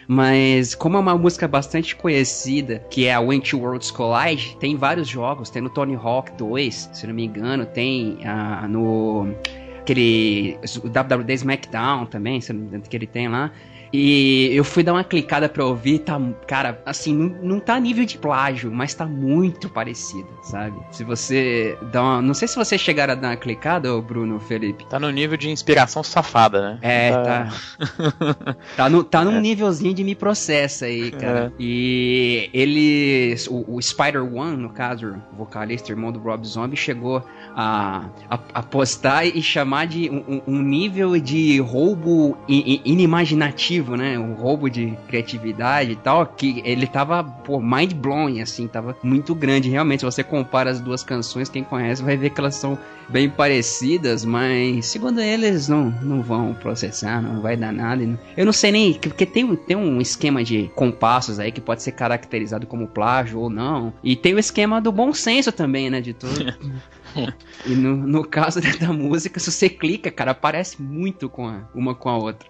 [0.06, 4.76] mas como é uma música bastante conhecida, que é a When Two Worlds Collide, tem
[4.76, 9.34] vários jogos, tem no Tony Hawk 2, se não me engano, tem uh, no
[9.80, 13.50] aquele o WWD SmackDown também, que ele tem lá.
[13.92, 18.06] E eu fui dar uma clicada pra ouvir, tá, cara, assim, não, não tá nível
[18.06, 20.76] de plágio, mas tá muito parecido, sabe?
[20.90, 22.22] Se você dá uma.
[22.22, 24.86] Não sei se você chegar a dar uma clicada, Bruno, Felipe.
[24.86, 26.78] Tá no nível de inspiração safada, né?
[26.80, 27.22] É, tá.
[27.22, 29.40] Tá, tá, no, tá num é.
[29.40, 31.46] nívelzinho de me processa aí, cara.
[31.46, 31.52] É.
[31.58, 33.34] E ele.
[33.50, 37.22] O, o Spider-One, no caso, o vocalista, irmão do Rob Zombie, chegou
[37.54, 44.18] a, a, a postar e chamar de um, um nível de roubo inimaginativo né?
[44.18, 49.34] Um roubo de criatividade e tal, que ele tava, pô, mind blowing, assim, tava muito
[49.34, 49.68] grande.
[49.68, 53.28] Realmente, se você compara as duas canções, quem conhece vai ver que elas são bem
[53.28, 58.02] parecidas, mas segundo eles, não, não vão processar, não vai dar nada.
[58.36, 61.92] Eu não sei nem, porque tem, tem um esquema de compassos aí que pode ser
[61.92, 63.92] caracterizado como plágio ou não.
[64.02, 66.32] E tem o esquema do bom senso também, né, de tudo.
[67.66, 71.94] e no, no caso da música, se você clica, cara, parece muito com a, uma
[71.94, 72.48] com a outra.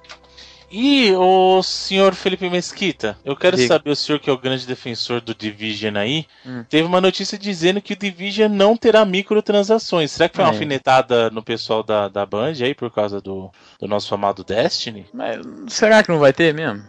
[0.75, 3.69] E o senhor Felipe Mesquita, eu quero Diga.
[3.69, 6.65] saber, o senhor que é o grande defensor do Division aí, hum.
[6.67, 10.13] teve uma notícia dizendo que o Division não terá microtransações.
[10.13, 10.49] Será que foi é.
[10.49, 15.05] uma alfinetada no pessoal da, da Band aí por causa do, do nosso amado Destiny?
[15.13, 16.83] Mas será que não vai ter mesmo?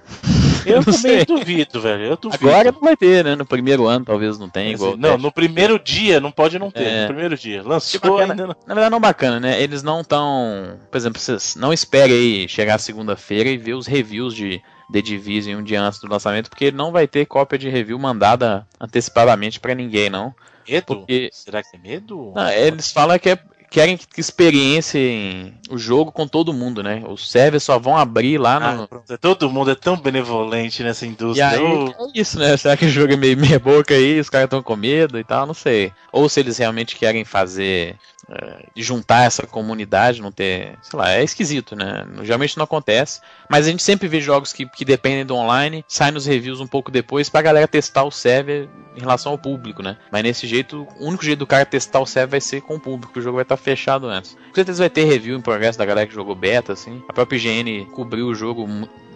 [0.65, 1.25] Eu não também sei.
[1.25, 2.03] duvido, velho.
[2.03, 2.47] Eu duvido.
[2.47, 3.35] Agora não vai ter, né?
[3.35, 4.97] No primeiro ano talvez não tenha igual.
[4.97, 6.83] Não, no primeiro dia não pode não ter.
[6.83, 7.01] É.
[7.01, 7.61] No primeiro dia.
[7.63, 8.55] Lançou tipo, ainda não...
[8.65, 9.61] Na verdade não bacana, né?
[9.61, 10.77] Eles não estão...
[10.91, 14.61] Por exemplo, vocês não esperem aí chegar segunda-feira e ver os reviews de
[14.91, 17.97] The Division um dia antes do lançamento, porque ele não vai ter cópia de review
[17.97, 20.33] mandada antecipadamente para ninguém, não.
[20.67, 20.85] Medo?
[20.85, 21.29] Porque...
[21.33, 22.31] Será que é medo?
[22.35, 23.39] Não, eles falam que é
[23.73, 27.01] querem que experienciem o jogo com todo mundo, né?
[27.07, 28.83] Os servers só vão abrir lá no.
[28.83, 31.55] Ah, todo mundo é tão benevolente nessa indústria.
[31.55, 32.55] E aí, é isso, né?
[32.55, 35.23] Será que o jogo é meio meia boca aí, os caras estão com medo e
[35.23, 35.47] tal?
[35.47, 35.91] Não sei.
[36.11, 37.95] Ou se eles realmente querem fazer
[38.29, 40.77] é, juntar essa comunidade, não ter.
[40.81, 42.05] Sei lá, é esquisito, né?
[42.21, 43.21] Geralmente não acontece.
[43.49, 46.67] Mas a gente sempre vê jogos que, que dependem do online, saem nos reviews um
[46.67, 49.97] pouco depois pra galera testar o server em relação ao público, né?
[50.11, 52.79] Mas nesse jeito, o único jeito do cara testar o server vai ser com o
[52.79, 54.33] público, o jogo vai estar fechado antes.
[54.33, 57.03] Com certeza vai ter review em progresso da galera que jogou beta, assim.
[57.09, 58.67] A própria IGN cobriu o jogo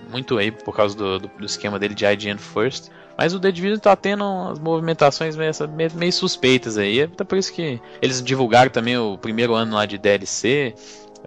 [0.09, 2.89] muito aí por causa do, do, do esquema dele de IGN First.
[3.17, 5.51] Mas o The Division tá tendo umas movimentações meio,
[5.95, 6.99] meio, suspeitas aí.
[6.99, 10.75] É por isso que eles divulgaram também o primeiro ano lá de DLC.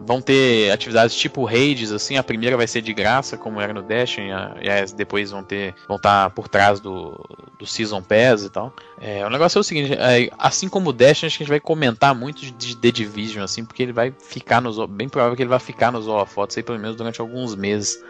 [0.01, 3.83] Vão ter atividades tipo raids, assim, a primeira vai ser de graça, como era no
[3.83, 4.17] Dash,
[4.63, 5.75] e as depois vão ter.
[5.89, 7.21] vão estar tá por trás do,
[7.59, 8.73] do Season Pass e tal.
[8.99, 11.51] É, o negócio é o seguinte, é, assim como o Dash, acho que a gente
[11.51, 14.79] vai comentar muito de The Division, assim, porque ele vai ficar nos.
[14.89, 18.03] Bem provável que ele vai ficar nos holofotes aí pelo menos durante alguns meses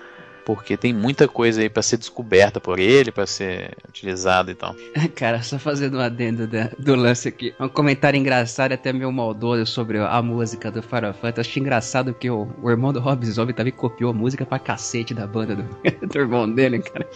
[0.54, 4.74] porque tem muita coisa aí para ser descoberta por ele, para ser utilizada e tal.
[5.14, 7.54] Cara, só fazendo um adendo da, do lance aqui.
[7.58, 11.50] Um comentário engraçado, até meio maldoso, sobre a música do Final Fantasy.
[11.50, 15.14] Achei engraçado que o, o irmão do Rob Zombie também copiou a música pra cacete
[15.14, 15.62] da banda do,
[16.06, 17.06] do irmão dele, cara.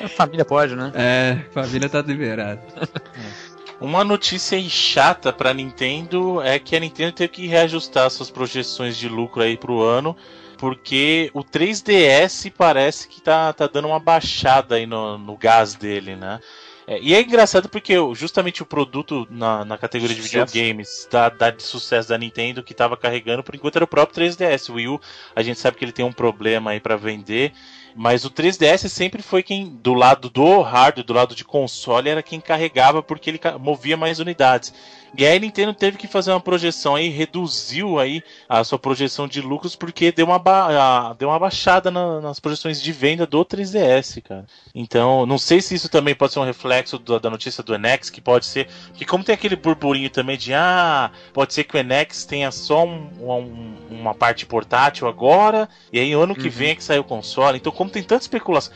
[0.00, 0.92] É, a família pode, né?
[0.94, 2.62] É, família tá liberada.
[3.80, 9.08] Uma notícia chata pra Nintendo é que a Nintendo teve que reajustar suas projeções de
[9.08, 10.16] lucro aí pro ano
[10.56, 16.16] porque o 3DS parece que tá, tá dando uma baixada aí no, no gás dele,
[16.16, 16.40] né?
[16.86, 21.50] É, e é engraçado porque justamente o produto na, na categoria de videogames da, da,
[21.50, 24.68] de sucesso da Nintendo que estava carregando por enquanto era o próprio 3DS.
[24.68, 25.00] O Wii U,
[25.34, 27.52] a gente sabe que ele tem um problema aí para vender,
[27.94, 32.22] mas o 3DS sempre foi quem, do lado do hardware, do lado de console, era
[32.22, 34.72] quem carregava porque ele movia mais unidades.
[35.16, 39.28] E aí a Nintendo teve que fazer uma projeção aí, reduziu aí a sua projeção
[39.28, 43.44] de lucros porque deu uma, ba deu uma baixada na, nas projeções de venda do
[43.44, 44.44] 3DS, cara.
[44.74, 48.10] Então, não sei se isso também pode ser um reflexo do, da notícia do NX,
[48.10, 48.66] que pode ser.
[48.92, 52.84] Que como tem aquele burburinho também de ah, pode ser que o NX tenha só
[52.84, 56.50] um, um, uma parte portátil agora, e aí ano que uhum.
[56.50, 57.58] vem é que sai o console.
[57.58, 58.72] Então, como tem tanta especulação.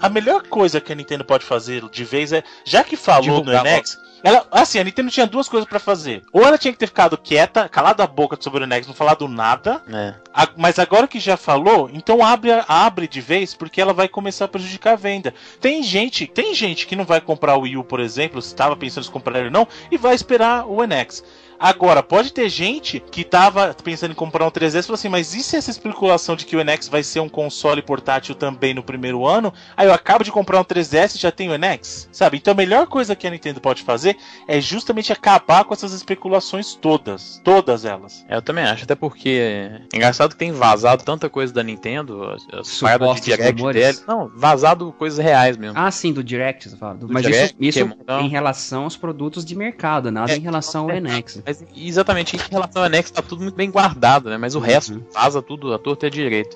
[0.00, 3.64] a melhor coisa que a Nintendo pode fazer de vez é, já que falou Divulgar
[3.64, 3.98] no NX.
[4.22, 6.24] Ela, assim, a Nintendo tinha duas coisas para fazer.
[6.32, 9.28] Ou ela tinha que ter ficado quieta, calada a boca sobre o Nex, não falado
[9.28, 9.80] nada.
[9.88, 10.14] É.
[10.34, 14.46] A, mas agora que já falou, então abre, abre de vez, porque ela vai começar
[14.46, 15.32] a prejudicar a venda.
[15.60, 18.76] Tem gente, tem gente que não vai comprar o Wii U, por exemplo, se estava
[18.76, 21.22] pensando em comprar ele ou não, e vai esperar o NX.
[21.58, 25.34] Agora, pode ter gente que tava pensando em comprar um 3DS e falou assim, mas
[25.34, 28.82] e se essa especulação de que o NX vai ser um console portátil também no
[28.82, 29.52] primeiro ano?
[29.76, 32.08] Aí eu acabo de comprar um 3DS e já tenho o NX?
[32.12, 32.36] Sabe?
[32.36, 34.16] Então a melhor coisa que a Nintendo pode fazer
[34.46, 37.40] é justamente acabar com essas especulações todas.
[37.42, 38.24] Todas elas.
[38.28, 42.36] É, eu também acho, até porque é engraçado que tem vazado tanta coisa da Nintendo,
[42.52, 43.98] as paradas de direct dele.
[44.06, 45.78] Não, vazado coisas reais mesmo.
[45.78, 46.94] Ah, sim, do direct, você fala.
[46.94, 50.40] Do mas direct, isso, isso é em relação aos produtos de mercado, nada é, em
[50.40, 51.42] relação ao NX.
[51.48, 54.36] Mas exatamente em relação ao NX tá tudo muito bem guardado, né?
[54.36, 54.64] Mas o Uhum.
[54.66, 56.54] resto vaza tudo, a torta é direito.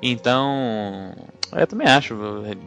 [0.00, 1.12] Então,
[1.52, 2.14] eu também acho,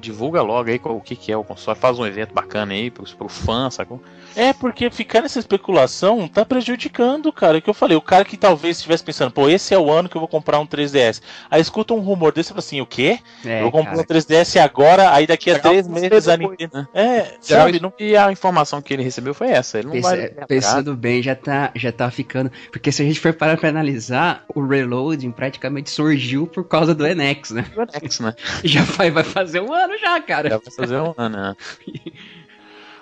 [0.01, 2.91] divulga logo aí qual- o que, que é o console, faz um evento bacana aí
[2.91, 4.01] pro, pro fã, sacou?
[4.35, 7.57] É, porque ficar nessa especulação tá prejudicando, cara.
[7.57, 9.91] É o que eu falei, o cara que talvez estivesse pensando, pô, esse é o
[9.91, 11.21] ano que eu vou comprar um 3DS.
[11.49, 13.19] Aí escuta um rumor desse e fala assim, o quê?
[13.45, 14.01] É, eu vou comprar cara.
[14.01, 16.71] um 3DS agora, aí daqui a Legal, três meses a Nintendo.
[16.73, 16.87] né?
[16.93, 17.79] É, sabe?
[17.79, 17.93] Não...
[17.99, 20.29] E a informação que ele recebeu foi essa, ele não Pensa- vai...
[20.47, 22.51] pensando bem, já tá, já tá ficando.
[22.71, 27.05] Porque se a gente for parar pra analisar, o Reloading praticamente surgiu por causa do
[27.05, 27.65] NX, né?
[27.75, 28.33] o NX, né?
[28.63, 30.49] Já vai, vai fazer um ano já, cara.
[30.49, 31.55] Já vai fazer um ano, né?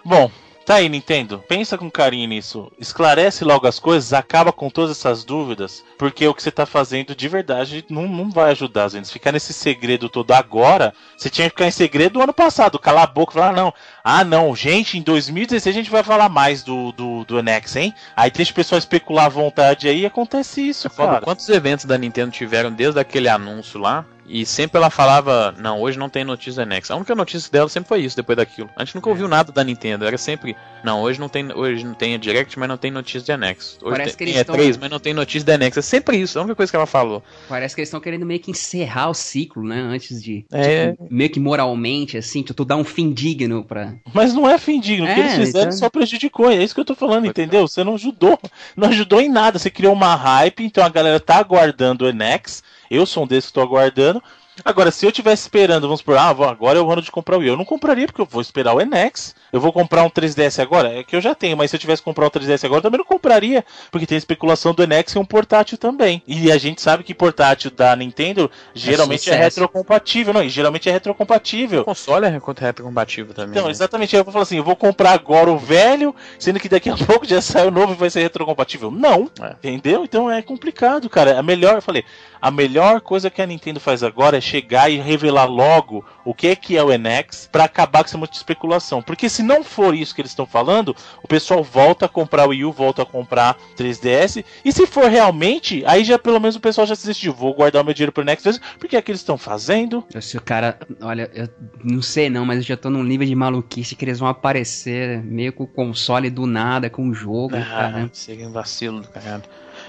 [0.04, 0.32] Bom,
[0.70, 1.44] tá aí, Nintendo.
[1.48, 2.72] Pensa com carinho nisso.
[2.78, 7.16] Esclarece logo as coisas, acaba com todas essas dúvidas, porque o que você tá fazendo
[7.16, 9.10] de verdade não, não vai ajudar as vendas.
[9.10, 12.78] Ficar nesse segredo todo agora, você tinha que ficar em segredo do ano passado.
[12.78, 13.74] Calar a boca falar, ah, não.
[14.04, 17.94] Ah, não, gente, em 2016 a gente vai falar mais do, do, do NX, hein?
[18.16, 21.22] Aí deixa o pessoal especular à vontade aí e acontece isso, É cara.
[21.22, 24.06] quantos eventos da Nintendo tiveram desde aquele anúncio lá.
[24.30, 26.92] E sempre ela falava, não, hoje não tem notícia da NX.
[26.92, 28.70] A única notícia dela sempre foi isso, depois daquilo.
[28.76, 30.06] A gente nunca ouviu nada da Nintendo.
[30.06, 33.22] Era sempre, não, hoje não tem, hoje não tem a Direct, mas não tem notícia
[33.22, 33.80] de NX.
[33.82, 35.78] Hoje Parece que tem, eles tem estão- E3, mas não tem notícia da NX.
[35.78, 37.24] É sempre isso, é a única coisa que ela falou.
[37.48, 39.82] Parece que eles estão querendo meio que encerrar o ciclo, né?
[39.82, 40.46] Antes de.
[40.52, 40.92] É.
[40.92, 43.96] tipo, meio que moralmente, assim, tu, tu dar um fim digno pra.
[44.14, 45.06] Mas não é fim digno.
[45.06, 46.52] o que É, eles fizeram então- só prejudicou.
[46.52, 47.68] É isso que eu tô falando, entendeu?
[47.68, 48.38] Você não ajudou.
[48.78, 49.58] Não ajudou em nada.
[49.58, 52.62] Você criou uma hype, então a galera tá aguardando o NX.
[52.90, 54.22] Eu sou um desses que tô aguardando.
[54.66, 57.40] Agora, se eu tivesse esperando, vamos por, ah, agora é o ano de comprar o
[57.40, 57.48] Wii.
[57.48, 59.34] Eu não compraria, porque eu vou esperar o NX.
[59.54, 60.92] Eu vou comprar um 3DS agora?
[61.00, 62.82] É que eu já tenho, mas se eu tivesse que comprar um 3DS agora, eu
[62.82, 63.64] também não compraria.
[63.90, 66.22] Porque tem especulação do NX e um portátil também.
[66.28, 69.44] E a gente sabe que portátil da Nintendo geralmente é, sucesso.
[69.62, 70.34] retrocompatível.
[70.34, 71.86] Não, e geralmente é O retrocompatível.
[71.86, 73.52] console é retrocompatível também.
[73.52, 73.72] Então, né?
[73.72, 74.14] exatamente.
[74.14, 77.26] Eu vou falar assim: eu vou comprar agora o velho, sendo que daqui a pouco
[77.26, 78.92] já sai o novo e vai ser retrocompatível.
[78.92, 79.52] Não, É.
[79.54, 80.04] entendeu?
[80.04, 81.40] Então é complicado, cara.
[81.40, 82.04] A melhor, eu falei,
[82.42, 86.48] a melhor coisa que a Nintendo faz agora é chegar e revelar logo o que
[86.48, 89.02] é que é o NX pra acabar com essa de especulação.
[89.02, 92.50] Porque se não for isso que eles estão falando, o pessoal volta a comprar o
[92.50, 94.44] Wii U, volta a comprar 3DS.
[94.64, 97.82] E se for realmente, aí já pelo menos o pessoal já se decidiu: vou guardar
[97.82, 100.06] o meu dinheiro pro NX mesmo, porque é que eles estão fazendo.
[100.22, 100.78] Se o cara.
[101.02, 101.50] Olha, eu
[101.84, 105.22] não sei não, mas eu já tô num nível de maluquice que eles vão aparecer
[105.24, 108.10] meio com o console do nada, com o jogo, Ah, cara.
[108.14, 109.44] seria um vacilo do caralho.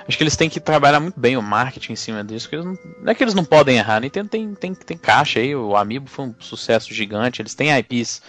[0.08, 2.48] Acho que eles têm que trabalhar muito bem o marketing em cima disso.
[2.48, 3.96] porque não, não é que eles não podem errar.
[3.96, 5.54] A Nintendo tem, tem, tem caixa aí.
[5.54, 7.40] O Amiibo foi um sucesso gigante.
[7.42, 8.22] Eles têm IPs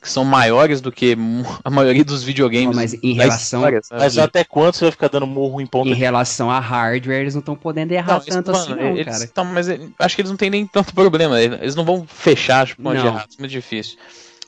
[0.00, 1.16] que são maiores do que
[1.64, 2.76] a maioria dos videogames.
[2.76, 3.80] Mas em relação- história?
[3.90, 7.34] Mas até quando você vai ficar dando murro em ponta Em relação a hardware, eles
[7.34, 9.30] não estão podendo errar Não, tanto assim, não, eles, cara.
[9.32, 11.40] tão- mas ele- acho que eles não têm nem tanto problema.
[11.40, 12.92] Eles eles não vão fechar tipo, Não.
[12.94, 13.96] errar, isso é muito difícil.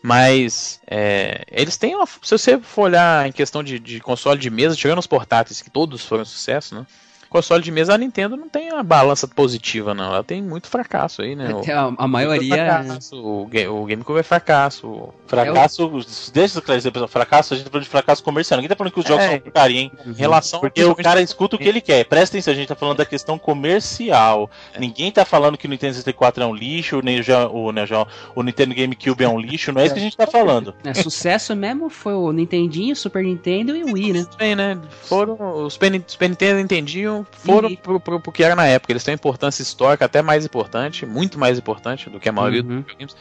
[0.02, 2.06] Mas é, eles têm uma.
[2.06, 5.70] Se você for olhar em questão de, de console de mesa, tirando os portáteis, que
[5.70, 6.86] todos foram sucesso, né?
[7.30, 10.04] Console de mesa, a Nintendo não tem uma balança positiva, não.
[10.06, 11.52] Ela tem muito fracasso aí, né?
[11.52, 12.54] O- a, a maioria.
[12.54, 14.86] é fracasso, o, o GameCube é fracasso.
[14.86, 15.88] o- Fracasso,
[16.32, 17.08] deixa eu esclarecer, pessoal.
[17.08, 18.56] Fracasso, a gente tá falando de fracasso comercial.
[18.58, 19.30] Ninguém tá falando que os jogos É.
[19.30, 19.92] são porcaria, hein?
[20.06, 22.04] Em relação Porque o cara escuta o que ele quer.
[22.04, 24.50] Presta atenção, a gente tá falando da questão comercial.
[24.78, 28.06] Ninguém tá falando que o Nintendo 64 é um lixo, nem o, o, né, Já-
[28.34, 29.72] o Nintendo GameCube é um lixo.
[29.72, 30.74] Não é isso que a gente tá falando.
[30.84, 34.26] É, sucesso mesmo foi o Nintendinho, Super Nintendo e o Wii, né?
[34.38, 34.78] Bem, né?
[35.02, 35.36] Foram.
[35.64, 35.90] Os Super
[36.28, 38.92] Nintendo entendiam, foram E- pro, pro, pro que era na época.
[38.92, 42.62] Eles têm uma importância histórica até mais importante, muito mais importante do que a maioria
[42.62, 42.68] Uhum.
[42.68, 43.16] dos videogames,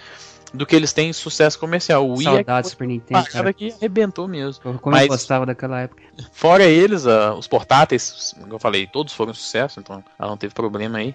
[0.53, 2.07] do que eles têm sucesso comercial.
[2.07, 3.51] O Wii Saudades é Super Nintendo, cara.
[3.53, 4.63] que arrebentou mesmo.
[4.80, 6.01] Como eu Mas- gostava daquela época.
[6.31, 10.53] Fora eles, ah, os portáteis, como eu falei, todos foram sucesso, então ela não teve
[10.53, 11.13] problema aí.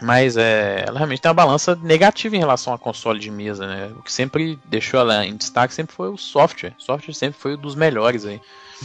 [0.00, 3.90] Mas é, ela realmente tem uma balança negativa em relação a console de mesa, né?
[3.98, 6.74] O que sempre deixou ela em destaque sempre foi o software.
[6.78, 8.40] O software sempre foi um dos melhores aí.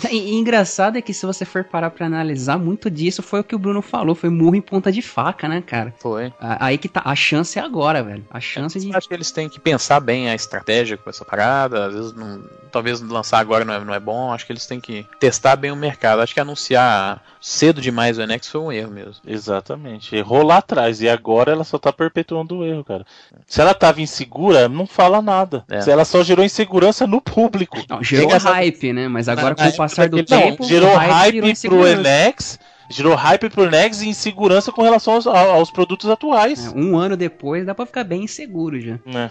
[0.10, 3.44] E, e engraçado é que se você for parar pra analisar, muito disso foi o
[3.44, 5.94] que o Bruno falou, foi murro em ponta de faca, né, cara?
[5.99, 6.34] Foi.
[6.41, 8.26] A- Aí que tá, a chance é agora, velho.
[8.31, 8.90] A chance de...
[8.90, 11.85] Eu acho que eles têm que pensar bem a estratégia com essa parada.
[11.85, 14.34] Às vezes, não- talvez lançar agora não é, não é bom.
[14.34, 16.22] Acho que eles têm que testar bem o mercado.
[16.23, 19.15] Acho que anunciar cedo demais o NX foi um erro mesmo.
[19.28, 20.15] Exatamente.
[20.15, 23.06] Errou lá atrás e agora ela só tá perpetuando o erro, cara.
[23.45, 25.65] Se ela tava insegura, não fala nada.
[25.70, 25.82] É.
[25.82, 27.78] Se ela só gerou insegurança no público.
[27.90, 29.07] Não, gerou Chega essa- hype, né?
[29.10, 31.86] Mas agora com o passar do Não, tempo, gerou o hype pro.
[31.86, 32.57] Enex,
[32.90, 36.68] gerou hype pro Enex e insegurança com relação aos, aos produtos atuais.
[36.74, 38.98] É, Um ano depois dá pra ficar bem inseguro já.
[39.06, 39.30] né?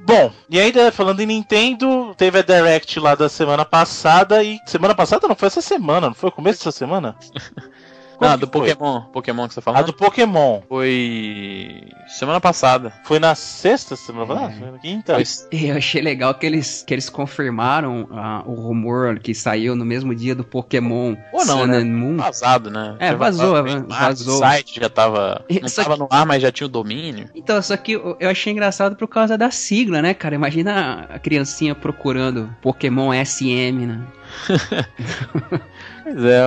[0.00, 4.58] Bom, e ainda falando em Nintendo, teve a Direct lá da semana passada e.
[4.66, 7.16] Semana passada não foi essa semana, não foi o começo dessa semana?
[8.20, 9.02] Não, do Pokémon.
[9.12, 9.80] Pokémon que você tá falando?
[9.80, 10.60] A do Pokémon.
[10.68, 11.88] Foi.
[12.08, 12.92] semana passada.
[13.04, 14.52] Foi na sexta semana passada?
[14.52, 14.58] É.
[14.58, 15.14] Foi na quinta?
[15.14, 15.24] Foi...
[15.52, 20.14] Eu achei legal que eles, que eles confirmaram uh, o rumor que saiu no mesmo
[20.14, 21.84] dia do Pokémon Ou não, Sun né?
[21.84, 22.16] Moon.
[22.16, 22.96] Vazado, né?
[22.98, 23.86] É, vazou, vazou.
[23.88, 24.34] vazou.
[24.36, 25.44] O site já tava.
[25.60, 26.00] Não só tava que...
[26.00, 27.28] no ar, mas já tinha o domínio.
[27.34, 30.34] Então, só que eu achei engraçado por causa da sigla, né, cara?
[30.34, 34.00] Imagina a criancinha procurando Pokémon SM, né?
[36.14, 36.44] pois é,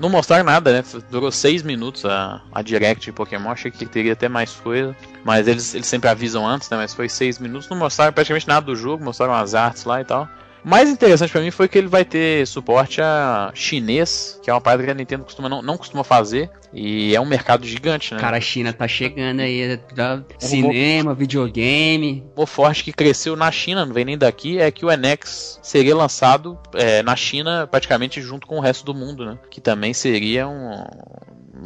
[0.00, 0.84] não mostraram nada, né?
[1.10, 4.96] Durou seis minutos a, a direct de Pokémon, achei que teria até mais coisa.
[5.24, 6.76] Mas eles, eles sempre avisam antes, né?
[6.76, 10.04] Mas foi seis minutos, não mostraram praticamente nada do jogo, mostraram as artes lá e
[10.04, 10.28] tal
[10.66, 14.60] mais interessante para mim foi que ele vai ter suporte a chinês, que é uma
[14.60, 16.50] parada que a Nintendo costuma, não, não costuma fazer.
[16.72, 18.18] E é um mercado gigante, né?
[18.18, 19.76] Cara, a China tá chegando aí.
[19.94, 22.26] Tá cinema, videogame.
[22.34, 25.94] O forte que cresceu na China, não vem nem daqui, é que o NX seria
[25.94, 29.38] lançado é, na China praticamente junto com o resto do mundo, né?
[29.48, 30.84] Que também seria um,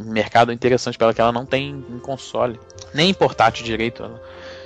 [0.05, 2.59] mercado interessante para ela, que ela não tem em console.
[2.93, 4.03] Nem em portátil direito.
[4.03, 4.21] Ela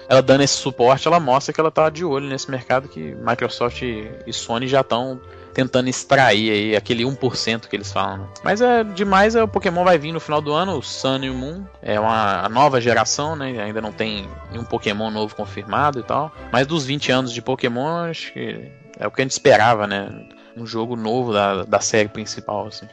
[0.07, 3.81] ela dando esse suporte, ela mostra que ela tá de olho nesse mercado que Microsoft
[3.81, 5.19] e Sony já estão
[5.55, 8.17] tentando extrair aí aquele 1% que eles falam.
[8.17, 8.27] Né?
[8.43, 11.29] Mas é demais, é, o Pokémon vai vir no final do ano, o Sun e
[11.29, 11.63] o Moon.
[11.81, 13.63] É uma nova geração, né?
[13.63, 16.29] Ainda não tem nenhum Pokémon novo confirmado e tal.
[16.51, 18.69] Mas dos 20 anos de Pokémon, acho que
[18.99, 20.09] é o que a gente esperava, né?
[20.57, 22.87] Um jogo novo da, da série principal, assim.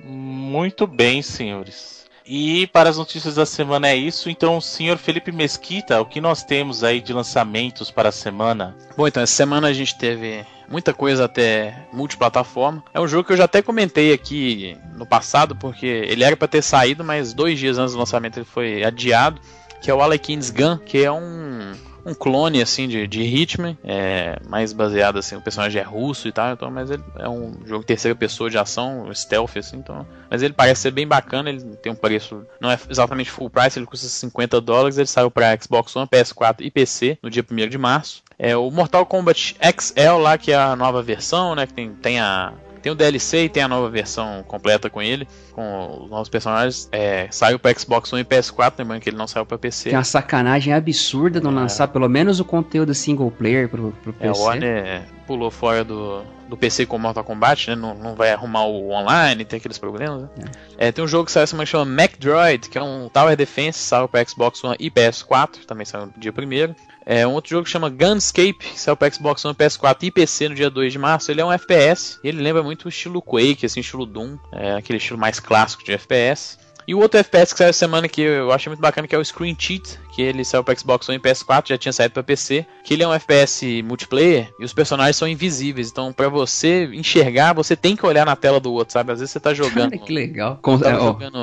[0.00, 2.01] Muito bem, senhores.
[2.26, 4.30] E para as notícias da semana é isso.
[4.30, 8.76] Então, senhor Felipe Mesquita, o que nós temos aí de lançamentos para a semana?
[8.96, 12.82] Bom, então, essa semana a gente teve muita coisa até multiplataforma.
[12.94, 16.48] É um jogo que eu já até comentei aqui no passado, porque ele era para
[16.48, 19.40] ter saído, mas dois dias antes do lançamento ele foi adiado.
[19.80, 21.72] Que é o Alekin's Gun, que é um
[22.04, 26.32] um clone assim de, de Hitman, é, mais baseado assim, o personagem é russo e
[26.32, 30.42] tal, então, mas ele é um jogo terceira pessoa de ação, stealth assim, então, mas
[30.42, 33.86] ele parece ser bem bacana, ele tem um preço, não é exatamente full price, ele
[33.86, 37.78] custa 50 dólares, ele saiu para Xbox One, PS4 e PC no dia 1 de
[37.78, 38.22] março.
[38.38, 42.20] É o Mortal Kombat XL lá, que é a nova versão, né, que tem, tem
[42.20, 46.28] a tem o DLC e tem a nova versão completa com ele, com os novos
[46.28, 46.88] personagens.
[46.90, 49.90] É, saiu para Xbox One e PS4, lembrando que ele não saiu para PC.
[49.90, 51.54] Tem uma sacanagem absurda não é.
[51.54, 54.26] lançar pelo menos o conteúdo single player pro, pro PC.
[54.26, 57.76] É, o Warner pulou fora do, do PC com Mortal Kombat, né?
[57.76, 60.22] Não, não vai arrumar o online, tem aqueles problemas.
[60.22, 60.28] Né?
[60.76, 60.88] É.
[60.88, 63.78] É, tem um jogo que saiu semana que chama MacDroid, que é um Tower Defense,
[63.78, 66.74] saiu para Xbox One e PS4, também saiu no dia primeiro.
[67.04, 70.48] É um outro jogo que chama Gunscape, que saiu para Xbox One, PS4 e PC
[70.48, 71.30] no dia 2 de março.
[71.30, 74.98] Ele é um FPS, ele lembra muito o estilo Quake, assim, estilo Doom, é aquele
[74.98, 76.61] estilo mais clássico de FPS.
[76.86, 79.18] E o outro FPS que saiu essa semana que eu achei muito bacana, que é
[79.18, 82.22] o Screen Cheat, que ele saiu para Xbox One e PS4, já tinha saído para
[82.22, 86.86] PC, que ele é um FPS multiplayer e os personagens são invisíveis, então para você
[86.92, 89.12] enxergar, você tem que olhar na tela do outro, sabe?
[89.12, 89.92] Às vezes você tá jogando...
[89.92, 90.58] Cara, que legal.
[90.60, 90.78] Com...
[90.78, 91.38] Tá jogando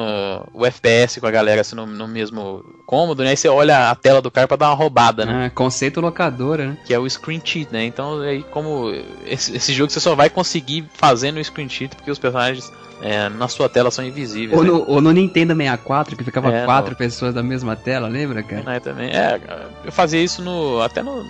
[0.53, 3.31] o FPS com a galera assim, no, no, mesmo cômodo, né?
[3.31, 5.45] Aí você olha a tela do cara para dar uma roubada, né?
[5.45, 6.77] Ah, conceito locadora, né?
[6.85, 7.85] Que é o Screen Cheat, né?
[7.85, 8.91] Então aí como
[9.25, 12.71] esse, esse jogo você só vai conseguir fazendo o Screen Cheat porque os personagens
[13.01, 14.57] é, na sua tela são invisíveis.
[14.57, 14.71] Ou, né?
[14.71, 16.95] no, ou no, Nintendo 64, que ficava é, quatro no...
[16.97, 18.76] pessoas da mesma tela, lembra, cara?
[18.76, 19.09] É, também.
[19.09, 19.39] É,
[19.84, 21.26] eu fazia isso no até no,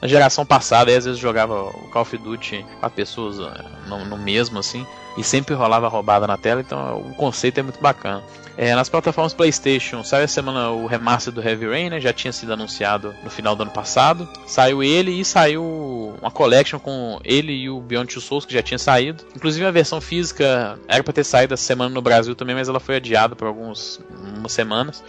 [0.00, 4.04] na geração passada, aí às vezes jogava o Call of Duty com pessoas é, no,
[4.04, 4.86] no mesmo, assim,
[5.16, 8.22] e sempre rolava roubada na tela, então o conceito é muito bacana.
[8.56, 12.00] É, nas plataformas PlayStation, saiu essa semana o remaster do Heavy Rain, né?
[12.00, 14.28] Já tinha sido anunciado no final do ano passado.
[14.46, 18.62] Saiu ele e saiu uma collection com ele e o Beyond Two Souls, que já
[18.62, 19.24] tinha saído.
[19.34, 22.78] Inclusive a versão física era para ter saído essa semana no Brasil também, mas ela
[22.78, 24.00] foi adiada por algumas
[24.48, 25.02] semanas.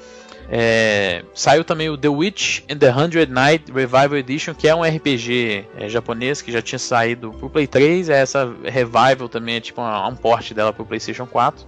[0.49, 4.83] É, saiu também o The Witch and the Hundred Night Revival Edition, que é um
[4.83, 8.09] RPG é, japonês que já tinha saído pro Play 3.
[8.09, 11.65] É essa Revival também é tipo um, um porte dela pro PlayStation 4.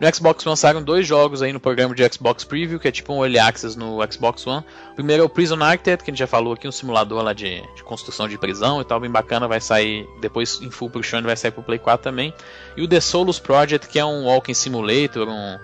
[0.00, 3.22] No Xbox saíram dois jogos aí no programa de Xbox Preview, que é tipo um
[3.22, 4.64] Early Access no Xbox One.
[4.92, 7.34] O primeiro é o Prison Architect, que a gente já falou aqui, um simulador lá
[7.34, 11.04] de, de construção de prisão e tal, bem bacana, vai sair depois em full pro
[11.04, 12.32] Sony, vai sair pro Play 4 também.
[12.78, 15.58] E o The Solus Project, que é um walking simulator, um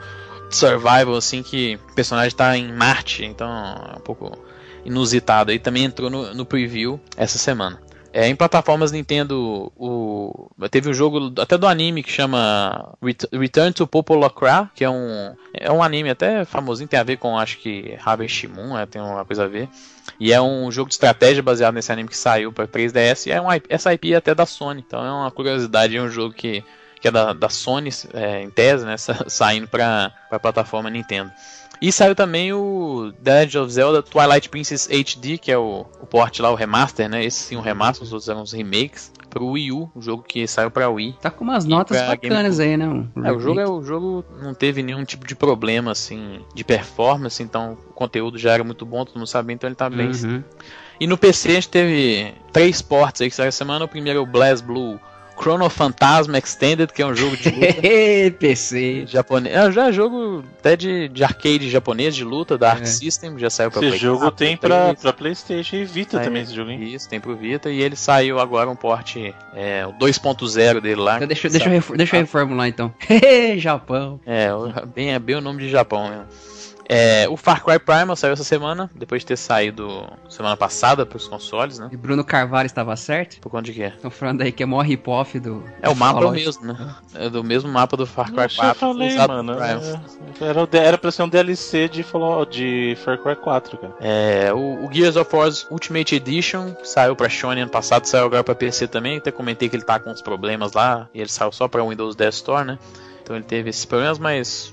[0.51, 4.37] survival assim que o personagem está em Marte, então é um pouco
[4.85, 5.51] inusitado.
[5.51, 7.86] E também entrou no, no preview essa semana.
[8.17, 12.97] É, em plataformas Nintendo, o, teve um jogo até do anime que chama
[13.31, 17.39] Return to Popolocra, que é um, é um anime até famosinho, tem a ver com,
[17.39, 19.69] acho que, Raven Shimun, é, tem uma coisa a ver.
[20.19, 23.39] E é um jogo de estratégia baseado nesse anime que saiu para 3DS, e é
[23.39, 26.65] uma, essa IP é até da Sony, então é uma curiosidade, é um jogo que,
[26.99, 28.97] que é da, da Sony, é, em tese, né,
[29.29, 31.31] saindo para a plataforma Nintendo.
[31.81, 36.07] E saiu também o The Legend of Zelda Twilight Princess HD, que é o, o
[36.07, 37.25] port lá, o remaster, né?
[37.25, 40.47] Esse sim, um remaster, os outros eram os remakes pro Wii U, o jogo que
[40.47, 41.17] saiu pra Wii.
[41.21, 43.07] Tá com umas notas bacanas aí, né?
[43.23, 47.43] É, o jogo, é, o jogo não teve nenhum tipo de problema, assim, de performance,
[47.43, 50.11] então o conteúdo já era muito bom, todo mundo sabia, então ele tá bem.
[50.11, 50.43] Uhum.
[50.99, 53.85] E no PC a gente teve três ports aí que saiu semana.
[53.85, 54.99] O primeiro é o Blast Blue
[55.39, 57.83] Chrono Phantasma Extended, que é um jogo de luta.
[58.39, 59.07] PC.
[59.07, 59.55] Japonês.
[59.55, 62.87] É, já é jogo até de, de arcade japonês de luta, da Arc é.
[62.87, 66.43] System, já saiu pra Esse Play jogo 4, tem pra, pra, Playstation e Vita também,
[66.43, 66.83] esse jogo, hein?
[66.83, 69.17] Isso, tem pro Vita, e ele saiu agora um port,
[69.55, 71.17] é, o 2.0 dele lá.
[71.17, 72.93] Então deixa, deixa, eu, deixa eu reformular então.
[73.59, 74.21] Japão.
[74.27, 74.49] É,
[74.95, 76.56] bem, é bem o nome de Japão mesmo.
[76.89, 81.17] É, o Far Cry Primal saiu essa semana, depois de ter saído semana passada para
[81.17, 81.89] os consoles, né?
[81.91, 83.41] E Bruno Carvalho estava certo?
[83.41, 83.93] Por conta de quê?
[83.95, 85.65] Estão falando aí que é mó hip-hop do.
[85.83, 86.95] É, o mapa é o mesmo, né?
[87.15, 88.65] É do mesmo mapa do Far Cry 4.
[88.65, 89.53] Eu falei, mano.
[89.63, 90.01] É,
[90.41, 92.05] era, era pra ser um DLC de,
[92.51, 93.95] de Far Cry 4, cara.
[94.01, 98.45] É, o, o Gears of War Ultimate Edition saiu pra Sony ano passado, saiu agora
[98.45, 99.19] pra PC também.
[99.19, 102.15] Até comentei que ele tá com uns problemas lá, e ele saiu só pra Windows
[102.15, 102.79] 10 Store, né?
[103.23, 104.73] Então ele teve esses problemas, mas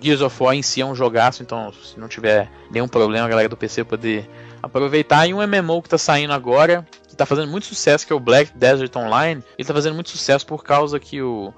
[0.00, 3.28] Gears of War em si é um jogaço, então se não tiver nenhum problema, a
[3.28, 4.28] galera do PC poder
[4.62, 5.26] aproveitar.
[5.26, 8.20] E um MMO que tá saindo agora, que tá fazendo muito sucesso, que é o
[8.20, 9.42] Black Desert Online.
[9.58, 11.52] Ele tá fazendo muito sucesso por causa que o,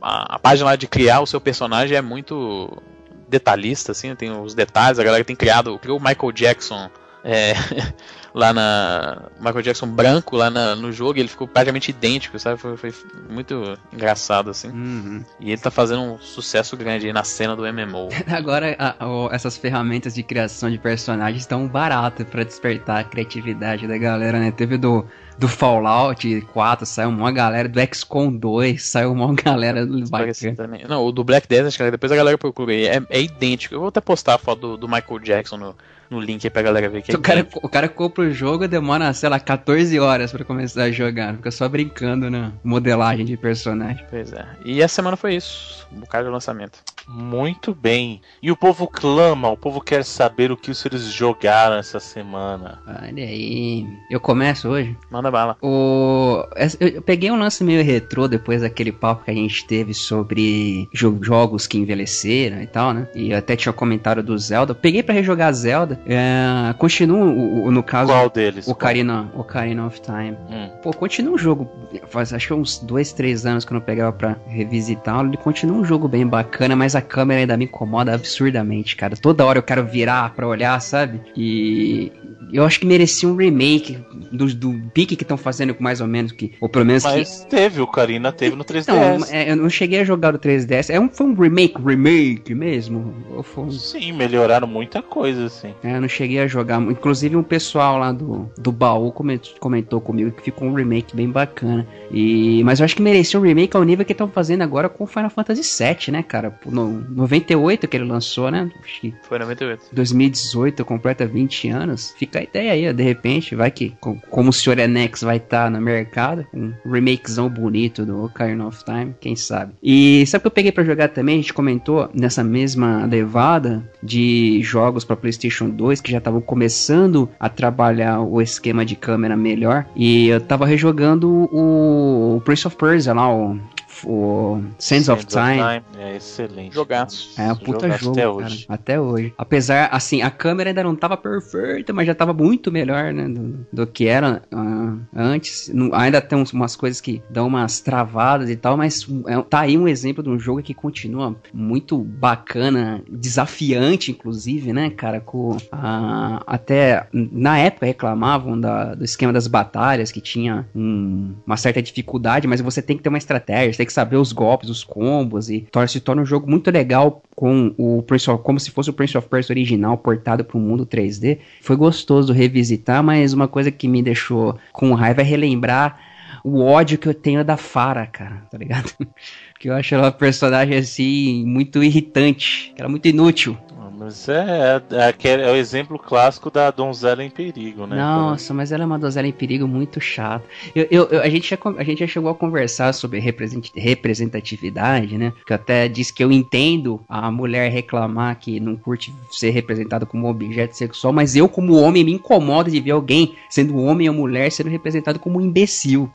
[0.00, 2.80] a, a página lá de criar o seu personagem é muito
[3.28, 6.90] detalhista, assim, tem os detalhes, a galera tem criado, criou o Michael Jackson
[7.24, 7.52] é,
[8.34, 9.22] lá na.
[9.38, 12.58] Michael Jackson branco lá na, no jogo, ele ficou praticamente idêntico, sabe?
[12.58, 12.94] Foi, foi
[13.28, 14.68] muito engraçado, assim.
[14.68, 15.24] Uhum.
[15.38, 18.08] E ele tá fazendo um sucesso grande aí na cena do MMO.
[18.28, 23.86] Agora, a, a, essas ferramentas de criação de personagens estão baratas para despertar a criatividade
[23.86, 24.50] da galera, né?
[24.50, 25.06] Teve do
[25.40, 30.78] do Fallout 4 saiu uma galera, do XCOM 2 saiu uma galera bacana.
[30.86, 33.74] Não, o do Black Desert, depois a galera procura aí, é, é idêntico.
[33.74, 35.74] Eu vou até postar a foto do, do Michael Jackson no,
[36.10, 38.64] no link aí pra galera ver que é o, cara, o cara compra o jogo
[38.64, 41.34] e demora, sei lá, 14 horas pra começar a jogar.
[41.36, 44.04] Fica só brincando na modelagem de personagem.
[44.10, 44.46] Pois é.
[44.62, 45.88] E essa semana foi isso.
[45.90, 46.80] Um bocado de lançamento.
[47.12, 48.20] Muito bem.
[48.40, 52.80] E o povo clama, o povo quer saber o que os senhores jogaram essa semana.
[52.86, 53.86] Olha aí.
[54.08, 54.96] Eu começo hoje?
[55.10, 55.56] Manda bala.
[55.60, 56.44] O...
[56.78, 61.66] Eu peguei um lance meio retrô depois daquele papo que a gente teve sobre jogos
[61.66, 63.08] que envelheceram e tal, né?
[63.14, 64.70] E até tinha comentário do Zelda.
[64.70, 66.00] Eu peguei para rejogar Zelda.
[66.06, 68.12] É, continua, o, o, no caso.
[68.12, 68.68] Qual deles?
[68.68, 70.36] Ocarina, Ocarina of Time.
[70.48, 70.70] Hum.
[70.82, 71.68] Pô, continua um jogo.
[72.08, 75.28] Faz acho que uns dois, três anos que eu não pegava pra revisitá-lo.
[75.28, 79.16] Ele continua um jogo bem bacana, mas a câmera ainda me incomoda absurdamente, cara.
[79.16, 81.20] Toda hora eu quero virar pra olhar, sabe?
[81.36, 82.12] E
[82.52, 83.98] eu acho que merecia um remake
[84.32, 87.50] do, do pique que estão fazendo mais ou menos que ou pelo menos mas que...
[87.50, 88.88] teve o Karina teve no 3DS.
[88.88, 90.90] não, é, eu não cheguei a jogar o 3DS.
[90.90, 93.14] É um foi um remake remake mesmo?
[93.56, 93.70] Um...
[93.70, 95.74] sim melhoraram muita coisa assim.
[95.82, 96.80] É, eu não cheguei a jogar.
[96.80, 99.12] Inclusive um pessoal lá do, do baú
[99.58, 101.86] comentou comigo que ficou um remake bem bacana.
[102.10, 105.06] E mas eu acho que merecia um remake ao nível que estão fazendo agora com
[105.06, 106.58] Final Fantasy VII né cara?
[106.66, 108.70] No 98 que ele lançou né?
[108.82, 112.14] Acho que foi 98 2018 completa 20 anos.
[112.16, 113.94] Fica a ideia aí, de repente, vai que,
[114.30, 114.80] como o Sr.
[114.80, 119.72] Enex vai estar tá no mercado, um remakezão bonito do Ocarina of Time, quem sabe.
[119.82, 121.36] E sabe o que eu peguei para jogar também?
[121.36, 127.28] A gente comentou nessa mesma levada de jogos para PlayStation 2 que já estavam começando
[127.38, 129.86] a trabalhar o esquema de câmera melhor.
[129.94, 133.58] E eu tava rejogando o Prince of Persia lá, o
[134.04, 135.60] o Sands, of, Time.
[135.60, 136.04] of, Time.
[136.04, 136.74] É excelente.
[136.74, 137.40] Jogaço.
[137.40, 138.66] É um puta Jogaço jogo, até cara, hoje.
[138.68, 139.34] Até hoje.
[139.36, 143.66] Apesar, assim, a câmera ainda não tava perfeita, mas já tava muito melhor, né, do,
[143.72, 145.70] do que era uh, antes.
[145.92, 149.88] ainda tem umas coisas que dão umas travadas e tal, mas é, tá aí um
[149.88, 157.06] exemplo de um jogo que continua muito bacana, desafiante, inclusive, né, cara, com uh, até
[157.12, 162.60] na época reclamavam da, do esquema das batalhas, que tinha um, uma certa dificuldade, mas
[162.60, 166.00] você tem que ter uma estratégia, tem que saber os golpes, os combos e se
[166.00, 169.28] torna um jogo muito legal com o Prince of, como se fosse o Prince of
[169.28, 171.38] Persia original portado para o mundo 3D.
[171.60, 175.98] Foi gostoso revisitar, mas uma coisa que me deixou com raiva é relembrar
[176.44, 178.92] o ódio que eu tenho da Fara, cara, tá ligado?
[179.58, 183.56] que eu acho ela uma personagem assim muito irritante, que era muito inútil.
[184.00, 187.96] Mas é, é, é, é, o exemplo clássico da donzela em perigo, né?
[187.96, 190.42] Nossa, mas ela é uma donzela em perigo muito chata.
[190.74, 195.34] Eu, eu, eu, a, gente já, a gente já chegou a conversar sobre representatividade, né?
[195.46, 200.30] Que até disse que eu entendo a mulher reclamar que não curte ser representada como
[200.30, 204.50] objeto sexual, mas eu, como homem, me incomodo de ver alguém sendo homem ou mulher
[204.50, 206.10] sendo representado como um imbecil.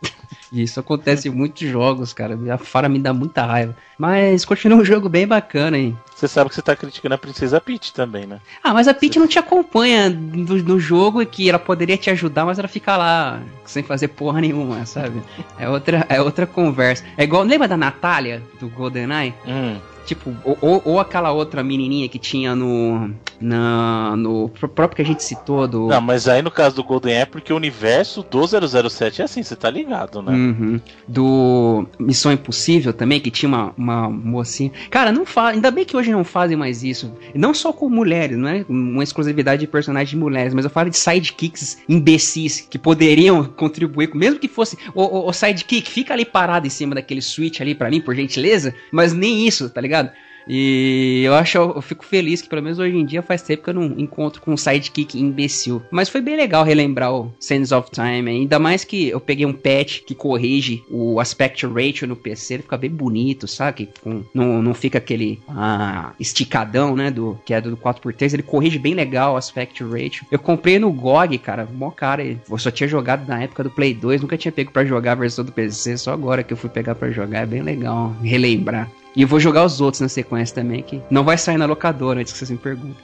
[0.62, 2.38] Isso acontece em muitos jogos, cara.
[2.54, 3.76] A Fara me dá muita raiva.
[3.98, 5.98] Mas continua um jogo bem bacana, hein?
[6.16, 8.40] Você sabe que você tá criticando a Princesa Peach também, né?
[8.64, 12.10] Ah, mas a Peach não te acompanha no, no jogo e que ela poderia te
[12.10, 15.22] ajudar, mas ela fica lá sem fazer porra nenhuma, sabe?
[15.58, 17.04] É outra, é outra conversa.
[17.18, 19.34] É igual, lembra da Natália, do GoldenEye?
[19.48, 19.78] Hum.
[20.06, 23.12] Tipo, ou, ou, aquela outra menininha que tinha no.
[23.42, 25.88] Na, no próprio que a gente citou do.
[25.88, 29.44] Não, mas aí no caso do Golden é porque o universo do 007 é assim,
[29.44, 30.32] você tá ligado, né?
[30.32, 30.80] Uhum.
[31.08, 34.72] Do Missão Impossível também, que tinha uma, uma mocinha.
[34.90, 35.50] Cara, não fa...
[35.50, 37.12] ainda bem que hoje não fazem mais isso.
[37.34, 40.90] Não só com mulheres, não é uma exclusividade de personagens de mulheres, mas eu falo
[40.90, 44.78] de sidekicks imbecis que poderiam contribuir, mesmo que fosse.
[44.94, 48.16] O, o, o sidekick fica ali parado em cima daquele switch ali para mim, por
[48.16, 49.95] gentileza, mas nem isso, tá ligado?
[49.96, 50.12] Ligado?
[50.48, 53.70] E eu acho, eu fico feliz que pelo menos hoje em dia faz tempo que
[53.70, 55.82] eu não encontro com um sidekick imbecil.
[55.90, 59.54] Mas foi bem legal relembrar o Sands of Time, ainda mais que eu peguei um
[59.54, 63.90] patch que corrige o aspect ratio no PC, ele fica bem bonito, sabe?
[64.02, 68.78] Com, não, não fica aquele ah, esticadão, né, do que é do 4x3, ele corrige
[68.78, 70.26] bem legal o aspect ratio.
[70.32, 73.94] Eu comprei no GOG, cara, mó cara, eu só tinha jogado na época do Play
[73.94, 76.70] 2, nunca tinha pego para jogar a versão do PC, só agora que eu fui
[76.70, 78.90] pegar para jogar, é bem legal relembrar.
[79.16, 82.20] E eu vou jogar os outros na sequência também, que não vai sair na locadora,
[82.20, 82.96] antes que vocês me perguntem.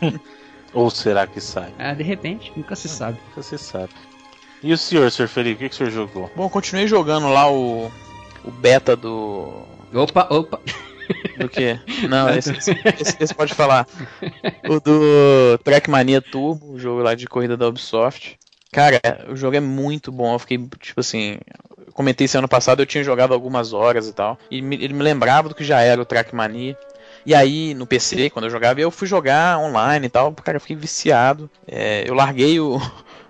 [0.72, 1.72] Ou será que sai?
[1.78, 3.18] Ah, de repente, nunca se sabe.
[3.28, 3.90] Nunca se sabe.
[4.62, 5.28] E o senhor, Sr.
[5.28, 6.30] Felipe, o que, que o senhor jogou?
[6.36, 7.90] Bom, continuei jogando lá o,
[8.44, 9.62] o beta do.
[9.94, 10.60] Opa, opa!
[11.38, 11.78] Do que?
[12.08, 13.86] Não, esse, esse, esse, pode falar.
[14.68, 18.38] O do Trackmania Turbo, o jogo lá de corrida da Ubisoft.
[18.72, 20.34] Cara, o jogo é muito bom.
[20.34, 21.38] Eu fiquei, tipo assim,
[21.98, 24.38] comentei esse ano passado, eu tinha jogado algumas horas e tal.
[24.48, 26.78] E me, ele me lembrava do que já era o Trackmania.
[27.26, 30.32] E aí, no PC, quando eu jogava, eu fui jogar online e tal.
[30.32, 31.50] Cara, eu fiquei viciado.
[31.66, 32.80] É, eu larguei o,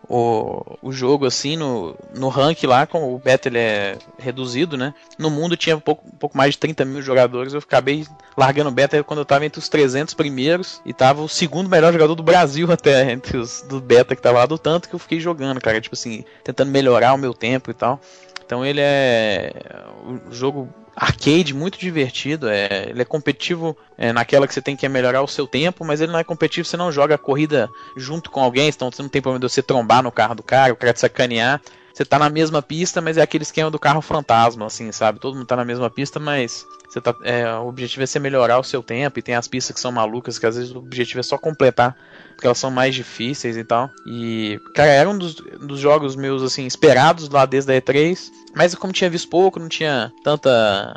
[0.08, 4.94] o, o jogo assim no, no rank lá, com o beta ele é reduzido, né?
[5.18, 8.06] No mundo tinha um pouco, um pouco mais de 30 mil jogadores, eu acabei
[8.36, 11.92] largando o beta quando eu tava entre os 300 primeiros e tava o segundo melhor
[11.92, 14.98] jogador do Brasil até, entre os do beta que tava lá, do tanto que eu
[14.98, 18.00] fiquei jogando, cara, tipo assim, tentando melhorar o meu tempo e tal.
[18.44, 19.52] Então ele é
[20.06, 22.48] o jogo arcade muito divertido.
[22.48, 26.00] É, ele é competitivo é, naquela que você tem que melhorar o seu tempo, mas
[26.00, 29.08] ele não é competitivo, você não joga a corrida junto com alguém, então você não
[29.08, 31.60] tem problema de você trombar no carro do cara, o cara te sacanear.
[31.98, 35.18] Você tá na mesma pista, mas é aquele esquema do carro fantasma, assim, sabe?
[35.18, 38.60] Todo mundo tá na mesma pista, mas você tá, é, o objetivo é você melhorar
[38.60, 39.18] o seu tempo.
[39.18, 41.96] E tem as pistas que são malucas, que às vezes o objetivo é só completar,
[42.28, 43.90] porque elas são mais difíceis e tal.
[44.06, 48.30] E, cara, era um dos, dos jogos meus, assim, esperados lá desde a E3.
[48.54, 50.96] Mas como tinha visto pouco, não tinha tanta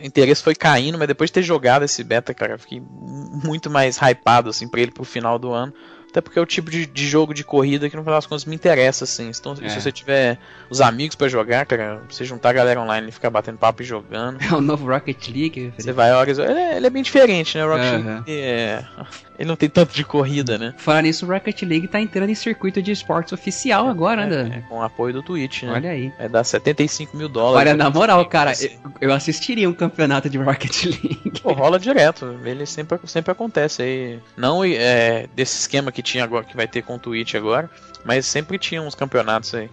[0.00, 3.98] interesse foi caindo, mas depois de ter jogado esse beta, cara, eu fiquei muito mais
[3.98, 5.74] hypado assim para ele pro final do ano.
[6.16, 8.46] Até porque é o tipo de, de jogo de corrida que no final das contas
[8.46, 9.30] me interessa, assim.
[9.38, 9.68] Então, é.
[9.68, 10.38] se você tiver
[10.70, 13.84] os amigos para jogar, cara, você juntar a galera online e ficar batendo papo e
[13.84, 14.40] jogando.
[14.40, 15.74] É o novo Rocket League.
[15.76, 16.38] Você vai horas.
[16.38, 17.66] Ele, é, ele é bem diferente, né?
[17.66, 18.14] O Rocket uhum.
[18.14, 18.82] League é.
[19.38, 20.74] Ele não tem tanto de corrida, né?
[20.78, 24.26] Falar nisso, o Rocket League tá entrando em circuito de esportes oficial é, agora, é,
[24.26, 24.58] né?
[24.58, 25.72] É, com apoio do Twitch, né?
[25.72, 26.12] Olha aí.
[26.18, 27.70] É dar 75 mil dólares.
[27.70, 28.70] Olha, na moral, cara, eu,
[29.00, 31.40] eu, assistiria um campeonato de Rocket League.
[31.42, 32.38] Pô, rola direto.
[32.44, 34.18] Ele sempre, sempre acontece aí.
[34.36, 37.68] Não é, desse esquema que tinha agora, que vai ter com o Twitch agora,
[38.04, 39.68] mas sempre tinha uns campeonatos aí.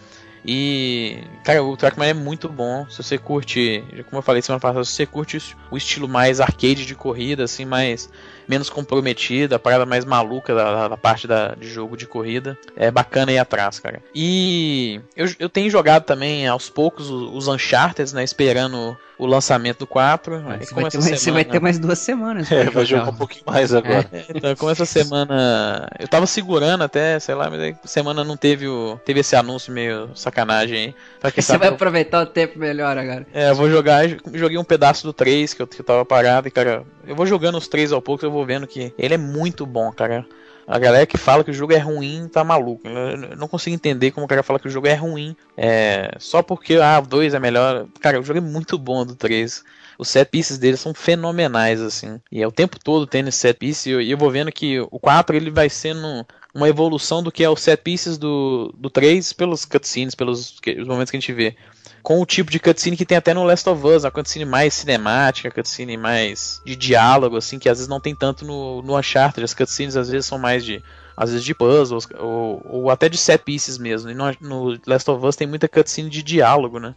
[0.46, 2.86] E, cara, o Trackman é muito bom.
[2.90, 6.86] Se você curte, como eu falei semana passada, se você curte o estilo mais arcade
[6.86, 8.10] de corrida, assim, mais
[8.46, 12.58] menos comprometida, a parada mais maluca da, da parte da, de jogo de corrida.
[12.76, 14.04] É bacana ir atrás, cara.
[14.14, 18.24] E eu, eu tenho jogado também aos poucos os, os Uncharted, né?
[18.24, 20.36] Esperando o lançamento do 4.
[20.36, 22.52] Você vai, mais, você vai, ter mais, duas semanas.
[22.52, 24.08] É, vai jogar um pouquinho mais agora.
[24.12, 25.90] É, então, como essa semana.
[26.00, 29.00] Eu tava segurando até, sei lá, mas aí semana não teve o.
[29.06, 31.32] Teve esse anúncio meio sacanagem aí.
[31.36, 33.26] Você vai aproveitar o tempo melhor agora.
[33.34, 34.04] É, eu vou jogar.
[34.34, 37.26] Joguei um pedaço do 3 que eu, que eu tava parado e, cara, eu vou
[37.26, 40.26] jogando os 3 ao pouco, eu vou vendo que ele é muito bom, cara.
[40.68, 42.88] A galera que fala que o jogo é ruim tá maluco.
[42.88, 45.36] Eu não consigo entender como o cara fala que o jogo é ruim.
[45.58, 47.88] É, só porque ah, o 2 é melhor.
[48.00, 49.64] Cara, o jogo é muito bom do 3.
[49.98, 52.20] Os set pieces dele são fenomenais, assim.
[52.32, 53.90] E é o tempo todo tendo esse set piece.
[53.90, 57.50] E eu, vou vendo que o 4 ele vai sendo uma evolução do que é
[57.50, 61.56] o set pieces do, do 3 pelos cutscenes, pelos os momentos que a gente vê
[62.04, 64.74] com o tipo de cutscene que tem até no Last of Us, a cutscene mais
[64.74, 69.42] cinemática, cutscene mais de diálogo, assim, que às vezes não tem tanto no, no Uncharted.
[69.44, 70.84] As cutscenes às vezes são mais de.
[71.16, 74.10] Às vezes de puzzles, ou, ou até de set pieces mesmo.
[74.10, 76.94] E no, no Last of Us tem muita cutscene de diálogo, né?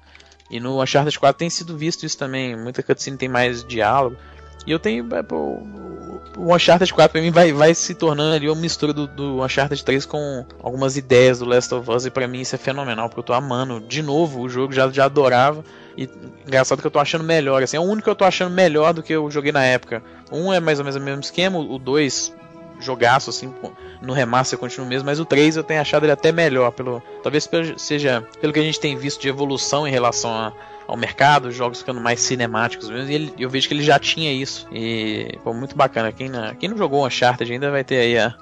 [0.51, 2.57] E no Uncharted 4 tem sido visto isso também.
[2.57, 4.16] Muita cutscene tem mais diálogo.
[4.66, 5.07] E eu tenho.
[6.37, 9.83] O Uncharted 4 pra mim vai, vai se tornando ali uma mistura do, do Uncharted
[9.83, 13.21] 3 com algumas ideias do Last of Us e pra mim isso é fenomenal, porque
[13.21, 15.65] eu tô amando de novo o jogo, já, já adorava.
[15.97, 16.09] E
[16.47, 18.93] engraçado que eu tô achando melhor, assim, é o único que eu tô achando melhor
[18.93, 20.03] do que eu joguei na época.
[20.31, 22.35] Um é mais ou menos o mesmo esquema, o 2
[22.79, 23.53] jogaço, assim,
[24.03, 27.49] no remaster continua mesmo, mas o 3 eu tenho achado ele até melhor, pelo talvez
[27.79, 30.53] seja pelo que a gente tem visto de evolução em relação a,
[30.87, 33.99] ao mercado, os jogos ficando mais cinemáticos mesmo, e ele, eu vejo que ele já
[33.99, 37.99] tinha isso, e pô, muito bacana, quem não, quem não jogou Uncharted ainda vai ter
[37.99, 38.35] aí a,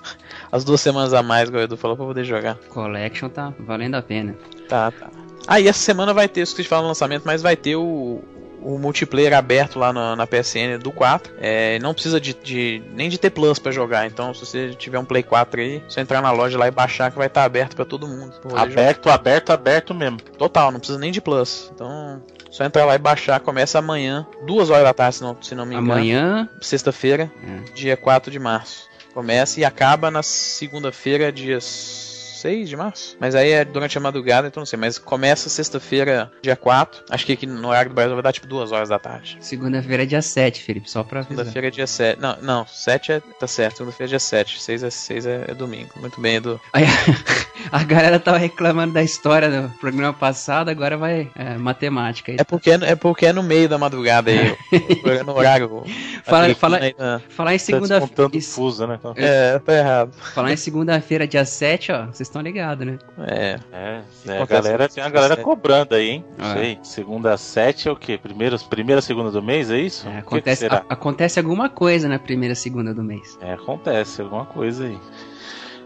[0.52, 2.56] as duas semanas a mais, como o Edu falou, pra poder jogar.
[2.68, 4.36] Collection tá valendo a pena.
[4.68, 5.10] Tá, tá.
[5.46, 7.54] Ah, e essa semana vai ter, isso que a gente fala no lançamento, mas vai
[7.54, 8.22] ter o,
[8.64, 11.34] o multiplayer aberto lá na, na PSN do 4.
[11.38, 14.06] É, não precisa de, de, nem de ter Plus para jogar.
[14.06, 17.10] Então, se você tiver um Play 4 aí, só entrar na loja lá e baixar
[17.10, 18.32] que vai estar tá aberto para todo mundo.
[18.56, 19.14] Aberto, jogar.
[19.14, 20.18] aberto, aberto mesmo.
[20.38, 21.70] Total, não precisa nem de Plus.
[21.74, 22.22] Então,
[22.54, 23.40] só entrar lá e baixar.
[23.40, 25.92] Começa amanhã, duas horas da tarde, se não, se não me engano.
[25.92, 26.48] Amanhã?
[26.60, 27.72] Sexta-feira, é.
[27.72, 28.88] dia 4 de março.
[29.12, 32.03] Começa e acaba na segunda-feira, dias
[32.44, 33.16] 6 de março.
[33.18, 34.78] Mas aí é durante a madrugada, então não sei.
[34.78, 37.04] Mas começa sexta-feira, dia 4.
[37.08, 39.38] Acho que aqui no horário do Brasil vai dar tipo 2 horas da tarde.
[39.40, 42.20] Segunda-feira é dia 7, Felipe, só pra Segunda-feira é dia 7.
[42.20, 43.78] Não, não, 7 é, tá certo.
[43.78, 44.60] Segunda-feira é dia 7.
[44.60, 45.88] 6 é, 6 é, é domingo.
[45.96, 46.60] Muito bem, Edu.
[46.70, 46.84] Aí,
[47.72, 52.32] a galera tava reclamando da história do programa passado, agora vai é, matemática.
[52.38, 54.54] É porque, é porque é no meio da madrugada aí.
[55.24, 55.82] no horário.
[56.24, 56.94] Fala, fala, aí,
[57.30, 58.30] falar em segunda-feira.
[58.30, 59.00] Tá fuso, né?
[59.16, 60.12] É, tá errado.
[60.34, 62.06] Falar em segunda-feira, dia 7, ó.
[62.06, 62.98] Vocês estão ligados, né?
[63.20, 63.60] É.
[63.72, 66.24] É, é a galera, tem a galera cobrando aí, hein?
[66.36, 66.54] Não é.
[66.54, 66.78] sei.
[66.82, 68.18] Segunda sete é o quê?
[68.18, 70.08] Primeira, primeira segunda do mês, é isso?
[70.08, 73.38] É, acontece, que que a, acontece alguma coisa na primeira segunda do mês.
[73.40, 74.98] É, acontece alguma coisa aí.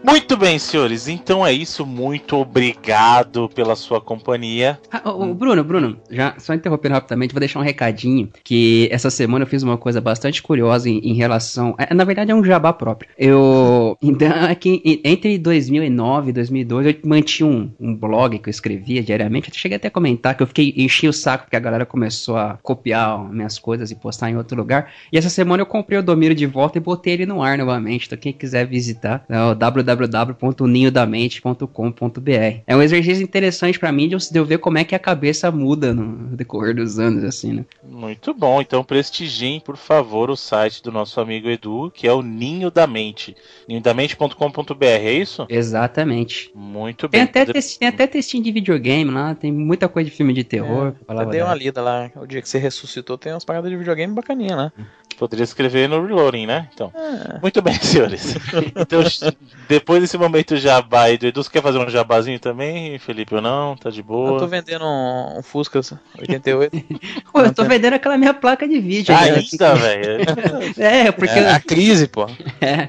[0.01, 1.07] Muito bem, senhores.
[1.07, 1.85] Então é isso.
[1.85, 4.79] Muito obrigado pela sua companhia.
[4.89, 5.01] Ah,
[5.35, 9.61] Bruno, Bruno, já só interrompendo rapidamente, vou deixar um recadinho que essa semana eu fiz
[9.61, 13.09] uma coisa bastante curiosa em, em relação, é, na verdade é um jabá próprio.
[13.17, 19.03] Eu então aqui entre 2009 e 2012 eu mantinha um, um blog que eu escrevia
[19.03, 19.49] diariamente.
[19.49, 22.37] Eu cheguei até a comentar que eu fiquei enchi o saco porque a galera começou
[22.37, 24.91] a copiar minhas coisas e postar em outro lugar.
[25.11, 28.05] E essa semana eu comprei o domínio de volta e botei ele no ar novamente.
[28.05, 32.61] Então quem quiser visitar, é o www www.ninhodamente.com.br.
[32.67, 35.93] É um exercício interessante para mim de eu ver como é que a cabeça muda
[35.93, 37.65] no decorrer dos anos, assim, né?
[37.83, 38.61] Muito bom.
[38.61, 42.85] Então prestigiem, por favor, o site do nosso amigo Edu, que é o Ninho da
[42.85, 43.35] Mente.
[43.67, 45.45] ninhodamente.com.br, é isso?
[45.49, 46.51] Exatamente.
[46.53, 47.25] Muito bem.
[47.25, 50.93] Tem até, tem até textinho de videogame lá, tem muita coisa de filme de terror.
[51.07, 52.11] É, eu dei uma lida lá.
[52.15, 54.71] O dia que você ressuscitou tem umas paradas de videogame bacaninha, né?
[55.19, 56.69] Poderia escrever no Reloading, né?
[56.73, 56.93] Então.
[56.95, 57.39] É.
[57.41, 58.37] Muito bem, senhores.
[58.73, 59.01] então,
[59.67, 63.41] depois desse momento jabá e do Edu, você quer fazer um jabazinho também, Felipe, ou
[63.41, 63.75] não?
[63.75, 64.35] Tá de boa?
[64.35, 65.81] Eu tô vendendo um, um Fusca
[66.17, 66.71] 88.
[67.33, 69.13] pô, eu tô vendendo aquela minha placa de vídeo.
[69.13, 70.21] Ainda, velho?
[70.77, 71.37] é, porque...
[71.37, 72.25] É a crise, pô.
[72.61, 72.87] É.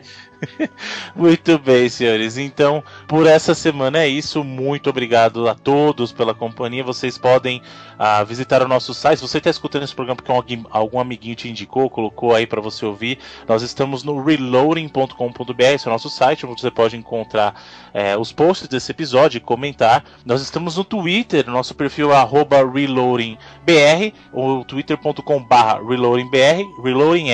[1.15, 2.37] Muito bem, senhores.
[2.37, 4.43] Então, por essa semana é isso.
[4.43, 6.83] Muito obrigado a todos pela companhia.
[6.83, 7.62] Vocês podem
[7.99, 9.19] uh, visitar o nosso site.
[9.19, 10.33] Se você está escutando esse programa porque
[10.71, 15.91] algum, amiguinho te indicou, colocou aí para você ouvir, nós estamos no reloading.com.br, esse é
[15.91, 17.55] o nosso site, onde você pode encontrar
[17.93, 20.05] é, os posts desse episódio e comentar.
[20.25, 26.83] Nós estamos no Twitter, nosso perfil é reloadingbr, ou twitter.com.br reloadingbr.
[26.83, 27.31] Reloading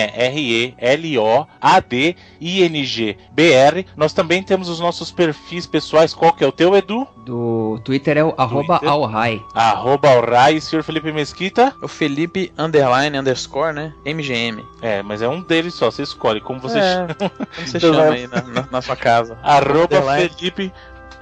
[3.03, 3.87] é R-E-L-O-A-D-I-N-G-B-R.
[3.97, 6.15] Nós também temos os nossos perfis pessoais.
[6.15, 7.07] Qual que é o teu, Edu?
[7.25, 9.43] Do Twitter é o arroba alrai.
[9.55, 10.61] Arroba alrai.
[10.61, 11.75] Senhor Felipe Mesquita?
[11.83, 13.93] O Felipe underline underscore, né?
[14.05, 14.65] MGM.
[14.81, 15.91] É, mas é um deles só.
[15.91, 17.15] Você escolhe como você é, chama.
[17.15, 19.39] Como você chama aí na, na, na sua casa.
[19.43, 20.73] Arroba Felipe Felipe,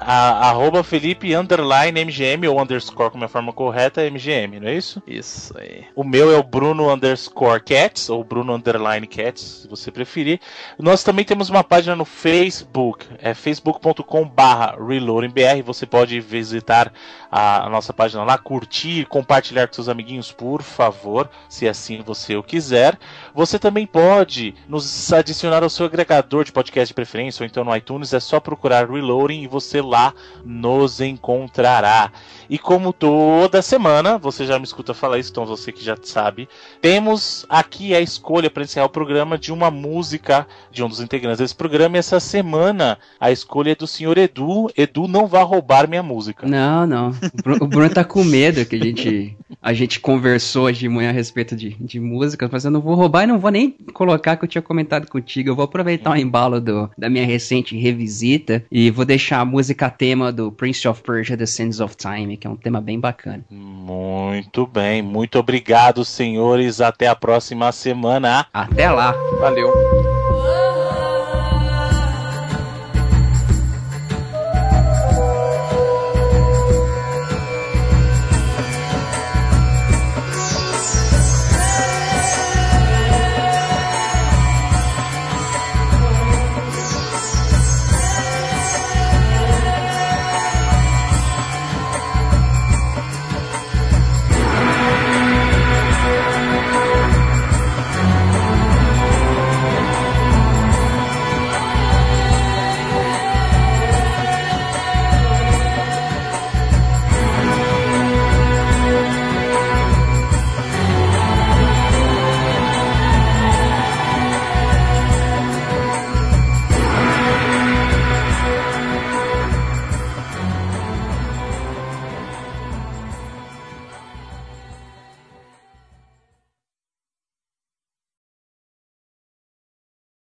[0.07, 4.69] a, arroba Felipe underline MGM ou underscore, como é a forma correta, é MGM, não
[4.69, 5.03] é isso?
[5.07, 5.85] Isso aí.
[5.95, 10.41] O meu é o Bruno underscore Cats, ou Bruno underline Cats, se você preferir.
[10.79, 16.93] Nós também temos uma página no Facebook, é facebook.com barra reloadingbr, você pode visitar
[17.37, 22.45] a, nossa página lá, curtir, compartilhar com seus amiguinhos, por favor, se assim você o
[22.45, 22.97] quiser.
[23.35, 27.75] Você também pode nos adicionar ao seu agregador de podcast de preferência, ou então no
[27.75, 32.13] iTunes, é só procurar Reloading e você lá nos encontrará.
[32.49, 36.49] E como toda semana, você já me escuta falar isso, então você que já sabe,
[36.81, 41.39] temos aqui a escolha para encerrar o programa de uma música de um dos integrantes
[41.39, 41.97] desse programa.
[41.97, 44.71] E essa semana a escolha é do senhor Edu.
[44.77, 46.47] Edu não vai roubar minha música.
[46.47, 47.15] Não, não.
[47.61, 51.13] O Bruno tá com medo que a gente, a gente conversou hoje de manhã a
[51.13, 54.45] respeito de, de música, mas eu não vou roubar e não vou nem colocar que
[54.45, 55.51] eu tinha comentado contigo.
[55.51, 59.91] Eu vou aproveitar o embalo do, da minha recente revisita e vou deixar a música
[59.91, 63.45] tema do Prince of Persia, The Sands of Time, que é um tema bem bacana.
[63.51, 66.81] Muito bem, muito obrigado, senhores.
[66.81, 68.47] Até a próxima semana.
[68.53, 69.13] Até lá.
[69.41, 70.24] Valeu.